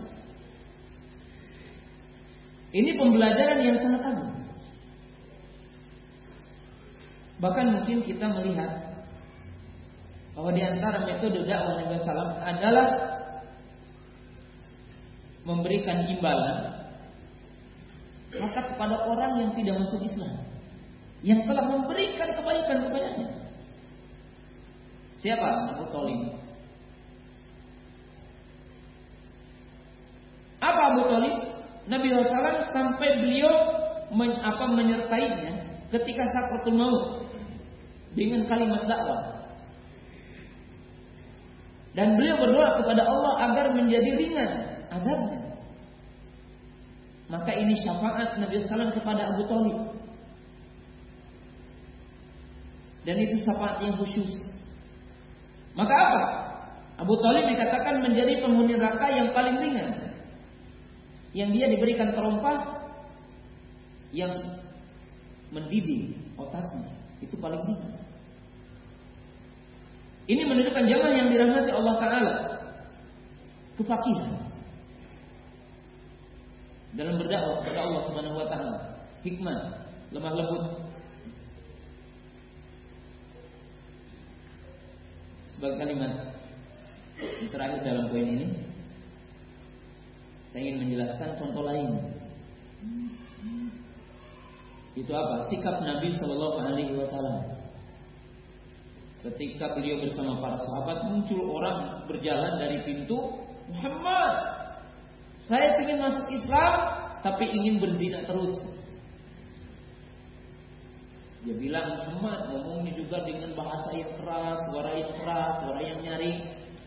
Ini 2.68 2.90
pembelajaran 3.00 3.64
yang 3.64 3.76
sangat 3.80 4.02
agung. 4.04 4.32
Bahkan 7.38 7.66
mungkin 7.70 7.98
kita 8.04 8.26
melihat 8.34 8.70
bahwa 10.34 10.50
di 10.52 10.62
antara 10.62 11.06
metode 11.06 11.46
dakwah 11.46 11.80
Nabi 11.80 11.96
Sallam 12.02 12.30
adalah 12.42 12.88
memberikan 15.46 16.04
imbalan 16.12 16.78
maka 18.36 18.60
kepada 18.68 18.96
orang 19.08 19.32
yang 19.40 19.50
tidak 19.56 19.80
masuk 19.80 20.04
Islam 20.04 20.44
yang 21.24 21.42
telah 21.48 21.64
memberikan 21.66 22.30
kebaikan 22.36 22.78
kepadanya. 22.86 23.28
Siapa? 25.18 25.74
Abu 25.74 25.90
Talib. 25.90 26.20
Apa 30.62 30.80
Abu 30.94 31.02
Talib? 31.10 31.34
Nabi 31.88 32.12
SAW 32.12 32.68
sampai 32.68 33.08
beliau 33.24 33.52
men, 34.12 34.36
apa 34.44 34.64
menyertainya 34.68 35.80
ketika 35.88 36.24
sakratul 36.28 36.76
maut 36.76 37.04
dengan 38.12 38.44
kalimat 38.44 38.84
dakwah. 38.84 39.40
Dan 41.96 42.14
beliau 42.14 42.36
berdoa 42.38 42.78
kepada 42.84 43.02
Allah 43.08 43.34
agar 43.50 43.66
menjadi 43.72 44.10
ringan 44.14 44.50
adabnya. 44.92 45.40
Maka 47.28 47.52
ini 47.56 47.74
syafaat 47.80 48.40
Nabi 48.40 48.60
SAW 48.64 48.92
kepada 48.92 49.32
Abu 49.32 49.42
Talib. 49.48 49.78
Dan 53.04 53.16
itu 53.16 53.40
syafaat 53.40 53.80
yang 53.80 53.96
khusus. 53.96 54.48
Maka 55.72 55.94
apa? 55.96 56.22
Abu 57.00 57.16
Talib 57.24 57.48
dikatakan 57.48 58.04
menjadi 58.04 58.44
penghuni 58.44 58.76
neraka 58.76 59.08
yang 59.08 59.32
paling 59.32 59.56
ringan. 59.56 60.07
Yang 61.38 61.50
dia 61.54 61.66
diberikan 61.70 62.10
terompah 62.18 62.82
yang 64.10 64.58
mendidih 65.54 66.18
otaknya. 66.34 66.90
Itu 67.22 67.38
paling 67.38 67.62
ringan. 67.62 67.94
Ini 70.28 70.42
menunjukkan 70.44 70.84
jamaah 70.84 71.14
yang 71.14 71.28
dirahmati 71.30 71.70
Allah 71.70 71.94
Ta'ala. 72.02 72.34
Kefakiran. 73.78 74.34
Dalam 76.98 77.14
berdakwah 77.20 77.62
kepada 77.62 77.80
Allah 77.86 78.02
Subhanahu 78.10 78.36
wa 78.42 78.46
taala. 78.50 78.74
Hikmah, 79.22 79.58
lemah 80.10 80.32
lembut. 80.34 80.64
Sebagai 85.54 85.78
kalimat 85.78 86.12
terakhir 87.50 87.80
dalam 87.86 88.10
poin 88.10 88.26
ini, 88.26 88.46
saya 90.48 90.62
ingin 90.64 90.88
menjelaskan 90.88 91.30
contoh 91.36 91.64
lain. 91.64 91.88
Itu 94.96 95.12
apa? 95.14 95.46
Sikap 95.52 95.84
Nabi 95.84 96.10
Shallallahu 96.16 96.56
Alaihi 96.58 96.96
Wasallam. 96.96 97.54
Ketika 99.22 99.76
beliau 99.76 100.02
bersama 100.02 100.40
para 100.40 100.56
sahabat 100.56 100.98
muncul 101.10 101.42
orang 101.52 102.06
berjalan 102.08 102.58
dari 102.58 102.82
pintu 102.86 103.18
Muhammad. 103.68 104.34
Saya 105.46 105.80
ingin 105.84 106.00
masuk 106.00 106.26
Islam 106.32 106.72
tapi 107.20 107.44
ingin 107.50 107.82
berzina 107.82 108.24
terus. 108.24 108.52
Dia 111.46 111.54
bilang 111.54 112.02
Muhammad 112.02 112.50
ngomongnya 112.50 112.92
juga 112.98 113.22
dengan 113.22 113.54
bahasa 113.54 113.94
yang 113.94 114.12
keras, 114.18 114.58
suara 114.68 114.90
yang 114.92 115.12
keras, 115.16 115.52
suara 115.62 115.80
yang 115.80 115.98
nyaring, 116.02 116.38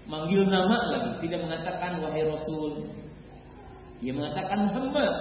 manggil 0.05 0.43
nama 0.43 0.78
lagi, 0.91 1.12
tidak 1.24 1.39
mengatakan 1.47 2.03
wahai 2.03 2.28
Rasul. 2.28 3.01
Dia 4.02 4.14
mengatakan 4.18 4.66
Muhammad. 4.66 5.14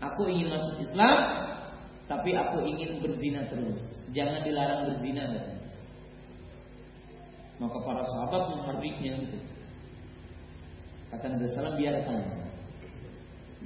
Aku 0.00 0.24
ingin 0.24 0.48
masuk 0.48 0.80
Islam, 0.80 1.16
tapi 2.08 2.32
aku 2.32 2.64
ingin 2.64 3.04
berzina 3.04 3.44
terus. 3.52 3.76
Jangan 4.16 4.40
dilarang 4.40 4.88
berzina. 4.88 5.28
Maka 7.60 7.78
para 7.84 8.02
sahabat 8.08 8.42
menghariknya 8.56 9.20
itu. 9.20 9.38
Kata 11.12 11.28
Nabi 11.28 11.44
Sallam 11.52 11.76
biarkan. 11.76 12.20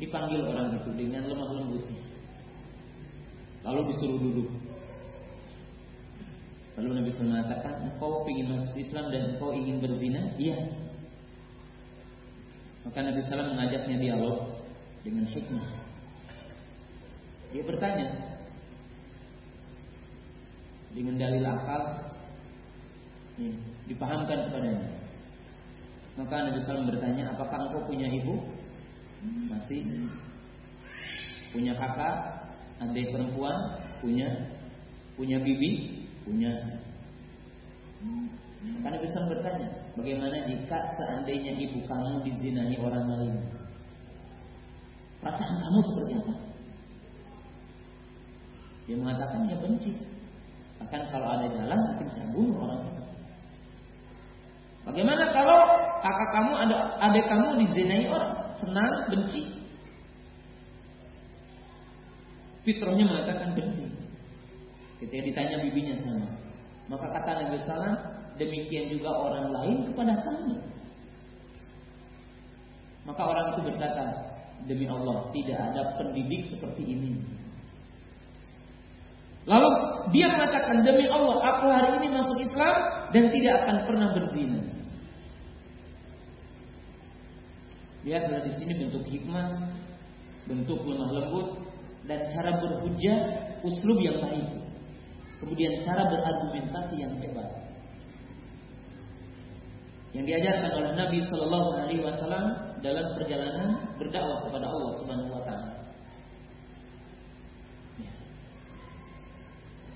Dipanggil 0.02 0.42
orang 0.42 0.74
itu 0.74 0.90
dengan 0.98 1.30
lemah 1.30 1.50
lembutnya. 1.54 2.02
Lalu 3.62 3.94
disuruh 3.94 4.18
duduk. 4.18 4.50
Lalu 6.74 6.90
Nabi 6.98 7.08
Sallam 7.14 7.38
mengatakan, 7.38 7.86
engkau 7.86 8.26
ingin 8.26 8.58
masuk 8.58 8.74
Islam 8.74 9.14
dan 9.14 9.38
engkau 9.38 9.54
ingin 9.54 9.78
berzina? 9.78 10.34
Iya. 10.34 10.73
Maka 12.84 12.98
Nabi 13.00 13.20
Sallam 13.24 13.56
mengajaknya 13.56 13.96
dialog 13.96 14.60
dengan 15.00 15.24
hikmah. 15.28 15.68
Dia 17.52 17.62
bertanya 17.64 18.06
dengan 20.94 21.14
dalil 21.18 21.42
akal, 21.42 21.82
ya, 23.40 23.52
dipahamkan 23.90 24.38
kepadanya. 24.46 24.88
Maka 26.14 26.46
Nabi 26.46 26.60
Sallam 26.62 26.86
bertanya, 26.86 27.34
apakah 27.34 27.66
engkau 27.66 27.82
punya 27.90 28.06
ibu? 28.06 28.38
Masih. 29.50 29.82
Punya 31.50 31.74
kakak? 31.74 32.14
Adik 32.84 33.10
perempuan? 33.10 33.80
Punya. 33.98 34.28
Punya 35.18 35.42
bibi? 35.42 36.04
Punya. 36.22 36.52
Maka 38.62 38.88
Nabi 38.94 39.06
Sallam 39.10 39.32
bertanya, 39.34 39.68
bagaimana 39.94 40.46
jika 40.46 40.78
seandainya 40.98 41.52
ibu 41.58 41.82
kamu 41.86 42.22
dizinahi 42.26 42.76
orang 42.78 43.06
lain? 43.10 43.36
Perasaan 45.22 45.56
kamu 45.56 45.78
seperti 45.88 46.12
apa? 46.20 46.34
Dia 48.84 48.96
mengatakan 49.00 49.48
ya 49.48 49.56
benci. 49.56 49.96
Bahkan 50.82 51.02
kalau 51.08 51.28
ada 51.32 51.48
jalan 51.48 51.80
mungkin 51.80 52.08
saya 52.12 52.26
bunuh 52.28 52.56
orang 52.60 52.80
itu. 52.84 53.04
Bagaimana 54.84 55.32
kalau 55.32 55.60
kakak 56.04 56.30
kamu 56.36 56.52
ada 56.52 56.76
adik 57.00 57.24
kamu 57.24 57.48
dizinai 57.64 58.04
orang, 58.04 58.52
senang, 58.52 58.92
benci? 59.08 59.48
Fitrahnya 62.68 63.04
mengatakan 63.08 63.56
benci. 63.56 63.88
Ketika 65.00 65.24
ditanya 65.24 65.56
bibinya 65.64 65.96
sama, 65.96 66.28
maka 66.92 67.08
kata 67.16 67.48
Nabi 67.48 67.56
Sallam, 67.64 67.96
demikian 68.40 68.90
juga 68.90 69.10
orang 69.10 69.50
lain 69.54 69.76
kepada 69.90 70.14
kami. 70.22 70.56
Maka 73.04 73.22
orang 73.22 73.46
itu 73.52 73.60
berkata, 73.68 74.06
demi 74.64 74.88
Allah 74.88 75.28
tidak 75.36 75.58
ada 75.60 75.82
pendidik 76.00 76.48
seperti 76.48 76.82
ini. 76.82 77.12
Lalu 79.44 79.70
dia 80.16 80.32
mengatakan 80.32 80.80
demi 80.80 81.04
Allah 81.04 81.36
aku 81.36 81.68
hari 81.68 82.00
ini 82.00 82.08
masuk 82.16 82.38
Islam 82.40 82.76
dan 83.12 83.24
tidak 83.28 83.54
akan 83.60 83.76
pernah 83.84 84.08
berzina. 84.16 84.60
Lihatlah 88.08 88.40
di 88.44 88.52
sini 88.56 88.72
bentuk 88.72 89.04
hikmah, 89.04 89.68
bentuk 90.48 90.80
lemah 90.80 91.10
lembut 91.12 91.48
dan 92.08 92.24
cara 92.32 92.56
berhujah 92.56 93.18
uslub 93.64 93.98
yang 94.00 94.20
baik. 94.20 94.48
Kemudian 95.40 95.72
cara 95.84 96.08
berargumentasi 96.08 97.00
yang 97.00 97.12
hebat. 97.20 97.63
Yang 100.14 100.24
diajarkan 100.30 100.70
oleh 100.78 100.92
Nabi 100.94 101.18
Shallallahu 101.26 101.68
Alaihi 101.74 102.02
Wasallam 102.06 102.44
dalam 102.86 103.06
perjalanan 103.18 103.82
berdakwah 103.98 104.46
kepada 104.46 104.66
Allah 104.70 104.92
Subhanahu 105.02 105.34
Wa 105.34 105.42
Taala. 105.42 105.74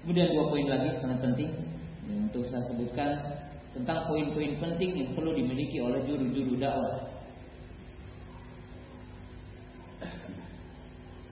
Kemudian 0.02 0.32
dua 0.32 0.44
poin 0.48 0.66
lagi 0.66 0.96
sangat 1.04 1.20
penting 1.20 1.52
yang 2.08 2.32
untuk 2.32 2.40
saya 2.48 2.64
sebutkan 2.64 3.12
tentang 3.76 4.08
poin-poin 4.08 4.56
penting 4.56 4.90
yang 4.96 5.12
perlu 5.12 5.36
dimiliki 5.36 5.84
oleh 5.84 6.00
juru-juru 6.08 6.56
dakwah. 6.56 6.96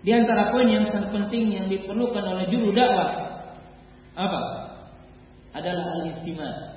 Di 0.05 0.12
antara 0.12 0.53
poin 0.53 0.68
yang 0.68 0.87
sangat 0.93 1.09
penting 1.09 1.57
yang 1.57 1.66
diperlukan 1.72 2.20
oleh 2.20 2.47
juru 2.53 2.70
dakwah 2.76 3.41
apa? 4.12 4.41
Adalah 5.57 6.05
al-istima. 6.05 6.76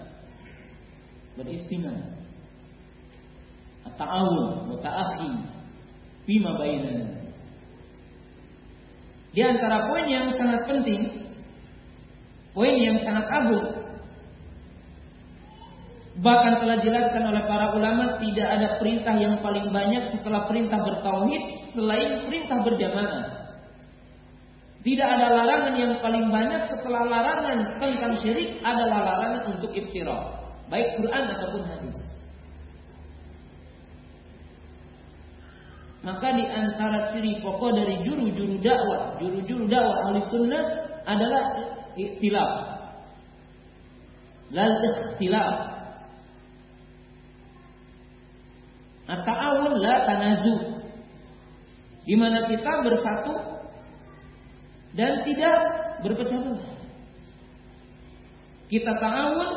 Beristima. 1.40 1.96
At-ta'awun 3.88 4.76
wa 4.76 4.78
ta'akhi 4.84 5.32
fima 6.28 6.52
bainana. 6.60 7.08
Di 9.32 9.42
antara 9.46 9.88
poin 9.88 10.04
yang 10.04 10.36
sangat 10.36 10.68
penting, 10.68 11.32
poin 12.52 12.76
yang 12.76 13.00
sangat 13.00 13.24
agung, 13.32 13.72
bahkan 16.20 16.60
telah 16.60 16.76
dijelaskan 16.84 17.24
oleh 17.32 17.44
para 17.48 17.72
ulama 17.72 18.20
tidak 18.20 18.48
ada 18.60 18.68
perintah 18.82 19.16
yang 19.16 19.40
paling 19.40 19.72
banyak 19.72 20.12
setelah 20.12 20.44
perintah 20.50 20.84
bertauhid 20.84 21.72
selain 21.72 22.28
perintah 22.28 22.58
berjamaah. 22.68 23.26
Tidak 24.80 25.08
ada 25.08 25.28
larangan 25.40 25.76
yang 25.76 25.94
paling 26.00 26.32
banyak 26.32 26.68
setelah 26.68 27.04
larangan 27.08 27.80
tentang 27.80 28.16
syirik 28.24 28.60
adalah 28.64 29.04
larangan 29.04 29.56
untuk 29.56 29.76
iftira, 29.76 30.39
baik 30.70 31.01
Quran 31.01 31.24
ataupun 31.34 31.63
hadis. 31.65 31.97
Maka 35.99 36.32
di 36.32 36.45
antara 36.47 37.11
ciri 37.11 37.43
pokok 37.43 37.76
dari 37.76 37.99
juru-juru 38.07 38.63
dakwah, 38.63 39.20
juru-juru 39.20 39.67
dakwah 39.67 40.07
ahli 40.07 40.24
sunnah 40.32 40.63
adalah 41.03 41.43
ikhtilaf. 41.99 42.51
Lal 44.55 44.74
ikhtilaf. 44.80 45.55
At-ta'awun 49.09 49.74
la 49.82 49.95
tanazu. 50.07 50.57
Di 52.07 52.15
mana 52.15 52.47
kita 52.47 52.74
bersatu 52.86 53.34
dan 54.97 55.22
tidak 55.28 55.57
berpecah 56.01 56.39
belah. 56.41 56.74
Kita 58.70 58.91
ta'awun, 58.97 59.49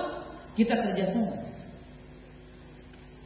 kita 0.59 0.75
kerjasama. 0.77 1.37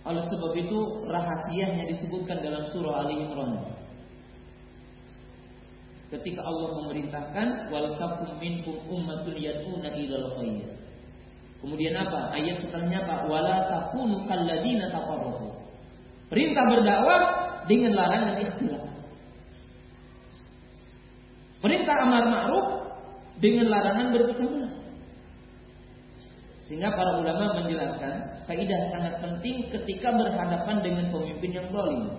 Oleh 0.06 0.22
sebab 0.22 0.54
itu 0.54 0.78
rahasianya 1.10 1.90
disebutkan 1.90 2.38
dalam 2.38 2.70
surah 2.70 3.02
Ali 3.02 3.26
Imran. 3.26 3.74
Ketika 6.06 6.46
Allah 6.46 6.70
memerintahkan 6.78 7.74
wal 7.74 7.98
minkum 8.38 8.78
ummatun 8.86 9.34
yad'una 9.34 9.90
ilal. 9.98 10.38
Kemudian 11.58 11.98
apa? 11.98 12.30
Ayat 12.30 12.62
setelahnya 12.62 13.02
apa? 13.02 13.26
Wala 13.26 13.66
takunu 13.66 14.22
kalladina. 14.30 14.86
Perintah 16.30 16.64
berdakwah 16.70 17.22
dengan 17.66 17.98
larangan 17.98 18.38
ikhtilaf. 18.38 18.86
Perintah 21.58 21.96
amar 22.06 22.24
ma'ruf 22.30 22.66
dengan 23.42 23.66
larangan 23.66 24.14
berpecah. 24.14 24.65
Sehingga 26.66 26.98
para 26.98 27.22
ulama 27.22 27.62
menjelaskan 27.62 28.42
kaidah 28.50 28.80
sangat 28.90 29.22
penting 29.22 29.70
ketika 29.70 30.10
berhadapan 30.10 30.82
dengan 30.82 31.06
pemimpin 31.14 31.50
yang 31.54 31.66
zalim. 31.70 32.10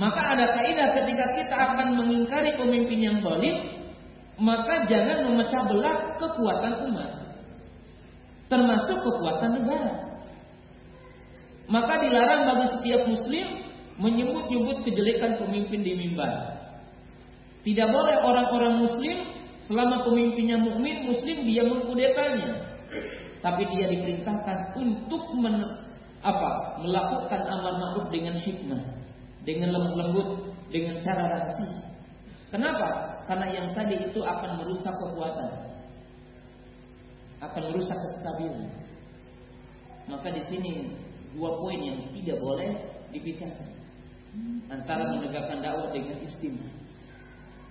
Maka 0.00 0.20
ada 0.32 0.46
kaidah 0.56 0.96
ketika 0.96 1.26
kita 1.36 1.56
akan 1.60 1.88
mengingkari 2.00 2.56
pemimpin 2.56 3.04
yang 3.04 3.18
zalim, 3.20 3.84
maka 4.40 4.88
jangan 4.88 5.28
memecah 5.28 5.62
belah 5.68 5.96
kekuatan 6.16 6.74
umat. 6.88 7.10
Termasuk 8.48 8.96
kekuatan 9.04 9.60
negara. 9.60 10.24
Maka 11.68 12.00
dilarang 12.00 12.48
bagi 12.48 12.66
setiap 12.80 13.04
muslim 13.04 13.46
menyebut-nyebut 14.00 14.88
kejelekan 14.88 15.36
pemimpin 15.36 15.84
di 15.84 15.92
mimbar. 15.92 16.64
Tidak 17.60 17.88
boleh 17.92 18.16
orang-orang 18.24 18.80
muslim 18.88 19.39
Selama 19.70 20.02
pemimpinnya 20.02 20.58
mukmin 20.58 21.06
muslim 21.06 21.46
dia 21.46 21.62
mengkudetanya. 21.62 22.74
Tapi 23.38 23.62
dia 23.70 23.86
diperintahkan 23.86 24.74
untuk 24.74 25.30
men, 25.38 25.62
apa? 26.26 26.50
melakukan 26.82 27.40
amar 27.46 27.78
ma'ruf 27.78 28.10
dengan 28.10 28.34
hikmah, 28.42 28.82
dengan 29.46 29.70
lembut 29.70 29.94
lembut, 29.94 30.28
dengan 30.74 30.98
cara 31.06 31.22
rahasia. 31.30 31.86
Kenapa? 32.50 33.22
Karena 33.30 33.46
yang 33.46 33.66
tadi 33.70 34.10
itu 34.10 34.18
akan 34.18 34.58
merusak 34.58 34.90
kekuatan. 34.90 35.50
Akan 37.38 37.62
merusak 37.70 37.94
kestabilan. 37.94 38.74
Maka 40.10 40.34
di 40.34 40.42
sini 40.50 40.98
dua 41.38 41.62
poin 41.62 41.78
yang 41.78 42.10
tidak 42.10 42.42
boleh 42.42 42.74
dipisahkan. 43.14 43.70
Antara 44.66 45.14
menegakkan 45.14 45.62
dakwah 45.62 45.94
dengan 45.94 46.18
istimewa. 46.26 46.74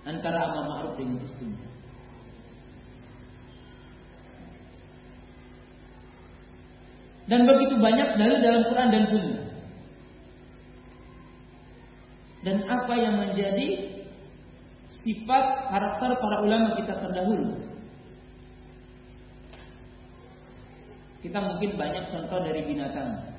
Antara 0.08 0.48
amar 0.48 0.64
ma'ruf 0.64 0.96
dengan 0.96 1.20
istimewa. 1.28 1.69
Dan 7.30 7.46
begitu 7.46 7.78
banyak 7.78 8.18
dalil 8.18 8.42
dalam 8.42 8.62
Quran 8.66 8.90
dan 8.90 9.04
Sunnah. 9.06 9.42
Dan 12.42 12.56
apa 12.66 12.94
yang 12.98 13.14
menjadi 13.22 13.68
sifat 14.90 15.44
karakter 15.70 16.10
para 16.18 16.36
ulama 16.42 16.74
kita 16.74 16.98
terdahulu. 16.98 17.54
Kita 21.22 21.38
mungkin 21.38 21.70
banyak 21.78 22.04
contoh 22.10 22.40
dari 22.42 22.66
binatang. 22.66 23.30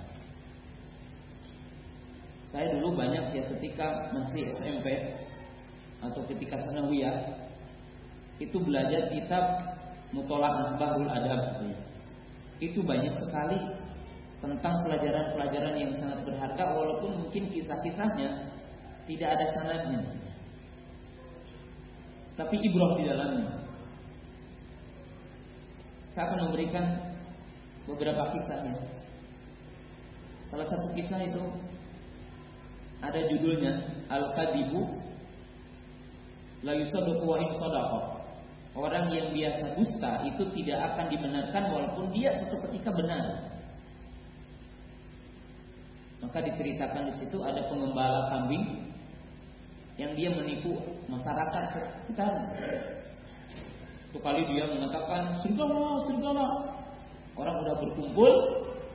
Saya 2.48 2.72
dulu 2.78 2.96
banyak 2.96 3.36
ya 3.36 3.44
ketika 3.58 4.16
masih 4.16 4.56
SMP 4.56 4.88
atau 6.00 6.22
ketika 6.32 6.64
sanawiyah 6.64 7.16
itu 8.40 8.56
belajar 8.56 9.12
kitab 9.12 9.44
Mutolak 10.16 10.80
Bahrul 10.80 11.10
Adab. 11.10 11.64
Itu 12.62 12.86
banyak 12.86 13.12
sekali 13.18 13.81
tentang 14.42 14.82
pelajaran-pelajaran 14.82 15.76
yang 15.78 15.94
sangat 16.02 16.26
berharga 16.26 16.66
walaupun 16.74 17.26
mungkin 17.26 17.54
kisah-kisahnya 17.54 18.50
tidak 19.06 19.30
ada 19.38 19.46
sanadnya. 19.54 20.02
Tapi 22.34 22.56
ibrah 22.58 22.92
di 22.98 23.04
dalamnya. 23.06 23.50
Saya 26.12 26.34
akan 26.34 26.40
memberikan 26.50 26.86
beberapa 27.86 28.34
kisahnya. 28.34 28.76
Salah 30.50 30.68
satu 30.68 30.90
kisah 30.98 31.22
itu 31.22 31.44
ada 33.00 33.20
judulnya 33.30 34.04
Al-Kadibu 34.12 35.02
La 36.62 36.78
yusaduqu 36.78 37.26
wa 37.26 37.42
Orang 38.72 39.12
yang 39.12 39.36
biasa 39.36 39.76
dusta 39.76 40.24
itu 40.24 40.48
tidak 40.56 40.96
akan 40.96 41.12
dibenarkan 41.12 41.64
walaupun 41.76 42.08
dia 42.16 42.32
suatu 42.40 42.56
ketika 42.70 42.88
benar. 42.96 43.51
Maka 46.22 46.38
diceritakan 46.46 47.10
di 47.10 47.14
situ 47.18 47.38
ada 47.42 47.66
pengembala 47.66 48.30
kambing 48.30 48.94
yang 49.98 50.14
dia 50.14 50.30
menipu 50.32 50.78
masyarakat 51.10 51.64
sekitar. 51.74 52.32
Itu 54.10 54.20
kali 54.22 54.46
dia 54.50 54.70
mengatakan 54.70 55.42
serigala, 55.42 55.98
serigala. 56.06 56.48
Orang 57.34 57.56
udah 57.64 57.76
berkumpul, 57.80 58.32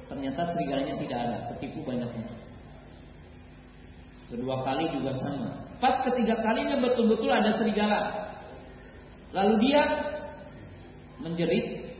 ternyata 0.07 0.45
serigalanya 0.55 0.95
tidak 1.03 1.18
ada, 1.18 1.39
ketipu 1.55 1.83
banyaknya. 1.83 2.27
Kedua 4.27 4.66
kali 4.66 4.91
juga 4.91 5.14
sama. 5.14 5.51
Pas 5.79 6.03
ketiga 6.03 6.35
kalinya 6.43 6.83
betul-betul 6.83 7.31
ada 7.31 7.55
serigala. 7.59 8.01
Lalu 9.35 9.55
dia 9.66 9.83
menjerit 11.22 11.97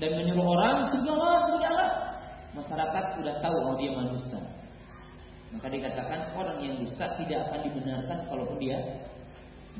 dan 0.00 0.10
menyuruh 0.16 0.46
orang 0.56 0.84
serigala, 0.88 1.44
serigala. 1.48 1.86
Masyarakat 2.56 3.04
sudah 3.20 3.34
tahu 3.44 3.56
oh 3.68 3.76
dia 3.76 3.92
manusia. 3.92 4.55
Maka 5.56 5.72
dikatakan 5.72 6.36
orang 6.36 6.58
yang 6.60 6.76
dusta 6.84 7.16
tidak 7.16 7.48
akan 7.48 7.60
dibenarkan 7.64 8.18
kalaupun 8.28 8.60
dia 8.60 8.76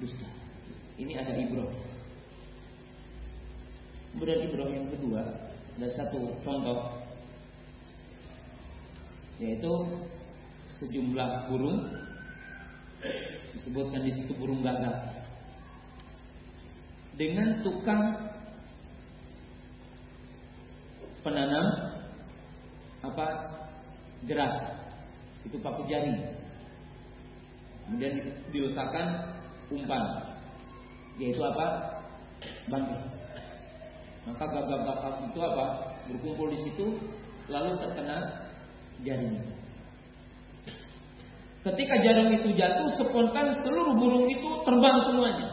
dusta. 0.00 0.28
Ini 0.96 1.12
ada 1.20 1.36
ibroh. 1.36 1.68
Kemudian 4.16 4.48
ibroh 4.48 4.68
yang 4.72 4.88
kedua 4.88 5.20
ada 5.76 5.88
satu 5.92 6.32
contoh 6.40 7.04
yaitu 9.36 9.72
sejumlah 10.80 11.52
burung 11.52 11.92
disebutkan 13.52 14.00
di 14.00 14.12
situ 14.16 14.32
burung 14.40 14.64
gagak 14.64 15.20
dengan 17.20 17.60
tukang 17.60 18.32
penanam 21.20 21.66
apa 23.04 23.26
gerak 24.24 24.75
itu 25.46 25.56
paku 25.62 25.86
jari. 25.86 26.12
Kemudian 27.86 28.18
diletakkan 28.50 29.38
umpan, 29.70 30.02
yaitu 31.22 31.38
apa? 31.38 31.66
Bangkai. 32.66 33.00
Maka 34.26 34.42
gagak-gagak 34.42 35.14
itu 35.30 35.38
apa? 35.38 35.64
Berkumpul 36.10 36.50
di 36.50 36.58
situ, 36.66 36.98
lalu 37.46 37.78
terkena 37.78 38.50
jaring. 39.06 39.38
Ketika 41.62 41.94
jaring 41.98 42.30
itu 42.42 42.54
jatuh, 42.58 42.90
spontan 42.94 43.54
seluruh 43.62 43.94
burung 43.94 44.26
itu 44.30 44.50
terbang 44.66 44.98
semuanya. 45.06 45.48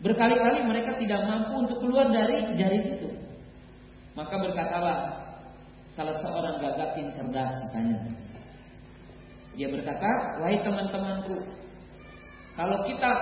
Berkali-kali 0.00 0.66
mereka 0.66 0.96
tidak 0.98 1.20
mampu 1.24 1.52
untuk 1.68 1.78
keluar 1.84 2.08
dari 2.08 2.52
jaring 2.56 2.96
itu. 2.96 3.08
Maka 4.12 4.34
berkatalah 4.36 4.96
salah 5.92 6.16
seorang 6.20 6.60
gagak 6.60 6.96
yang 6.96 7.08
cerdas 7.16 7.52
katanya. 7.68 8.21
Dia 9.52 9.68
berkata, 9.68 10.40
"Wahai 10.40 10.64
teman-temanku, 10.64 11.36
kalau 12.56 12.84
kita 12.88 13.12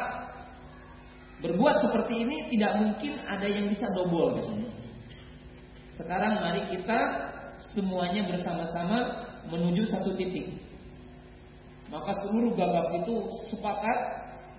berbuat 1.40 1.76
seperti 1.80 2.14
ini 2.26 2.36
tidak 2.52 2.76
mungkin 2.80 3.16
ada 3.24 3.48
yang 3.48 3.66
bisa 3.72 3.88
dobol. 3.96 4.36
Sekarang 5.96 6.40
mari 6.40 6.68
kita 6.72 6.98
semuanya 7.76 8.28
bersama-sama 8.28 9.24
menuju 9.48 9.88
satu 9.88 10.16
titik. 10.16 10.60
Maka 11.90 12.14
seluruh 12.24 12.54
gagap 12.54 12.86
itu 13.02 13.14
sepakat 13.50 13.98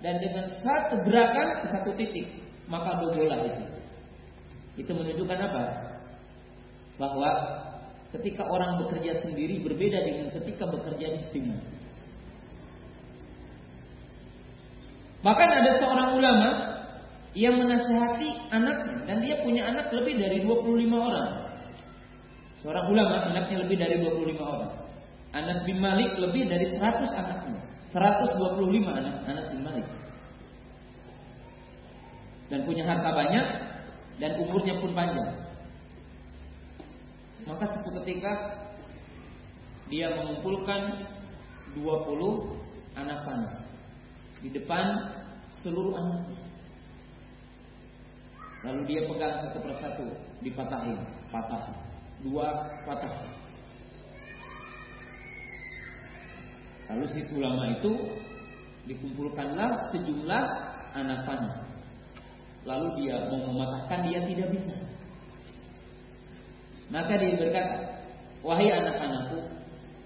dan 0.04 0.20
dengan 0.20 0.44
satu 0.60 1.00
gerakan 1.06 1.64
ke 1.64 1.66
satu 1.72 1.90
titik, 1.96 2.26
maka 2.68 2.98
dobolah 3.00 3.40
itu. 3.46 3.64
Itu 4.84 4.92
menunjukkan 4.92 5.38
apa? 5.38 5.64
Bahwa 7.00 7.30
ketika 8.12 8.44
orang 8.44 8.84
bekerja 8.84 9.24
sendiri 9.24 9.64
berbeda 9.64 9.98
dengan 10.04 10.28
ketika 10.36 10.68
bekerja 10.68 11.06
istimewa. 11.16 11.64
Bahkan 15.22 15.48
ada 15.48 15.70
seorang 15.78 16.08
ulama 16.18 16.50
yang 17.32 17.56
menasehati 17.56 18.52
anaknya 18.52 18.98
dan 19.08 19.16
dia 19.24 19.40
punya 19.40 19.64
anak 19.64 19.88
lebih 19.94 20.18
dari 20.18 20.44
25 20.44 20.92
orang. 20.92 21.30
Seorang 22.60 22.86
ulama 22.90 23.32
anaknya 23.32 23.64
lebih 23.64 23.76
dari 23.80 23.96
25 24.02 24.38
orang. 24.38 24.72
Anas 25.32 25.64
bin 25.64 25.80
Malik 25.80 26.12
lebih 26.20 26.44
dari 26.50 26.68
100 26.68 27.08
anaknya. 27.16 27.60
125 27.88 28.36
anak 28.92 29.16
Anas 29.24 29.46
bin 29.48 29.62
Malik. 29.64 29.86
Dan 32.52 32.68
punya 32.68 32.84
harta 32.84 33.10
banyak 33.16 33.46
dan 34.20 34.30
umurnya 34.36 34.76
pun 34.76 34.92
panjang. 34.92 35.41
Maka 37.46 37.64
suatu 37.66 37.90
ketika 38.02 38.32
dia 39.90 40.14
mengumpulkan 40.14 41.04
20 41.74 41.82
anak 42.96 43.18
panah 43.24 43.54
di 44.42 44.48
depan 44.50 44.84
seluruh 45.62 45.94
anak. 45.96 46.22
Lalu 48.62 48.80
dia 48.86 49.00
pegang 49.10 49.42
satu 49.42 49.58
persatu, 49.58 50.06
dipatahin, 50.38 50.98
patah, 51.34 51.66
dua 52.22 52.62
patah. 52.86 53.10
Lalu 56.90 57.04
si 57.10 57.20
ulama 57.34 57.74
itu 57.74 57.92
dikumpulkanlah 58.86 59.90
sejumlah 59.90 60.44
anak 60.94 61.20
panah. 61.26 61.54
Lalu 62.62 63.02
dia 63.02 63.26
mau 63.26 63.50
mematahkan 63.50 64.06
dia 64.06 64.20
tidak 64.30 64.48
bisa. 64.54 64.74
Maka 66.92 67.16
dia 67.16 67.40
berkata, 67.40 68.04
wahai 68.44 68.68
anak-anakku, 68.68 69.40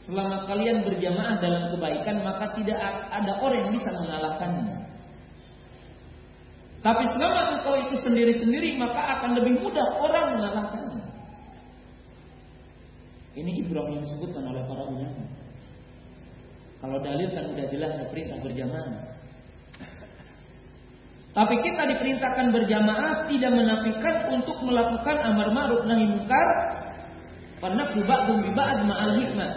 selama 0.07 0.47
kalian 0.47 0.87
berjamaah 0.87 1.43
dalam 1.43 1.75
kebaikan 1.75 2.23
maka 2.23 2.55
tidak 2.55 2.79
ada 3.11 3.33
orang 3.43 3.67
yang 3.67 3.73
bisa 3.75 3.91
mengalahkannya. 3.91 4.77
Tapi 6.87 7.05
selama 7.11 7.41
engkau 7.59 7.75
itu 7.83 7.99
sendiri-sendiri 7.99 8.79
maka 8.79 9.19
akan 9.19 9.35
lebih 9.43 9.59
mudah 9.59 9.87
orang 9.99 10.39
mengalahkannya. 10.39 11.03
Ini 13.35 13.51
ibrah 13.67 13.91
yang 13.91 14.07
disebutkan 14.07 14.47
oleh 14.47 14.63
para 14.65 14.87
ulama. 14.87 15.27
Kalau 16.79 16.99
dalil 17.03 17.29
kan 17.35 17.45
udah 17.51 17.67
jelas 17.67 17.93
ya 17.99 18.07
perintah 18.07 18.39
berjamaah. 18.39 19.16
Tapi 21.37 21.55
kita 21.61 21.83
diperintahkan 21.85 22.49
berjamaah 22.49 23.29
tidak 23.29 23.53
menafikan 23.53 24.33
untuk 24.33 24.57
melakukan 24.65 25.21
amar 25.21 25.53
ma'ruf 25.53 25.85
nahi 25.85 26.09
munkar 26.09 26.49
karena 27.61 27.93
ba'dum 27.93 28.41
bi 28.41 28.51
ba'd 28.57 28.89
ma'al 28.89 29.21
hikmah. 29.21 29.53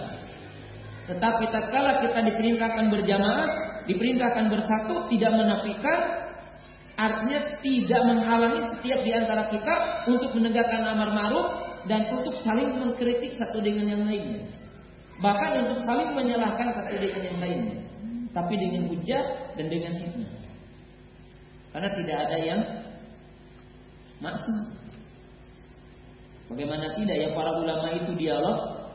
Tetapi 1.08 1.44
tatkala 1.48 2.04
kita 2.04 2.20
diperintahkan 2.20 2.86
berjamaah, 2.92 3.48
diperintahkan 3.88 4.46
bersatu 4.52 5.08
tidak 5.08 5.32
menafikan 5.32 6.00
artinya 7.00 7.40
tidak 7.64 8.02
menghalangi 8.04 8.62
setiap 8.76 9.00
di 9.00 9.12
antara 9.16 9.48
kita 9.48 10.04
untuk 10.12 10.36
menegakkan 10.36 10.84
amar 10.84 11.16
ma'ruf 11.16 11.48
dan 11.88 12.12
untuk 12.12 12.36
saling 12.44 12.76
mengkritik 12.76 13.40
satu 13.40 13.64
dengan 13.64 13.88
yang 13.88 14.04
lainnya. 14.04 14.52
Bahkan 15.24 15.52
untuk 15.64 15.80
saling 15.88 16.12
menyalahkan 16.12 16.76
satu 16.76 16.92
dengan 17.00 17.24
yang 17.24 17.40
lainnya. 17.40 17.88
Tapi 18.36 18.54
dengan 18.60 18.92
hujah 18.92 19.56
dan 19.56 19.66
dengan 19.72 19.96
hikmah. 19.96 20.39
Karena 21.70 21.90
tidak 21.94 22.18
ada 22.28 22.38
yang 22.42 22.62
maksud. 24.20 24.56
Bagaimana 26.50 26.98
tidak 26.98 27.18
ya 27.18 27.30
para 27.38 27.52
ulama 27.62 27.94
itu 27.94 28.12
dialog 28.18 28.90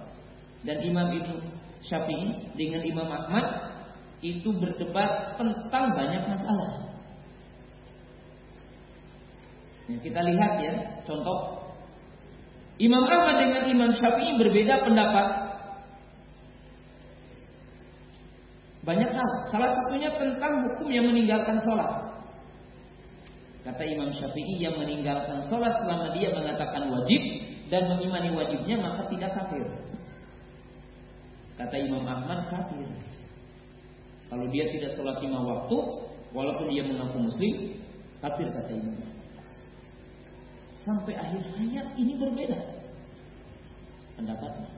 dan 0.66 0.82
Imam 0.82 1.14
itu 1.14 1.38
Syafi'i 1.86 2.50
dengan 2.58 2.82
Imam 2.82 3.06
Ahmad 3.06 3.46
itu 4.24 4.50
berdebat 4.50 5.38
tentang 5.38 5.94
banyak 5.94 6.22
masalah. 6.26 6.98
Yang 9.86 10.00
kita 10.10 10.20
lihat 10.24 10.52
ya, 10.58 10.74
contoh 11.06 11.62
Imam 12.82 13.06
Ahmad 13.06 13.38
dengan 13.38 13.62
Imam 13.70 13.90
Syafi'i 13.94 14.34
berbeda 14.34 14.82
pendapat 14.82 15.44
Banyak 18.84 19.10
hal. 19.16 19.30
Salah 19.48 19.72
satunya 19.72 20.12
tentang 20.12 20.60
hukum 20.60 20.92
yang 20.92 21.08
meninggalkan 21.08 21.56
sholat. 21.64 22.03
Kata 23.64 23.80
Imam 23.80 24.12
Syafi'i 24.12 24.60
yang 24.60 24.76
meninggalkan 24.76 25.40
sholat 25.48 25.72
selama 25.80 26.12
dia 26.12 26.28
mengatakan 26.36 26.84
wajib 26.92 27.22
dan 27.72 27.88
mengimani 27.88 28.28
wajibnya 28.36 28.76
maka 28.76 29.08
tidak 29.08 29.32
kafir. 29.32 29.64
Kata 31.56 31.76
Imam 31.80 32.04
Ahmad 32.04 32.52
kafir. 32.52 32.84
Kalau 34.28 34.44
dia 34.52 34.68
tidak 34.68 34.92
sholat 34.92 35.16
lima 35.24 35.40
waktu, 35.40 35.76
walaupun 36.36 36.66
dia 36.68 36.84
mengaku 36.84 37.24
muslim, 37.24 37.80
kafir 38.20 38.52
kata 38.52 38.70
Imam. 38.76 39.00
Sampai 40.84 41.16
akhir 41.16 41.40
hayat 41.56 41.88
ini 41.96 42.20
berbeda 42.20 42.60
pendapatnya. 44.20 44.68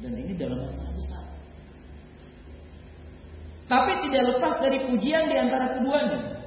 Dan 0.00 0.16
ini 0.16 0.32
dalam 0.38 0.64
masalah 0.64 0.94
besar. 0.96 1.24
Tapi 3.68 3.92
tidak 4.08 4.22
lepas 4.32 4.54
dari 4.64 4.78
pujian 4.88 5.28
di 5.28 5.36
antara 5.36 5.76
keduanya. 5.76 6.37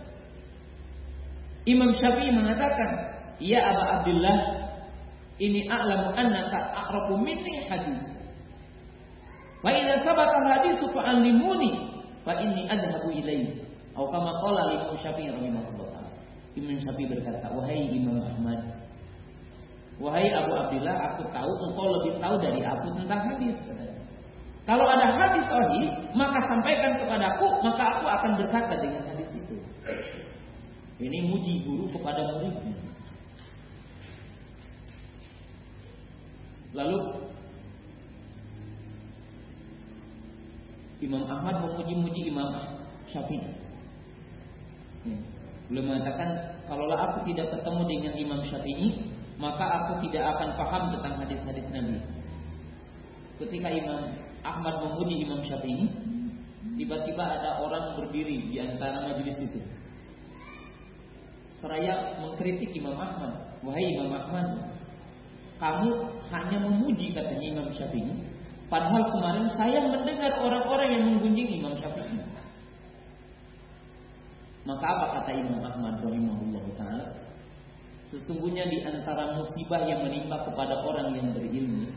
Imam 1.66 1.94
Syafi'i 1.94 2.34
mengatakan, 2.34 2.90
"Ya 3.38 3.62
Aba 3.62 4.02
Abdullah, 4.02 4.38
ini 5.38 5.70
a'lamu 5.70 6.14
annaka 6.18 6.74
a'rafu 6.74 7.22
minni 7.22 7.66
hadis. 7.70 8.02
Wa 9.62 9.70
idza 9.70 10.02
sabata 10.02 10.42
hadis 10.42 10.82
fa'allimuni 10.82 12.02
fa 12.26 12.38
inni 12.42 12.66
adhabu 12.66 13.14
ilaihi." 13.14 13.62
Atau 13.92 14.08
kama 14.08 14.32
qala 14.42 14.72
Imam 14.74 14.96
Syafi'i 14.98 15.30
rahimahullah 15.30 16.02
Imam 16.58 16.76
Syafi'i 16.80 17.06
berkata, 17.12 17.48
"Wahai 17.54 17.92
Imam 17.94 18.18
Ahmad, 18.18 18.60
wahai 20.02 20.34
Abu 20.34 20.52
Abdullah, 20.58 21.14
aku 21.14 21.30
tahu 21.30 21.52
engkau 21.70 21.88
lebih 22.00 22.18
tahu 22.18 22.36
dari 22.42 22.66
aku 22.66 22.88
tentang 22.98 23.22
hadis." 23.30 23.56
Kalau 24.66 24.86
ada 24.86 25.10
hadis 25.10 25.46
sahih, 25.50 25.90
maka 26.14 26.38
sampaikan 26.46 26.94
kepadaku, 26.94 27.46
maka 27.66 27.84
aku 27.98 28.06
akan 28.06 28.32
berkata 28.38 28.78
dengan 28.78 29.04
hadis. 29.10 29.21
Ini 31.02 31.18
muji 31.26 31.66
guru 31.66 31.90
kepada 31.90 32.22
muridnya. 32.38 32.78
Lalu 36.78 36.98
Imam 41.02 41.26
Ahmad 41.26 41.66
memuji-muji 41.66 42.30
Imam 42.30 42.54
Syafi'i. 43.10 43.42
Ya. 45.02 45.18
Beliau 45.66 45.90
mengatakan, 45.90 46.62
kalaulah 46.70 47.10
aku 47.10 47.26
tidak 47.34 47.50
ketemu 47.58 47.82
dengan 47.90 48.14
Imam 48.22 48.42
Syafi'i, 48.46 49.10
maka 49.42 49.66
aku 49.82 50.06
tidak 50.06 50.38
akan 50.38 50.50
paham 50.54 50.84
tentang 50.94 51.16
hadis-hadis 51.26 51.66
Nabi. 51.74 51.98
Ketika 53.42 53.74
Imam 53.74 54.14
Ahmad 54.46 54.86
memuji 54.86 55.26
Imam 55.26 55.42
Syafi'i, 55.42 55.90
tiba-tiba 56.78 57.26
ada 57.26 57.66
orang 57.66 57.98
berdiri 57.98 58.54
di 58.54 58.62
antara 58.62 59.10
majelis 59.10 59.42
itu. 59.42 59.58
Seraya 61.62 62.18
mengkritik 62.18 62.74
Imam 62.74 62.98
Ahmad. 62.98 63.54
Wahai 63.62 63.86
Imam 63.94 64.10
Ahmad, 64.10 64.66
kamu 65.62 65.90
hanya 66.34 66.58
memuji 66.58 67.14
katanya 67.14 67.46
Imam 67.54 67.70
Syafi'i. 67.70 68.18
Padahal 68.66 69.14
kemarin 69.14 69.46
saya 69.54 69.86
mendengar 69.86 70.42
orang-orang 70.42 70.90
yang 70.90 71.04
menggunjing 71.14 71.62
Imam 71.62 71.78
Syafi'i. 71.78 72.18
Maka 74.66 74.86
apa 74.90 75.06
kata 75.22 75.38
Imam 75.38 75.62
Ahmad 75.62 76.02
rahimahullah 76.02 76.66
taala? 76.82 77.06
Sesungguhnya 78.10 78.66
di 78.66 78.82
antara 78.82 79.38
musibah 79.38 79.86
yang 79.86 80.02
menimpa 80.02 80.42
kepada 80.50 80.82
orang 80.82 81.14
yang 81.14 81.30
berilmu 81.30 81.94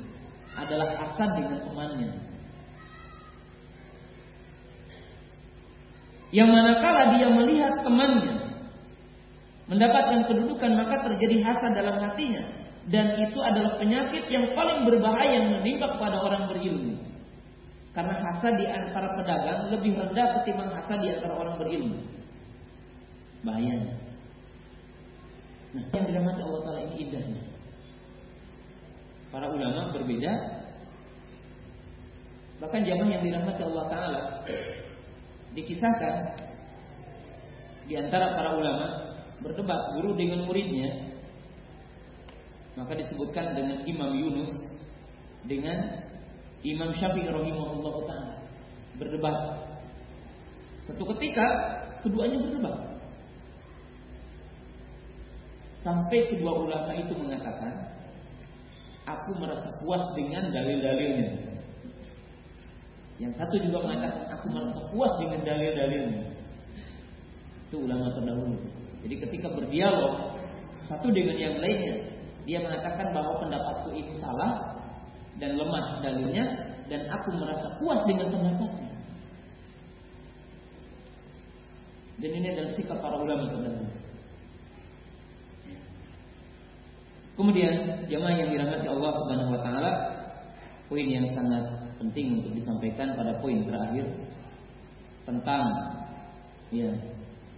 adalah 0.61 0.93
hasad 1.01 1.41
dengan 1.41 1.65
temannya. 1.65 2.11
Yang 6.37 6.49
manakala 6.53 7.03
dia 7.17 7.29
melihat 7.33 7.81
temannya 7.81 8.44
mendapatkan 9.69 10.29
kedudukan 10.29 10.71
maka 10.77 11.09
terjadi 11.09 11.41
hasad 11.41 11.73
dalam 11.73 11.97
hatinya 12.01 12.65
dan 12.85 13.17
itu 13.17 13.41
adalah 13.41 13.81
penyakit 13.81 14.29
yang 14.29 14.53
paling 14.53 14.85
berbahaya 14.85 15.41
yang 15.41 15.49
menimpa 15.61 15.97
kepada 15.97 16.21
orang 16.21 16.53
berilmu. 16.53 17.01
Karena 17.97 18.13
hasad 18.21 18.61
di 18.61 18.67
antara 18.69 19.09
pedagang 19.17 19.73
lebih 19.73 19.97
rendah 19.97 20.43
ketimbang 20.43 20.69
hasad 20.77 21.01
di 21.01 21.09
antara 21.17 21.33
orang 21.33 21.57
berilmu. 21.57 21.97
Bahayanya. 23.41 23.97
Nah, 25.75 25.85
yang 25.97 26.05
dirahmati 26.13 26.41
Allah 26.45 26.61
Taala 26.61 26.81
ini 26.91 26.97
indahnya. 27.09 27.43
Para 29.33 29.47
ulama 29.49 29.95
berbeda. 29.97 30.33
Bahkan 32.61 32.81
jamaah 32.85 33.11
yang 33.17 33.23
dirahmati 33.25 33.63
Allah 33.65 33.85
Taala 33.89 34.23
dikisahkan 35.57 36.15
di 37.89 37.95
antara 37.97 38.37
para 38.37 38.59
ulama 38.59 39.14
berdebat 39.43 39.99
guru 39.99 40.15
dengan 40.15 40.47
muridnya 40.47 41.15
maka 42.75 42.95
disebutkan 42.99 43.55
dengan 43.55 43.87
Imam 43.87 44.13
Yunus 44.19 44.51
dengan 45.47 46.05
Imam 46.65 46.91
Syafi'i 46.97 47.29
rahimahullah 47.29 47.95
taala 48.09 48.35
berdebat. 48.99 49.37
Satu 50.85 51.03
ketika 51.17 51.47
keduanya 52.05 52.39
berdebat. 52.41 52.77
Sampai 55.85 56.33
kedua 56.33 56.65
ulama 56.65 56.97
itu 56.97 57.13
mengatakan, 57.13 57.93
aku 59.05 59.37
merasa 59.37 59.69
puas 59.85 60.01
dengan 60.17 60.49
dalil-dalilnya. 60.49 61.61
Yang 63.21 63.33
satu 63.37 63.61
juga 63.61 63.85
mengatakan, 63.85 64.33
aku 64.33 64.47
merasa 64.49 64.81
puas 64.89 65.13
dengan 65.21 65.45
dalil-dalilnya. 65.45 66.25
Itu 67.69 67.85
ulama 67.85 68.17
terdahulu. 68.17 68.57
Jadi 69.05 69.15
ketika 69.21 69.53
berdialog 69.53 70.41
satu 70.89 71.13
dengan 71.13 71.37
yang 71.37 71.61
lainnya, 71.61 72.09
dia 72.49 72.59
mengatakan 72.61 73.13
bahwa 73.13 73.37
pendapatku 73.41 73.93
ini 73.93 74.13
salah 74.17 74.81
dan 75.37 75.61
lemah 75.61 76.01
dalilnya 76.01 76.45
dan 76.89 77.09
aku 77.13 77.37
merasa 77.37 77.77
puas 77.81 78.01
dengan 78.09 78.33
pendapatnya. 78.33 78.93
Dan 82.21 82.31
ini 82.31 82.47
adalah 82.57 82.73
sikap 82.73 82.99
para 83.05 83.17
ulama 83.21 83.53
terdahulu. 83.53 83.93
Kemudian 87.35 88.07
jemaah 88.07 88.35
yang 88.39 88.49
dirahmati 88.55 88.87
Allah 88.87 89.11
Subhanahu 89.19 89.51
wa 89.59 89.61
taala, 89.61 89.93
poin 90.87 91.03
yang 91.03 91.27
sangat 91.35 91.67
penting 91.99 92.39
untuk 92.39 92.55
disampaikan 92.55 93.19
pada 93.19 93.43
poin 93.43 93.67
terakhir 93.67 94.07
tentang 95.27 95.67
ya, 96.71 96.95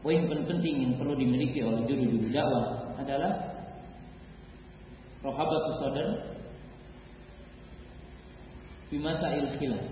poin 0.06 0.22
penting 0.30 0.86
yang 0.86 0.94
perlu 1.02 1.18
dimiliki 1.18 1.66
oleh 1.66 1.82
juru-juru 1.82 2.30
dakwah 2.30 2.94
adalah 2.94 3.58
rohabatus 5.18 5.82
sadar 5.82 6.10
di 8.86 9.02
masa 9.02 9.34
khilaf. 9.58 9.82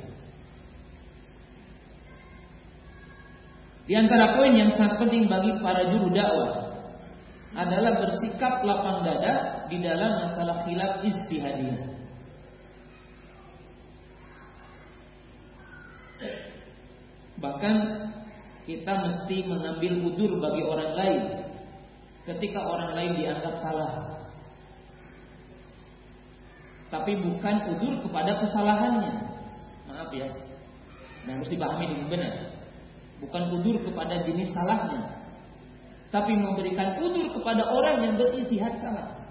Di 3.90 3.94
antara 3.98 4.38
poin 4.38 4.54
yang 4.54 4.70
sangat 4.78 5.02
penting 5.02 5.26
bagi 5.26 5.50
para 5.58 5.82
juru 5.90 6.06
dakwah 6.14 6.78
adalah 7.58 7.98
bersikap 8.06 8.62
lapang 8.62 9.02
dada 9.02 9.66
di 9.66 9.82
dalam 9.82 10.30
masalah 10.30 10.62
khilaf 10.62 11.02
istihadiyah. 11.02 11.90
Bahkan 17.42 17.76
kita 18.64 18.92
mesti 18.96 19.36
mengambil 19.44 19.92
udur 20.08 20.40
bagi 20.40 20.62
orang 20.64 20.92
lain 20.96 21.22
ketika 22.24 22.60
orang 22.64 22.96
lain 22.96 23.12
dianggap 23.20 23.54
salah. 23.60 23.92
Tapi 26.88 27.12
bukan 27.20 27.56
udur 27.76 27.94
kepada 28.08 28.40
kesalahannya. 28.40 29.12
Maaf 29.90 30.10
ya. 30.16 30.32
Nah, 31.28 31.40
harus 31.40 31.50
dipahami 31.52 31.90
dengan 31.92 32.08
benar. 32.08 32.34
Bukan 33.20 33.42
udur 33.60 33.76
kepada 33.84 34.20
jenis 34.24 34.52
salahnya, 34.52 35.24
tapi 36.12 36.36
memberikan 36.36 37.00
udur 37.00 37.32
kepada 37.40 37.64
orang 37.64 38.04
yang 38.04 38.14
beristihad 38.20 38.74
salah. 38.80 39.24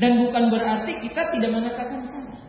Dan 0.00 0.24
bukan 0.24 0.48
berarti 0.48 0.92
kita 1.04 1.22
tidak 1.36 1.50
mengatakan 1.52 2.00
salah. 2.08 2.40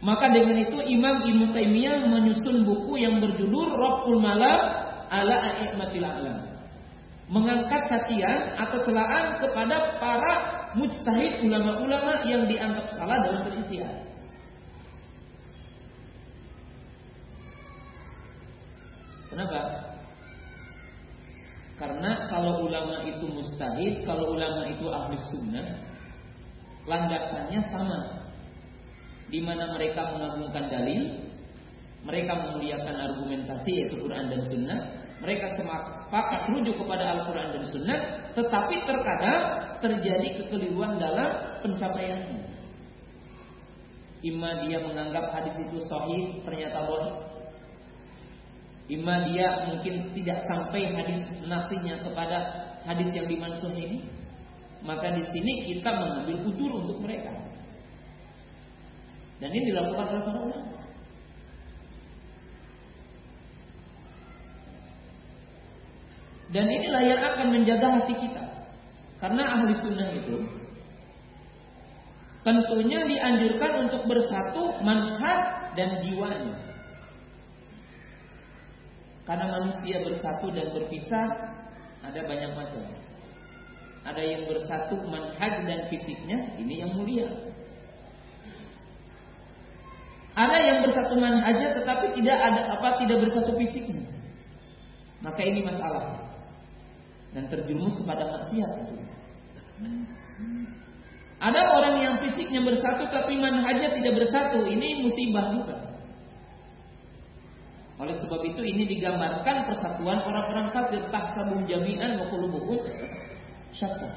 Maka 0.00 0.32
dengan 0.32 0.56
itu 0.56 0.80
Imam 0.80 1.28
Ibnu 1.28 1.52
Taimiyah 1.52 2.08
menyusun 2.08 2.64
buku 2.64 3.04
yang 3.04 3.20
berjudul 3.20 3.76
Rabbul 3.76 4.16
Malam 4.16 4.60
ala 5.12 5.34
A'immatil 5.52 6.06
Alam. 6.08 6.38
Mengangkat 7.28 7.86
cacian 7.86 8.56
atau 8.58 8.80
celaan 8.82 9.38
kepada 9.38 10.00
para 10.00 10.34
mujtahid 10.74 11.44
ulama-ulama 11.44 12.24
yang 12.26 12.48
dianggap 12.48 12.90
salah 12.96 13.20
dalam 13.22 13.44
beristihad. 13.44 14.08
Kenapa? 19.30 19.60
Karena 21.78 22.28
kalau 22.28 22.66
ulama 22.66 23.06
itu 23.06 23.24
mustahid, 23.30 24.04
kalau 24.04 24.34
ulama 24.34 24.68
itu 24.68 24.84
ahli 24.90 25.16
sunnah, 25.32 25.80
landasannya 26.84 27.60
sama. 27.72 28.19
Di 29.30 29.38
mana 29.38 29.70
mereka 29.72 30.10
mengagungkan 30.10 30.66
dalil, 30.66 31.30
mereka 32.02 32.32
memuliakan 32.34 32.96
argumentasi 32.98 33.70
yaitu 33.70 34.02
Quran 34.02 34.26
dan 34.26 34.42
Sunnah, 34.50 34.80
mereka 35.20 35.52
sepakat 35.54 36.48
rujuk 36.48 36.80
kepada 36.80 37.04
Al-Quran 37.14 37.48
dan 37.54 37.64
Sunnah, 37.68 38.00
tetapi 38.34 38.74
terkadang 38.88 39.42
terjadi 39.78 40.28
kekeliruan 40.42 40.96
dalam 40.96 41.60
pencapaiannya. 41.62 42.40
Ima 44.20 44.64
dia 44.68 44.84
menganggap 44.84 45.32
hadis 45.32 45.56
itu 45.60 45.80
sahih, 45.88 46.44
ternyata 46.44 46.84
bohong. 46.84 47.16
Ima 48.90 49.30
dia 49.30 49.70
mungkin 49.70 50.12
tidak 50.18 50.44
sampai 50.44 50.92
hadis 50.92 51.22
nasinya 51.46 51.94
kepada 52.04 52.38
hadis 52.84 53.08
yang 53.16 53.30
dimansuh 53.30 53.72
ini. 53.72 54.04
Maka 54.80 55.12
di 55.12 55.24
sini 55.28 55.68
kita 55.72 55.92
mengambil 55.92 56.36
udur 56.48 56.70
untuk 56.84 56.98
mereka. 57.04 57.32
Dan 59.40 59.48
ini 59.56 59.72
dilakukan 59.72 60.04
oleh 60.04 60.22
para 60.22 60.40
ulama. 60.44 60.80
Dan 66.50 66.66
inilah 66.66 67.02
yang 67.06 67.20
akan 67.24 67.46
menjaga 67.54 67.88
hati 67.88 68.14
kita. 68.18 68.44
Karena 69.22 69.42
ahli 69.54 69.72
sunnah 69.76 70.10
itu 70.16 70.36
tentunya 72.40 73.04
dianjurkan 73.04 73.86
untuk 73.86 74.02
bersatu 74.08 74.80
manhaj 74.82 75.72
dan 75.76 76.00
jiwanya. 76.02 76.56
Karena 79.28 79.46
manusia 79.46 80.02
bersatu 80.02 80.50
dan 80.50 80.74
berpisah 80.74 81.28
ada 82.02 82.20
banyak 82.24 82.50
macam. 82.56 82.82
Ada 84.02 84.22
yang 84.24 84.42
bersatu 84.48 84.96
manhaj 85.06 85.68
dan 85.68 85.86
fisiknya, 85.92 86.56
ini 86.56 86.82
yang 86.82 86.96
mulia. 86.96 87.28
Ada 90.40 90.56
yang 90.56 90.78
bersatu 90.88 91.20
manhajnya 91.20 91.68
tetapi 91.76 92.16
tidak 92.16 92.38
ada 92.40 92.72
apa 92.72 92.96
tidak 93.04 93.28
bersatu 93.28 93.52
fisiknya. 93.60 94.08
Maka 95.20 95.44
ini 95.44 95.60
masalah. 95.60 96.16
Dan 97.36 97.44
terjerumus 97.52 97.92
kepada 98.00 98.24
maksiat. 98.40 98.72
Ada 101.40 101.60
orang 101.76 101.96
yang 102.00 102.14
fisiknya 102.24 102.64
bersatu 102.64 103.04
tapi 103.12 103.36
manhajnya 103.36 103.92
tidak 103.92 104.16
bersatu. 104.16 104.64
Ini 104.64 105.04
musibah 105.04 105.52
juga. 105.52 105.76
Oleh 108.00 108.16
sebab 108.16 108.40
itu 108.40 108.64
ini 108.64 108.88
digambarkan 108.96 109.68
persatuan 109.68 110.24
orang-orang 110.24 110.72
kafir 110.72 111.04
tahsabun 111.12 111.68
jami'an 111.68 112.16
wa 112.16 112.32
qulubuhum 112.32 112.80
syatta. 113.76 114.08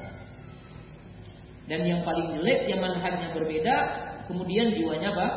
Dan 1.67 1.83
yang 1.83 2.07
paling 2.07 2.31
jelek 2.39 2.71
yang 2.71 2.79
manhajnya 2.79 3.35
berbeda, 3.35 3.75
kemudian 4.31 4.71
jiwanya 4.71 5.11
apa? 5.11 5.27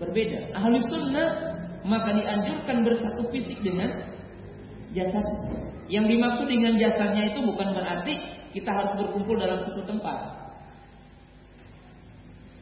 Berbeda. 0.00 0.56
Ahli 0.56 0.80
sunnah 0.88 1.28
maka 1.84 2.16
dianjurkan 2.16 2.82
bersatu 2.84 3.28
fisik 3.28 3.60
dengan 3.60 3.92
jasad. 4.96 5.24
Yang 5.90 6.16
dimaksud 6.16 6.46
dengan 6.48 6.74
jasadnya 6.80 7.34
itu 7.34 7.44
bukan 7.44 7.76
berarti 7.76 8.14
kita 8.56 8.70
harus 8.72 8.92
berkumpul 8.96 9.36
dalam 9.36 9.60
satu 9.62 9.84
tempat. 9.84 10.18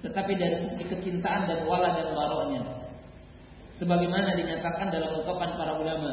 Tetapi 0.03 0.33
dari 0.35 0.57
sisi 0.59 0.83
kecintaan 0.87 1.51
dan 1.51 1.67
wala 1.67 1.95
dan 1.95 2.15
baroknya 2.15 2.63
sebagaimana 3.79 4.35
dinyatakan 4.35 4.91
dalam 4.91 5.23
ungkapan 5.23 5.51
para 5.55 5.73
ulama. 5.79 6.13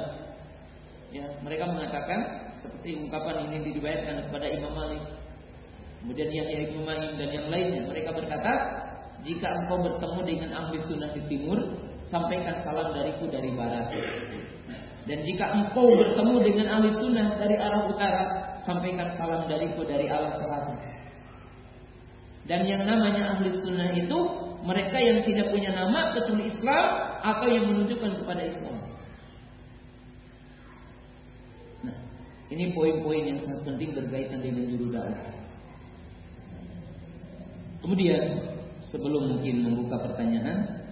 Ya, 1.09 1.25
mereka 1.41 1.69
mengatakan 1.69 2.53
seperti 2.61 2.97
ungkapan 3.01 3.49
ini 3.49 3.71
diriwayatkan 3.71 4.29
kepada 4.29 4.45
Imam 4.51 4.73
Malik. 4.73 5.03
Kemudian 6.01 6.29
Yahya 6.29 6.69
Ibnu 6.69 6.85
Ma'in 6.85 7.17
dan 7.17 7.29
yang 7.33 7.47
lainnya, 7.49 7.81
mereka 7.89 8.13
berkata, 8.13 8.51
jika 9.25 9.47
engkau 9.49 9.81
bertemu 9.81 10.19
dengan 10.21 10.49
ahli 10.53 10.77
sunnah 10.85 11.09
di 11.17 11.21
timur, 11.25 11.57
sampaikan 12.05 12.61
salam 12.61 12.93
dariku 12.93 13.25
dari 13.25 13.49
barat. 13.57 13.89
Dan 15.09 15.25
jika 15.25 15.45
engkau 15.49 15.97
bertemu 15.97 16.35
dengan 16.45 16.67
ahli 16.77 16.93
sunnah 16.93 17.33
dari 17.41 17.57
arah 17.57 17.89
utara, 17.89 18.23
sampaikan 18.61 19.09
salam 19.17 19.49
dariku 19.49 19.81
dari 19.81 20.05
Allah 20.05 20.37
selatan. 20.37 20.77
Dan 22.45 22.69
yang 22.69 22.85
namanya 22.85 23.33
ahli 23.33 23.49
sunnah 23.49 23.89
itu 23.97 24.19
mereka 24.61 24.97
yang 25.01 25.25
tidak 25.25 25.49
punya 25.49 25.73
nama 25.73 26.13
kecuali 26.13 26.45
Islam 26.45 26.85
atau 27.25 27.47
yang 27.49 27.65
menunjukkan 27.65 28.21
kepada 28.21 28.41
Islam. 28.45 28.77
Nah, 31.81 31.97
ini 32.53 32.69
poin-poin 32.77 33.25
yang 33.25 33.41
sangat 33.41 33.65
penting 33.65 33.97
berkaitan 33.97 34.41
dengan 34.45 34.69
juru 34.69 34.93
dakwah. 34.93 35.33
Kemudian 37.81 38.54
sebelum 38.89 39.37
mungkin 39.37 39.65
membuka 39.65 40.01
pertanyaan, 40.09 40.85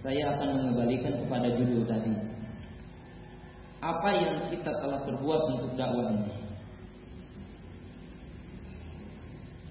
saya 0.00 0.36
akan 0.36 0.48
mengembalikan 0.56 1.12
kepada 1.20 1.48
judul 1.54 1.84
tadi. 1.84 2.14
Apa 3.80 4.10
yang 4.12 4.34
kita 4.52 4.70
telah 4.80 5.04
berbuat 5.08 5.40
untuk 5.56 5.72
dakwah 5.76 6.12
ini? 6.12 6.32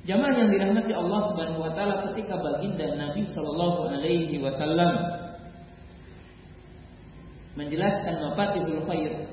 Jamaah 0.09 0.33
yang 0.41 0.49
dirahmati 0.49 0.89
Allah 0.97 1.21
Subhanahu 1.29 1.61
wa 1.61 1.71
taala 1.77 2.01
ketika 2.09 2.41
baginda 2.41 2.97
Nabi 2.97 3.29
sallallahu 3.29 3.93
alaihi 3.93 4.41
wasallam 4.41 4.93
menjelaskan 7.53 8.17
mafatihul 8.17 8.81
khair. 8.89 9.28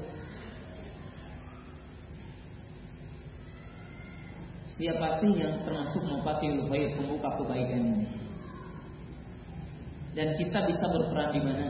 Siapa 4.76 5.24
sih 5.24 5.32
yang 5.40 5.64
termasuk 5.64 6.04
mafatihul 6.04 6.68
khair 6.68 6.92
pembuka 7.00 7.32
kebaikan 7.40 7.80
ini? 7.80 8.06
Dan 10.12 10.36
kita 10.36 10.68
bisa 10.68 10.84
berperan 10.92 11.32
di 11.32 11.40
mana? 11.40 11.68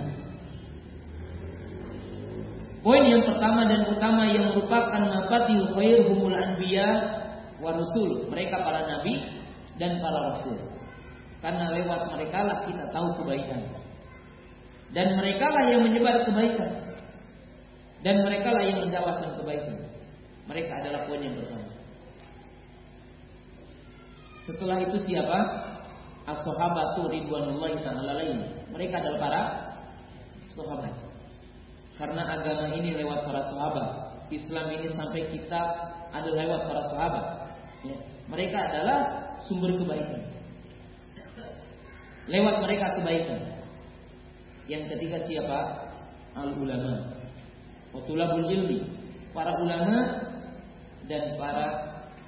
Poin 2.82 3.02
yang 3.06 3.22
pertama 3.22 3.66
dan 3.70 3.86
utama 3.94 4.26
yang 4.26 4.50
merupakan 4.50 5.02
mafatihul 5.06 5.70
khair 5.78 6.02
humul 6.10 6.34
anbiya 6.34 6.86
wa 7.62 7.78
rasul, 7.78 8.26
mereka 8.26 8.58
para 8.66 8.82
nabi 8.90 9.22
dan 9.78 10.02
para 10.02 10.34
rasul. 10.34 10.58
Karena 11.38 11.70
lewat 11.78 12.10
mereka 12.10 12.38
lah 12.42 12.58
kita 12.66 12.90
tahu 12.90 13.22
kebaikan. 13.22 13.70
Dan 14.90 15.14
mereka 15.14 15.46
lah 15.46 15.64
yang 15.70 15.86
menyebar 15.86 16.26
kebaikan. 16.26 16.70
Dan 18.02 18.26
mereka 18.26 18.50
lah 18.50 18.66
yang 18.66 18.82
mendakwahkan 18.82 19.30
kebaikan. 19.38 19.76
Mereka 20.50 20.72
adalah 20.82 21.06
poin 21.06 21.22
yang 21.22 21.38
pertama. 21.38 21.65
Setelah 24.46 24.78
itu 24.78 24.96
siapa? 25.02 25.38
As-sahabatu 26.26 27.10
ridwanullahi 27.10 27.82
ta'ala 27.82 28.14
Mereka 28.70 28.94
adalah 28.98 29.18
para 29.18 29.42
sahabat. 30.54 30.94
Karena 31.98 32.22
agama 32.22 32.70
ini 32.78 32.94
lewat 32.94 33.26
para 33.26 33.42
sahabat. 33.50 33.88
Islam 34.30 34.66
ini 34.74 34.86
sampai 34.90 35.22
kita 35.34 35.62
adalah 36.14 36.38
lewat 36.46 36.60
para 36.70 36.82
sahabat. 36.94 37.26
Ya. 37.86 37.98
Mereka 38.26 38.58
adalah 38.58 38.98
sumber 39.46 39.74
kebaikan. 39.78 40.22
Lewat 42.26 42.56
mereka 42.62 42.86
kebaikan. 42.98 43.40
Yang 44.66 44.82
ketiga 44.94 45.18
siapa? 45.30 45.58
Al 46.34 46.50
ulama. 46.58 47.22
Utulabul 47.94 48.50
ilmi. 48.50 48.82
Para 49.30 49.54
ulama 49.62 50.26
dan 51.06 51.38
para 51.38 51.66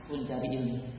pencari 0.07 0.49
ilmu. 0.55 0.98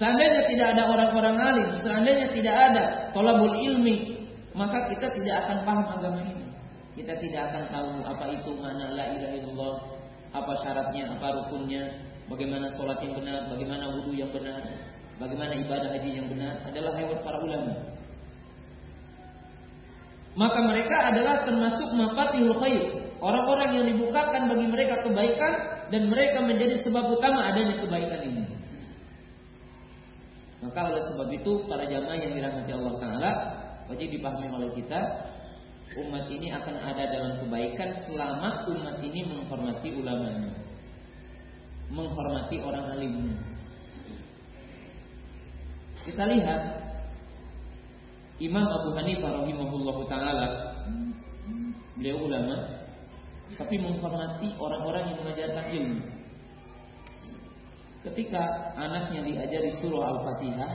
Seandainya 0.00 0.48
tidak 0.48 0.66
ada 0.72 0.82
orang-orang 0.88 1.36
alim, 1.36 1.68
seandainya 1.84 2.32
tidak 2.32 2.56
ada 2.56 2.84
tolabul 3.12 3.52
ilmi, 3.60 4.16
maka 4.56 4.88
kita 4.88 5.12
tidak 5.12 5.44
akan 5.44 5.58
paham 5.68 5.86
agama 6.00 6.24
ini. 6.24 6.48
Kita 6.96 7.20
tidak 7.20 7.52
akan 7.52 7.62
tahu 7.68 7.90
apa 8.08 8.24
itu 8.32 8.50
mana 8.56 8.96
la 8.96 9.12
ilaha 9.12 9.34
illallah, 9.36 9.74
apa 10.32 10.52
syaratnya, 10.64 11.04
apa 11.12 11.26
rukunnya, 11.36 12.00
bagaimana 12.32 12.72
sholat 12.80 12.96
yang 13.04 13.12
benar, 13.12 13.52
bagaimana 13.52 13.84
wudhu 13.92 14.16
yang 14.16 14.32
benar, 14.32 14.64
bagaimana 15.20 15.52
ibadah 15.68 15.92
haji 15.92 16.10
yang 16.16 16.32
benar 16.32 16.64
adalah 16.64 16.96
lewat 16.96 17.20
para 17.20 17.38
ulama. 17.44 17.74
Maka 20.32 20.58
mereka 20.64 20.96
adalah 21.12 21.44
termasuk 21.44 21.88
mafatihul 21.92 22.56
khair, 22.56 23.04
orang-orang 23.20 23.76
yang 23.76 23.84
dibukakan 23.84 24.48
bagi 24.48 24.64
mereka 24.64 25.04
kebaikan 25.04 25.52
dan 25.92 26.08
mereka 26.08 26.40
menjadi 26.40 26.80
sebab 26.88 27.04
utama 27.04 27.52
adanya 27.52 27.84
kebaikan 27.84 28.22
ini. 28.24 28.39
Maka 30.60 30.92
oleh 30.92 31.02
sebab 31.08 31.28
itu 31.32 31.52
para 31.66 31.88
jamaah 31.88 32.20
yang 32.20 32.32
dirahmati 32.36 32.72
Allah 32.76 32.94
Taala 33.00 33.30
wajib 33.88 34.08
dipahami 34.12 34.48
oleh 34.52 34.70
kita 34.76 35.00
umat 35.90 36.30
ini 36.30 36.52
akan 36.54 36.76
ada 36.78 37.02
dalam 37.10 37.32
kebaikan 37.42 37.90
selama 38.06 38.68
umat 38.70 39.02
ini 39.02 39.26
menghormati 39.26 39.90
ulamanya 39.90 40.70
menghormati 41.90 42.56
orang 42.62 42.86
alimnya. 42.96 43.36
Kita 46.06 46.22
lihat 46.24 46.62
Imam 48.40 48.64
Abu 48.64 48.96
Hanifah 48.96 49.44
rahimahullah 49.44 49.96
taala 50.08 50.48
beliau 51.98 52.24
ulama 52.24 52.56
tapi 53.58 53.76
menghormati 53.76 54.56
orang-orang 54.56 55.12
yang 55.12 55.18
mengajarkan 55.20 55.66
ilmu. 55.76 55.98
Ketika 58.00 58.72
anaknya 58.80 59.20
diajari 59.28 59.76
surah 59.76 60.08
Al-Fatihah 60.08 60.72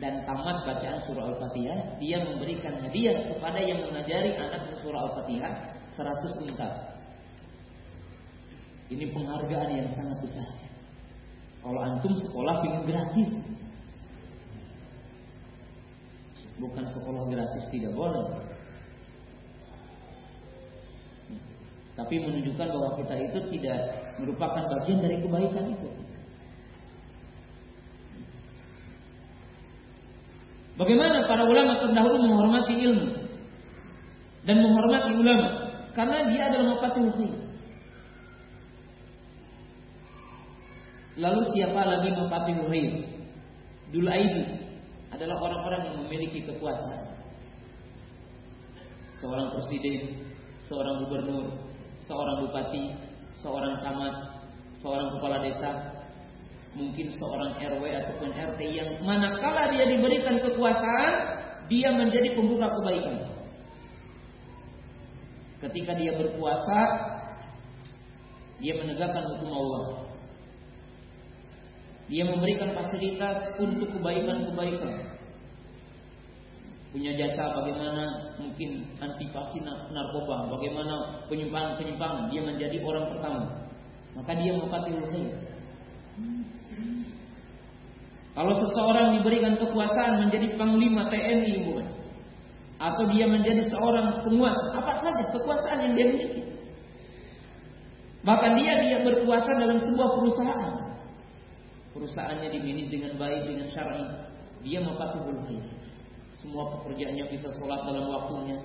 dan 0.00 0.24
tamat 0.24 0.64
bacaan 0.64 0.98
surah 1.04 1.28
Al-Fatihah, 1.28 2.00
dia 2.00 2.24
memberikan 2.24 2.72
hadiah 2.80 3.20
kepada 3.28 3.60
yang 3.60 3.84
mengajari 3.84 4.32
anaknya 4.32 4.74
surah 4.80 5.00
Al-Fatihah 5.12 5.52
100 6.00 6.44
unta. 6.48 6.68
Ini 8.90 9.12
penghargaan 9.12 9.70
yang 9.76 9.88
sangat 9.92 10.18
besar. 10.24 10.50
Kalau 11.60 11.80
antum 11.84 12.16
sekolah 12.16 12.64
ingin 12.64 12.82
gratis, 12.88 13.30
bukan 16.56 16.84
sekolah 16.88 17.22
gratis 17.28 17.64
tidak 17.68 17.92
boleh. 17.92 18.24
Tapi 22.00 22.14
menunjukkan 22.16 22.68
bahwa 22.72 22.90
kita 22.96 23.14
itu 23.28 23.38
tidak 23.60 23.78
merupakan 24.16 24.64
bagian 24.64 25.04
dari 25.04 25.20
kebaikan 25.20 25.66
itu. 25.68 25.89
Bagaimana 30.80 31.28
para 31.28 31.44
ulama 31.44 31.76
terdahulu 31.76 32.16
menghormati 32.24 32.72
ilmu 32.72 33.12
dan 34.48 34.56
menghormati 34.64 35.12
ulama 35.12 35.48
karena 35.92 36.32
dia 36.32 36.48
adalah 36.48 36.72
mafatul 36.72 37.12
khair. 37.20 37.36
Lalu 41.20 41.40
siapa 41.52 41.84
lagi 41.84 42.08
Mufati 42.16 42.52
Muhir? 42.56 42.92
Dulaibi 43.92 44.44
adalah 45.12 45.36
orang-orang 45.36 45.82
yang 45.84 45.96
memiliki 46.06 46.48
kekuasaan. 46.48 47.12
Seorang 49.20 49.52
presiden, 49.52 50.32
seorang 50.64 51.04
gubernur, 51.04 51.60
seorang 52.00 52.48
bupati, 52.48 52.96
seorang 53.36 53.84
camat, 53.84 54.14
seorang 54.80 55.12
kepala 55.12 55.44
desa, 55.44 55.99
mungkin 56.74 57.10
seorang 57.10 57.58
RW 57.58 57.82
ataupun 57.82 58.30
RT 58.30 58.60
yang 58.62 58.90
manakala 59.02 59.74
dia 59.74 59.90
diberikan 59.90 60.38
kekuasaan, 60.38 61.12
dia 61.66 61.90
menjadi 61.94 62.34
pembuka 62.34 62.70
kebaikan. 62.70 63.16
Ketika 65.60 65.92
dia 65.98 66.16
berpuasa, 66.16 66.80
dia 68.62 68.74
menegakkan 68.78 69.24
hukum 69.36 69.50
Allah. 69.50 69.84
Dia 72.10 72.26
memberikan 72.26 72.74
fasilitas 72.74 73.54
untuk 73.62 73.86
kebaikan-kebaikan. 73.94 75.14
Punya 76.90 77.14
jasa 77.14 77.54
bagaimana 77.54 78.34
mungkin 78.34 78.82
antipasi 78.98 79.62
narkoba, 79.94 80.50
bagaimana 80.50 81.22
penyimpangan-penyimpangan. 81.30 82.34
Dia 82.34 82.42
menjadi 82.42 82.76
orang 82.82 83.06
pertama. 83.14 83.42
Maka 84.18 84.32
dia 84.34 84.58
mufatilul 84.58 85.06
khair. 85.14 85.49
Kalau 88.40 88.56
seseorang 88.56 89.20
diberikan 89.20 89.52
kekuasaan 89.60 90.24
menjadi 90.24 90.56
panglima 90.56 91.12
TNI 91.12 91.60
bukan? 91.60 91.84
Atau 92.80 93.04
dia 93.12 93.28
menjadi 93.28 93.68
seorang 93.68 94.24
penguasa, 94.24 94.80
apa 94.80 94.96
saja 95.04 95.28
kekuasaan 95.28 95.84
yang 95.84 95.92
dia 95.92 96.06
miliki. 96.08 96.42
Bahkan 98.24 98.56
dia 98.56 98.80
dia 98.80 98.96
berkuasa 99.04 99.60
dalam 99.60 99.76
sebuah 99.84 100.08
perusahaan 100.16 100.80
perusahaannya 101.92 102.48
dimanage 102.48 102.88
dengan 102.88 103.12
baik 103.20 103.44
dengan 103.44 103.68
syar'i, 103.68 104.08
dia 104.64 104.80
mafatuhul 104.80 105.36
khair. 105.44 105.64
Semua 106.32 106.80
pekerjaannya 106.80 107.28
bisa 107.28 107.52
sholat 107.60 107.84
dalam 107.84 108.08
waktunya. 108.08 108.56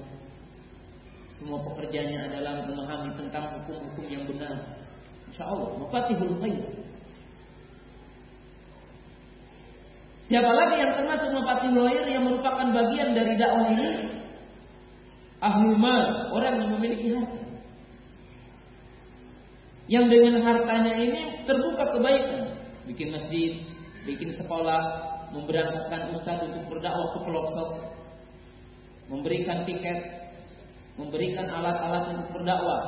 Semua 1.35 1.60
pekerjaannya 1.68 2.31
adalah 2.31 2.64
memahami 2.64 3.11
tentang 3.19 3.60
hukum-hukum 3.60 4.07
yang 4.07 4.23
benar. 4.23 4.56
Insya 5.27 5.52
Allah, 5.52 5.68
mafatihul 5.84 6.39
khair. 6.39 6.64
Siapa 10.26 10.49
lagi 10.49 10.81
yang 10.81 10.97
termasuk 10.97 11.30
mafatihul 11.38 11.85
khair 11.85 12.06
yang 12.10 12.26
merupakan 12.26 12.65
bagian 12.73 13.14
dari 13.14 13.38
dakwah 13.38 13.69
ini? 13.69 13.89
Ahlul 15.38 15.77
mal, 15.77 16.34
orang 16.34 16.65
yang 16.65 16.69
memiliki 16.73 17.14
harta. 17.14 17.45
yang 19.85 20.10
dengan 20.10 20.41
hartanya 20.41 20.97
ini 20.97 21.45
terbuka 21.45 21.93
kebaikan, 21.93 22.57
bikin 22.89 23.14
masjid, 23.14 23.61
bikin 24.02 24.34
sekolah, 24.34 24.81
memberangkatkan 25.30 26.10
ustadz 26.18 26.41
untuk 26.49 26.73
berdakwah 26.73 27.14
ke 27.14 27.19
pelosok, 27.22 27.69
memberikan 29.14 29.61
tiket, 29.69 30.02
memberikan 30.97 31.45
alat-alat 31.53 32.18
untuk 32.18 32.41
berdakwah, 32.41 32.81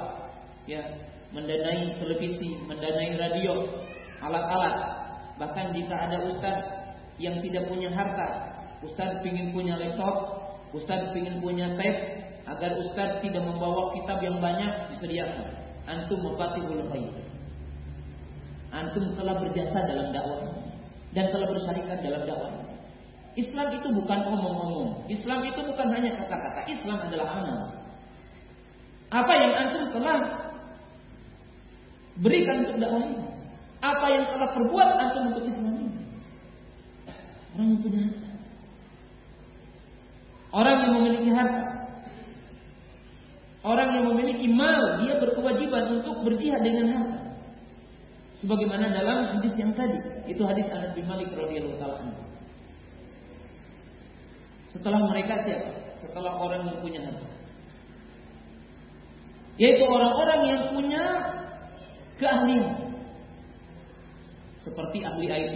ya, 0.65 0.81
mendanai 1.29 2.01
televisi, 2.01 2.57
mendanai 2.65 3.13
radio, 3.13 3.77
alat-alat. 4.25 4.75
Bahkan 5.37 5.77
jika 5.77 5.95
ada 6.09 6.17
ustadz 6.33 6.76
yang 7.17 7.41
tidak 7.41 7.65
punya 7.69 7.89
harta, 7.93 8.57
ustadz 8.85 9.25
ingin 9.25 9.53
punya 9.53 9.77
laptop, 9.77 10.15
ustadz 10.73 11.13
ingin 11.17 11.41
punya 11.41 11.73
tape, 11.77 12.23
agar 12.47 12.79
ustadz 12.79 13.19
tidak 13.25 13.43
membawa 13.43 13.91
kitab 13.97 14.21
yang 14.23 14.37
banyak 14.39 14.71
disediakan 14.93 15.57
antum 15.87 16.19
mafatihul 16.21 16.83
khair. 16.91 17.15
Antum 18.69 19.15
telah 19.15 19.39
berjasa 19.39 19.79
dalam 19.87 20.11
dakwah 20.11 20.43
dan 21.15 21.31
telah 21.31 21.47
bersyarikat 21.47 21.97
dalam 22.03 22.23
dakwah. 22.27 22.53
Islam 23.37 23.67
itu 23.69 23.87
bukan 23.93 24.19
omong-omong. 24.27 25.07
Islam 25.07 25.45
itu 25.45 25.61
bukan 25.61 25.87
hanya 25.93 26.17
kata-kata. 26.19 26.67
Islam 26.67 26.97
adalah 27.05 27.27
amal. 27.37 27.59
Apa 29.13 29.33
yang 29.33 29.53
antum 29.55 29.83
telah 29.93 30.17
berikan 32.19 32.65
untuk 32.65 32.77
dakwah? 32.81 33.07
Apa 33.77 34.05
yang 34.09 34.25
telah 34.35 34.49
perbuat 34.51 34.89
antum 34.99 35.23
untuk 35.31 35.45
Islam? 35.47 35.76
Orang 37.57 37.73
yang 37.73 37.81
punya 37.81 37.99
harta. 38.05 38.29
Orang 40.53 40.77
yang 40.77 40.93
memiliki 41.01 41.29
harta 41.33 41.77
Orang 43.67 43.89
yang 43.99 44.05
memiliki 44.15 44.47
mal, 44.47 45.03
dia 45.03 45.19
berkewajiban 45.19 45.99
untuk 45.99 46.23
berjihad 46.23 46.63
dengan 46.63 46.87
harta. 46.87 47.19
Sebagaimana 48.39 48.95
dalam 48.95 49.35
hadis 49.35 49.51
yang 49.59 49.75
tadi, 49.75 49.99
itu 50.29 50.39
hadis 50.47 50.71
Anas 50.71 50.95
bin 50.95 51.03
Malik 51.03 51.33
radhiyallahu 51.35 51.75
taala 51.75 52.15
Setelah 54.71 55.03
mereka 55.09 55.41
siapa? 55.43 55.99
Setelah 55.99 56.39
orang 56.39 56.63
yang 56.63 56.79
punya 56.79 57.01
harta. 57.11 57.27
Yaitu 59.59 59.83
orang-orang 59.83 60.41
yang 60.47 60.63
punya 60.71 61.03
keahlian. 62.21 62.93
Seperti 64.63 65.03
ahli 65.03 65.27
IT 65.27 65.55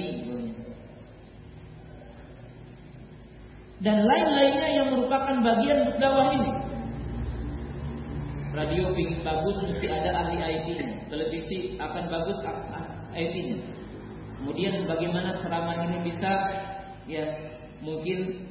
Dan 3.81 4.05
lain-lainnya 4.05 4.69
yang 4.77 4.87
merupakan 4.93 5.41
bagian 5.41 5.97
dakwah 5.97 6.37
ini. 6.37 6.51
Radio 8.51 8.93
ingin 8.93 9.25
bagus 9.25 9.57
mesti 9.65 9.87
ada 9.89 10.21
ahli 10.21 10.37
IT. 10.37 10.67
Televisi 11.09 11.81
akan 11.81 12.03
bagus 12.13 12.37
IT-nya. 13.17 13.57
Kemudian 14.37 14.85
bagaimana 14.85 15.37
ceramah 15.41 15.81
ini 15.89 15.97
bisa 16.05 16.31
ya 17.09 17.25
mungkin 17.81 18.45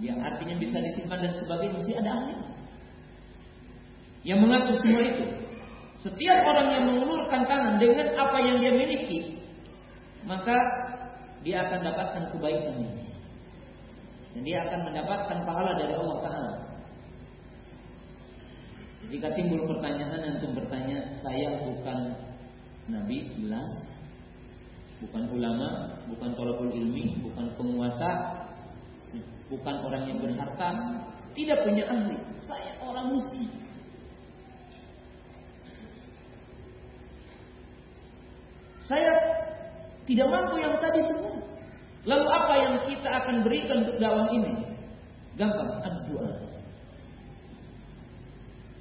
ya 0.00 0.16
artinya 0.16 0.56
bisa 0.56 0.80
disimpan 0.80 1.28
dan 1.28 1.32
sebagainya 1.36 1.76
mesti 1.76 1.92
ada 2.00 2.10
ahli. 2.16 2.36
Yang 4.24 4.38
mengatur 4.40 4.76
semua 4.80 5.02
itu. 5.04 5.26
Setiap 6.00 6.38
orang 6.48 6.68
yang 6.72 6.84
mengulurkan 6.88 7.44
tangan 7.44 7.76
dengan 7.76 8.16
apa 8.16 8.38
yang 8.40 8.56
dia 8.58 8.72
miliki, 8.72 9.36
maka 10.24 10.56
dia 11.44 11.68
akan 11.68 11.80
dapatkan 11.92 12.24
kebaikan 12.32 12.74
ini. 12.80 13.01
Dan 14.32 14.42
dia 14.48 14.64
akan 14.64 14.80
mendapatkan 14.88 15.38
pahala 15.44 15.72
dari 15.76 15.92
Allah 15.92 16.18
Taala. 16.24 16.52
Jika 19.12 19.28
timbul 19.36 19.68
pertanyaan 19.68 20.40
untuk 20.40 20.56
bertanya, 20.56 21.12
saya 21.20 21.68
bukan 21.68 22.16
nabi 22.88 23.28
jelas, 23.36 23.68
bukan 25.04 25.28
ulama, 25.36 26.00
bukan 26.08 26.32
tolakul 26.32 26.72
ilmi, 26.72 27.20
bukan 27.20 27.52
penguasa, 27.60 28.10
bukan 29.52 29.74
orang 29.84 30.08
yang 30.08 30.18
berharta, 30.22 30.68
tidak 31.36 31.58
punya 31.60 31.84
ahli. 31.92 32.16
Saya 32.48 32.72
orang 32.80 33.12
muslim. 33.12 33.50
Saya 38.88 39.12
tidak 40.04 40.28
mampu 40.28 40.60
yang 40.60 40.76
tadi 40.80 41.00
semua. 41.08 41.31
Lalu 42.02 42.26
apa 42.26 42.54
yang 42.58 42.74
kita 42.90 43.08
akan 43.08 43.36
berikan 43.46 43.86
untuk 43.86 43.96
dakwah 44.02 44.26
ini? 44.34 44.52
Gampang, 45.38 45.80
doa 46.10 46.52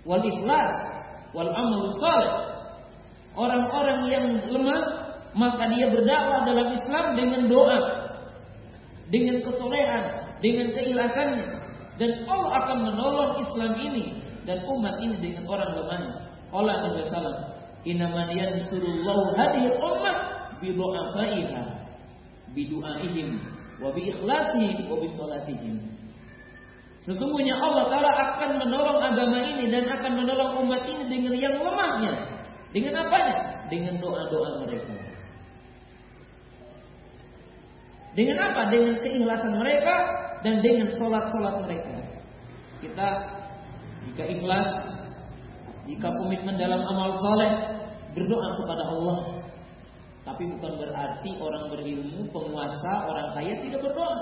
wal 0.06 0.24
ikhlas 0.26 0.76
wal 1.34 1.50
amal 1.50 1.86
saleh. 2.02 2.34
Orang-orang 3.32 4.00
yang 4.12 4.26
lemah 4.52 4.82
maka 5.32 5.72
dia 5.72 5.88
berdakwah 5.88 6.44
dalam 6.44 6.68
Islam 6.76 7.06
dengan 7.16 7.42
doa, 7.48 7.80
dengan 9.08 9.40
kesolehan, 9.48 10.04
dengan 10.44 10.76
keikhlasannya 10.76 11.48
dan 11.96 12.12
Allah 12.28 12.52
akan 12.66 12.78
menolong 12.92 13.32
Islam 13.40 13.72
ini 13.80 14.20
dan 14.44 14.68
umat 14.68 15.00
ini 15.00 15.16
dengan 15.22 15.48
orang 15.48 15.72
lemahnya. 15.80 16.12
Allah 16.52 16.76
Nabi 16.84 17.08
Sallam, 17.08 17.38
"Innaman 17.88 18.36
yansurullahu 18.36 19.32
hadhihi 19.40 19.80
ummah 19.80 20.16
bi 20.60 20.76
bi 22.52 22.68
du'aihim 22.68 23.40
wa 23.80 23.90
bi 23.92 24.12
ikhlasihim 24.12 24.88
wa 24.92 24.96
bi 25.00 25.08
salatihim." 25.12 25.76
Sesungguhnya 27.02 27.58
Allah 27.58 27.90
Ta'ala 27.90 28.12
akan 28.14 28.50
menolong 28.62 29.02
agama 29.02 29.42
ini 29.42 29.74
dan 29.74 29.90
akan 29.90 30.22
menolong 30.22 30.62
umat 30.62 30.86
ini 30.86 31.10
dengan 31.10 31.34
yang 31.34 31.58
lemahnya. 31.58 32.14
Dengan 32.70 32.94
apanya? 33.02 33.66
Dengan 33.74 33.98
doa-doa 33.98 34.62
mereka. 34.62 34.94
Dengan 38.14 38.38
apa? 38.38 38.62
Dengan 38.70 38.96
keikhlasan 39.02 39.54
mereka 39.58 39.96
dan 40.46 40.62
dengan 40.62 40.94
sholat-sholat 40.94 41.66
mereka. 41.66 41.96
Kita 42.86 43.08
jika 44.06 44.24
ikhlas, 44.38 44.70
jika 45.90 46.08
komitmen 46.22 46.54
dalam 46.62 46.86
amal 46.86 47.18
soleh, 47.18 47.52
berdoa 48.14 48.50
kepada 48.62 48.84
Allah. 48.94 49.41
Tapi 50.32 50.48
bukan 50.48 50.80
berarti 50.80 51.30
orang 51.44 51.68
berilmu, 51.68 52.24
penguasa, 52.32 52.94
orang 53.04 53.36
kaya 53.36 53.60
tidak 53.60 53.84
berdoa. 53.84 54.16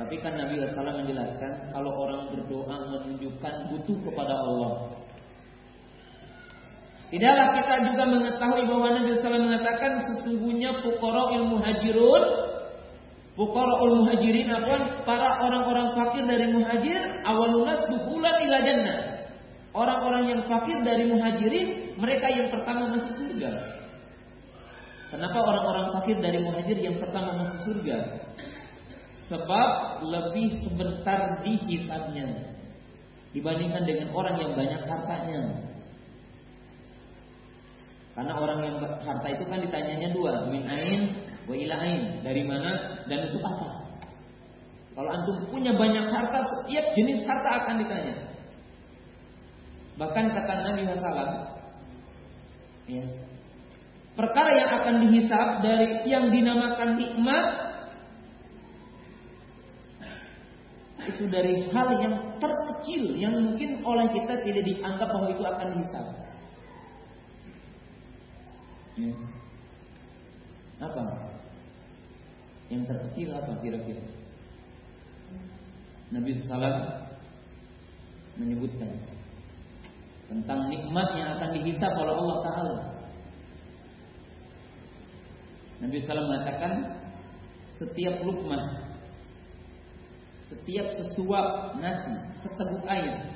Tapi 0.00 0.14
kan 0.24 0.40
Nabi 0.40 0.62
SAW 0.62 1.04
menjelaskan 1.04 1.52
kalau 1.74 1.92
orang 1.92 2.32
berdoa 2.32 2.76
menunjukkan 2.96 3.54
butuh 3.68 3.98
kepada 4.08 4.34
Allah. 4.40 4.72
Tidaklah 7.12 7.48
kita 7.60 7.74
juga 7.92 8.04
mengetahui 8.08 8.62
bahwa 8.64 8.88
Nabi 8.94 9.10
SAW 9.20 9.36
mengatakan 9.36 9.92
sesungguhnya 10.00 10.80
fukara 10.80 11.28
ilmu 11.36 11.60
hajirun 11.60 12.22
Fukara 13.38 13.86
muhajirin 13.86 14.50
apa? 14.50 15.06
Para 15.06 15.38
orang-orang 15.46 15.94
fakir 15.94 16.26
dari 16.26 16.50
muhajir 16.50 17.22
awalunas 17.22 17.86
dukulan 17.86 18.34
ila 18.34 18.58
jannah. 18.66 18.98
Orang-orang 19.70 20.24
yang 20.26 20.40
fakir 20.50 20.74
dari 20.82 21.06
muhajirin 21.06 21.87
mereka 21.98 22.30
yang 22.30 22.48
pertama 22.54 22.94
masuk 22.94 23.12
surga. 23.18 23.50
Kenapa 25.08 25.38
orang-orang 25.40 25.86
fakir 25.98 26.16
dari 26.22 26.38
muhajir 26.38 26.78
yang 26.78 26.96
pertama 27.02 27.42
masuk 27.42 27.58
surga? 27.66 28.22
Sebab 29.26 29.70
lebih 30.06 30.62
sebentar 30.62 31.42
dihisabnya 31.42 32.54
dibandingkan 33.34 33.84
dengan 33.84 34.08
orang 34.14 34.36
yang 34.40 34.52
banyak 34.54 34.82
hartanya. 34.86 35.40
Karena 38.14 38.34
orang 38.34 38.60
yang 38.62 38.76
harta 38.82 39.28
itu 39.30 39.44
kan 39.46 39.58
ditanyanya 39.62 40.08
dua, 40.14 40.48
min 40.50 40.64
ain 40.66 41.00
wa 41.46 41.54
ila 41.54 41.76
ain, 41.82 42.02
dari 42.22 42.42
mana 42.46 43.02
dan 43.06 43.30
untuk 43.30 43.42
apa. 43.42 43.68
Kalau 44.98 45.10
antum 45.14 45.36
punya 45.50 45.74
banyak 45.74 46.10
harta, 46.10 46.42
setiap 46.42 46.84
jenis 46.98 47.22
harta 47.22 47.62
akan 47.62 47.74
ditanya. 47.86 48.16
Bahkan 49.98 50.24
kata 50.34 50.52
Nabi 50.66 50.82
Wasallam, 50.90 51.57
ya, 52.88 53.04
perkara 54.16 54.50
yang 54.56 54.70
akan 54.82 54.94
dihisab 55.06 55.48
dari 55.62 56.08
yang 56.08 56.32
dinamakan 56.32 56.96
nikmat 56.96 57.46
itu 61.08 61.24
dari 61.30 61.68
hal 61.72 61.88
yang 62.02 62.14
terkecil 62.36 63.16
yang 63.16 63.32
mungkin 63.38 63.80
oleh 63.84 64.08
kita 64.12 64.44
tidak 64.44 64.64
dianggap 64.64 65.08
bahwa 65.08 65.28
itu 65.32 65.44
akan 65.44 65.68
dihisab. 65.76 66.06
Ya. 68.98 69.14
Apa? 70.82 71.02
Yang 72.68 72.82
terkecil 72.92 73.28
apa 73.34 73.52
kira-kira? 73.62 74.04
Nabi 76.08 76.40
Sallam 76.44 77.08
menyebutkan 78.40 78.90
tentang 80.28 80.68
nikmat 80.68 81.08
yang 81.16 81.28
akan 81.40 81.50
dihisab 81.56 81.92
oleh 81.96 82.14
Allah 82.14 82.38
Taala. 82.44 82.76
Nabi 85.78 85.96
Sallam 86.04 86.28
mengatakan 86.28 86.72
setiap 87.72 88.20
lukmah 88.26 88.88
setiap 90.48 90.88
sesuap 90.96 91.76
nasi, 91.76 92.16
seteguk 92.40 92.80
air 92.88 93.28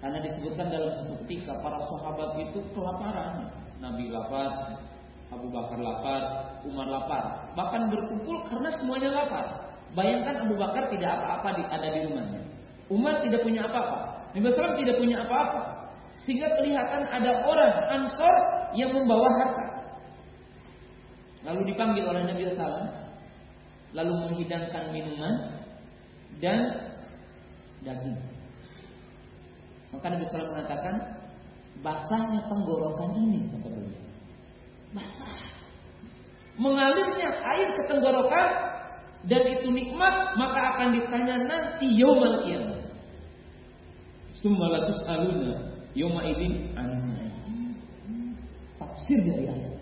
Karena 0.00 0.16
disebutkan 0.24 0.72
dalam 0.72 0.88
satu 0.96 1.12
ketika 1.24 1.52
para 1.60 1.76
sahabat 1.84 2.32
itu 2.40 2.64
kelaparan. 2.72 3.52
Nabi 3.84 4.08
lapar, 4.08 4.80
Abu 5.28 5.52
Bakar 5.52 5.76
lapar, 5.76 6.22
Umar 6.64 6.88
lapar. 6.88 7.52
Bahkan 7.52 7.92
berkumpul 7.92 8.48
karena 8.48 8.72
semuanya 8.80 9.12
lapar. 9.12 9.76
Bayangkan 9.92 10.48
Abu 10.48 10.56
Bakar 10.56 10.88
tidak 10.88 11.20
apa-apa 11.20 11.68
ada 11.68 11.88
di 11.92 12.00
rumahnya. 12.08 12.40
Umar 12.88 13.20
tidak 13.20 13.44
punya 13.44 13.68
apa-apa. 13.68 14.09
Nabi 14.30 14.46
SAW 14.50 14.78
tidak 14.78 14.96
punya 14.98 15.26
apa-apa. 15.26 15.62
Sehingga 16.22 16.52
kelihatan 16.60 17.02
ada 17.08 17.42
orang 17.48 17.74
Ansor 17.90 18.34
yang 18.76 18.92
membawa 18.92 19.26
harta. 19.40 19.66
Lalu 21.48 21.72
dipanggil 21.72 22.04
oleh 22.04 22.22
Nabi 22.28 22.46
SAW. 22.52 22.92
Lalu 23.90 24.12
menghidangkan 24.28 24.94
minuman 24.94 25.34
dan 26.38 26.60
daging. 27.82 28.18
Maka 29.90 30.06
Nabi 30.14 30.22
SAW 30.28 30.54
mengatakan 30.54 30.94
basahnya 31.82 32.40
tenggorokan 32.46 33.10
ini 33.18 33.50
kata 33.50 33.68
beliau. 33.72 34.02
Basah. 34.94 35.34
Mengalirnya 36.60 37.30
air 37.56 37.68
ke 37.72 37.82
tenggorokan 37.88 38.48
dan 39.26 39.42
itu 39.48 39.68
nikmat 39.72 40.36
maka 40.36 40.60
akan 40.76 40.88
ditanya 40.96 41.36
nanti 41.48 41.88
yaumul 41.98 42.44
qiyamah. 42.46 42.79
Summa 44.40 44.66
aluna 45.08 45.52
yauma 45.94 46.24
idzin 46.24 46.72
Tafsir 48.80 49.20
dari 49.28 49.44
ayat. 49.44 49.74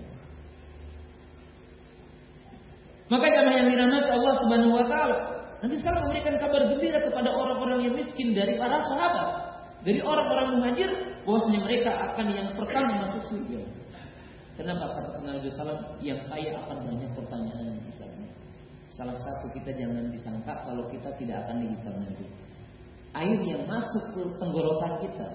Maka 3.08 3.24
jamaah 3.24 3.56
yang 3.56 3.68
dirahmati 3.72 4.10
Allah 4.10 4.34
Subhanahu 4.42 4.74
wa 4.74 4.84
taala, 4.84 5.16
Nabi 5.64 5.74
SAW 5.80 6.04
memberikan 6.10 6.34
kabar 6.36 6.60
gembira 6.74 6.98
kepada 7.02 7.30
orang-orang 7.32 7.88
yang 7.88 7.94
miskin 7.96 8.36
dari 8.36 8.58
para 8.60 8.84
sahabat 8.84 9.28
dari 9.86 10.02
orang-orang 10.02 10.58
muhajir 10.58 10.90
bahwasanya 11.22 11.60
mereka 11.62 11.90
akan 12.10 12.26
yang 12.34 12.48
pertama 12.58 13.06
masuk 13.06 13.22
surga. 13.30 13.60
Kenapa 14.58 14.84
kata 14.90 15.22
Nabi 15.22 15.48
Sallam 15.54 15.80
yang 16.02 16.18
kaya 16.26 16.50
akan 16.58 16.78
banyak 16.82 17.10
pertanyaan 17.14 17.78
di 17.78 17.92
sana. 17.94 18.26
Salah 18.90 19.14
satu 19.14 19.46
kita 19.54 19.70
jangan 19.78 20.10
disangka 20.10 20.50
kalau 20.66 20.82
kita 20.90 21.14
tidak 21.14 21.46
akan 21.46 21.62
dihisab 21.62 21.94
nanti. 21.94 22.26
Air 23.18 23.38
yang 23.42 23.66
masuk 23.66 24.04
ke 24.14 24.22
tenggorokan 24.38 25.02
kita 25.02 25.28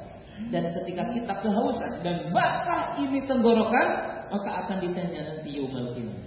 dan 0.49 0.63
ketika 0.81 1.03
kita 1.13 1.33
kehausan 1.45 1.91
dan 2.01 2.33
basah 2.33 2.97
ini 2.97 3.21
tenggorokan 3.29 3.87
maka 4.33 4.49
akan 4.65 4.77
ditanya 4.81 5.21
nanti 5.29 5.61
yaumul 5.61 5.93
qiyamah. 5.93 6.21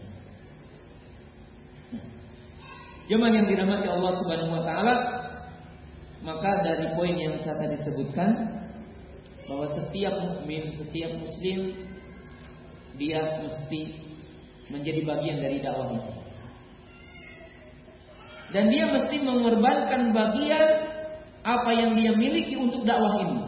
Nah, 3.11 3.31
yang 3.35 3.47
dirahmati 3.51 3.87
Allah 3.91 4.12
Subhanahu 4.23 4.55
wa 4.55 4.62
taala, 4.62 4.95
maka 6.23 6.51
dari 6.62 6.87
poin 6.95 7.19
yang 7.19 7.35
saya 7.43 7.59
tadi 7.59 7.77
sebutkan 7.83 8.31
bahwa 9.51 9.66
setiap 9.74 10.15
mukmin, 10.23 10.70
setiap 10.74 11.11
muslim 11.19 11.74
dia 12.95 13.43
mesti 13.43 13.83
menjadi 14.70 15.01
bagian 15.03 15.39
dari 15.43 15.59
dakwah 15.62 15.95
ini. 15.95 16.15
Dan 18.55 18.70
dia 18.70 18.87
mesti 18.87 19.16
mengorbankan 19.19 20.15
bagian 20.15 20.66
apa 21.47 21.70
yang 21.70 21.94
dia 21.94 22.10
miliki 22.10 22.59
untuk 22.59 22.82
dakwah 22.82 23.23
ini 23.23 23.47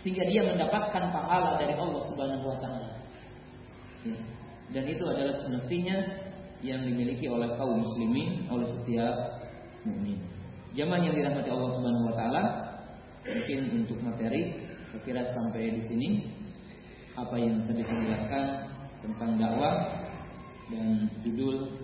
sehingga 0.00 0.24
dia 0.24 0.48
mendapatkan 0.48 1.12
pahala 1.12 1.60
dari 1.60 1.76
Allah 1.76 2.00
Subhanahu 2.08 2.48
wa 2.48 2.56
taala. 2.56 2.88
Ya. 4.08 4.16
Dan 4.72 4.84
itu 4.88 5.04
adalah 5.04 5.34
semestinya 5.36 5.96
yang 6.64 6.88
dimiliki 6.88 7.28
oleh 7.28 7.52
kaum 7.60 7.84
muslimin, 7.84 8.48
oleh 8.48 8.64
setiap 8.64 9.44
mukmin. 9.84 10.16
Jamaah 10.72 11.04
yang 11.04 11.14
dirahmati 11.18 11.50
Allah 11.52 11.70
Subhanahu 11.76 12.08
wa 12.08 12.14
taala, 12.16 12.42
mungkin 13.28 13.60
untuk 13.84 13.98
materi 14.00 14.64
saya 14.88 15.00
kira 15.04 15.22
sampai 15.28 15.76
di 15.76 15.82
sini 15.84 16.08
apa 17.12 17.36
yang 17.36 17.60
saya 17.60 17.76
bisa 17.76 17.92
jelaskan 17.92 18.44
tentang 19.04 19.36
dakwah 19.36 19.74
dan 20.72 21.12
judul 21.20 21.76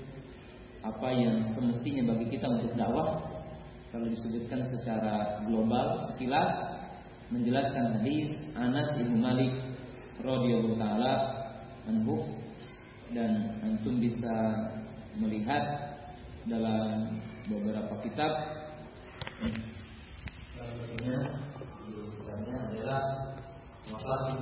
apa 0.81 1.09
yang 1.13 1.43
semestinya 1.53 2.15
bagi 2.15 2.33
kita 2.33 2.47
untuk 2.49 2.73
dakwah 2.79 3.34
kalau 3.95 4.11
disebutkan 4.11 4.59
secara 4.67 5.39
global 5.47 6.03
sekilas 6.11 6.51
menjelaskan 7.31 8.03
hadis 8.03 8.35
Anas 8.59 8.91
bin 8.99 9.23
Malik 9.23 9.55
radhiyallahu 10.19 10.83
taala 10.83 11.15
anhu 11.87 12.27
dan 13.15 13.55
antum 13.63 14.03
bisa 14.03 14.35
melihat 15.15 15.63
dalam 16.51 17.23
beberapa 17.47 17.95
kitab. 18.03 18.35
Salah 20.59 20.75
satunya 20.75 21.19
adalah 22.67 23.03
masalah 23.95 24.35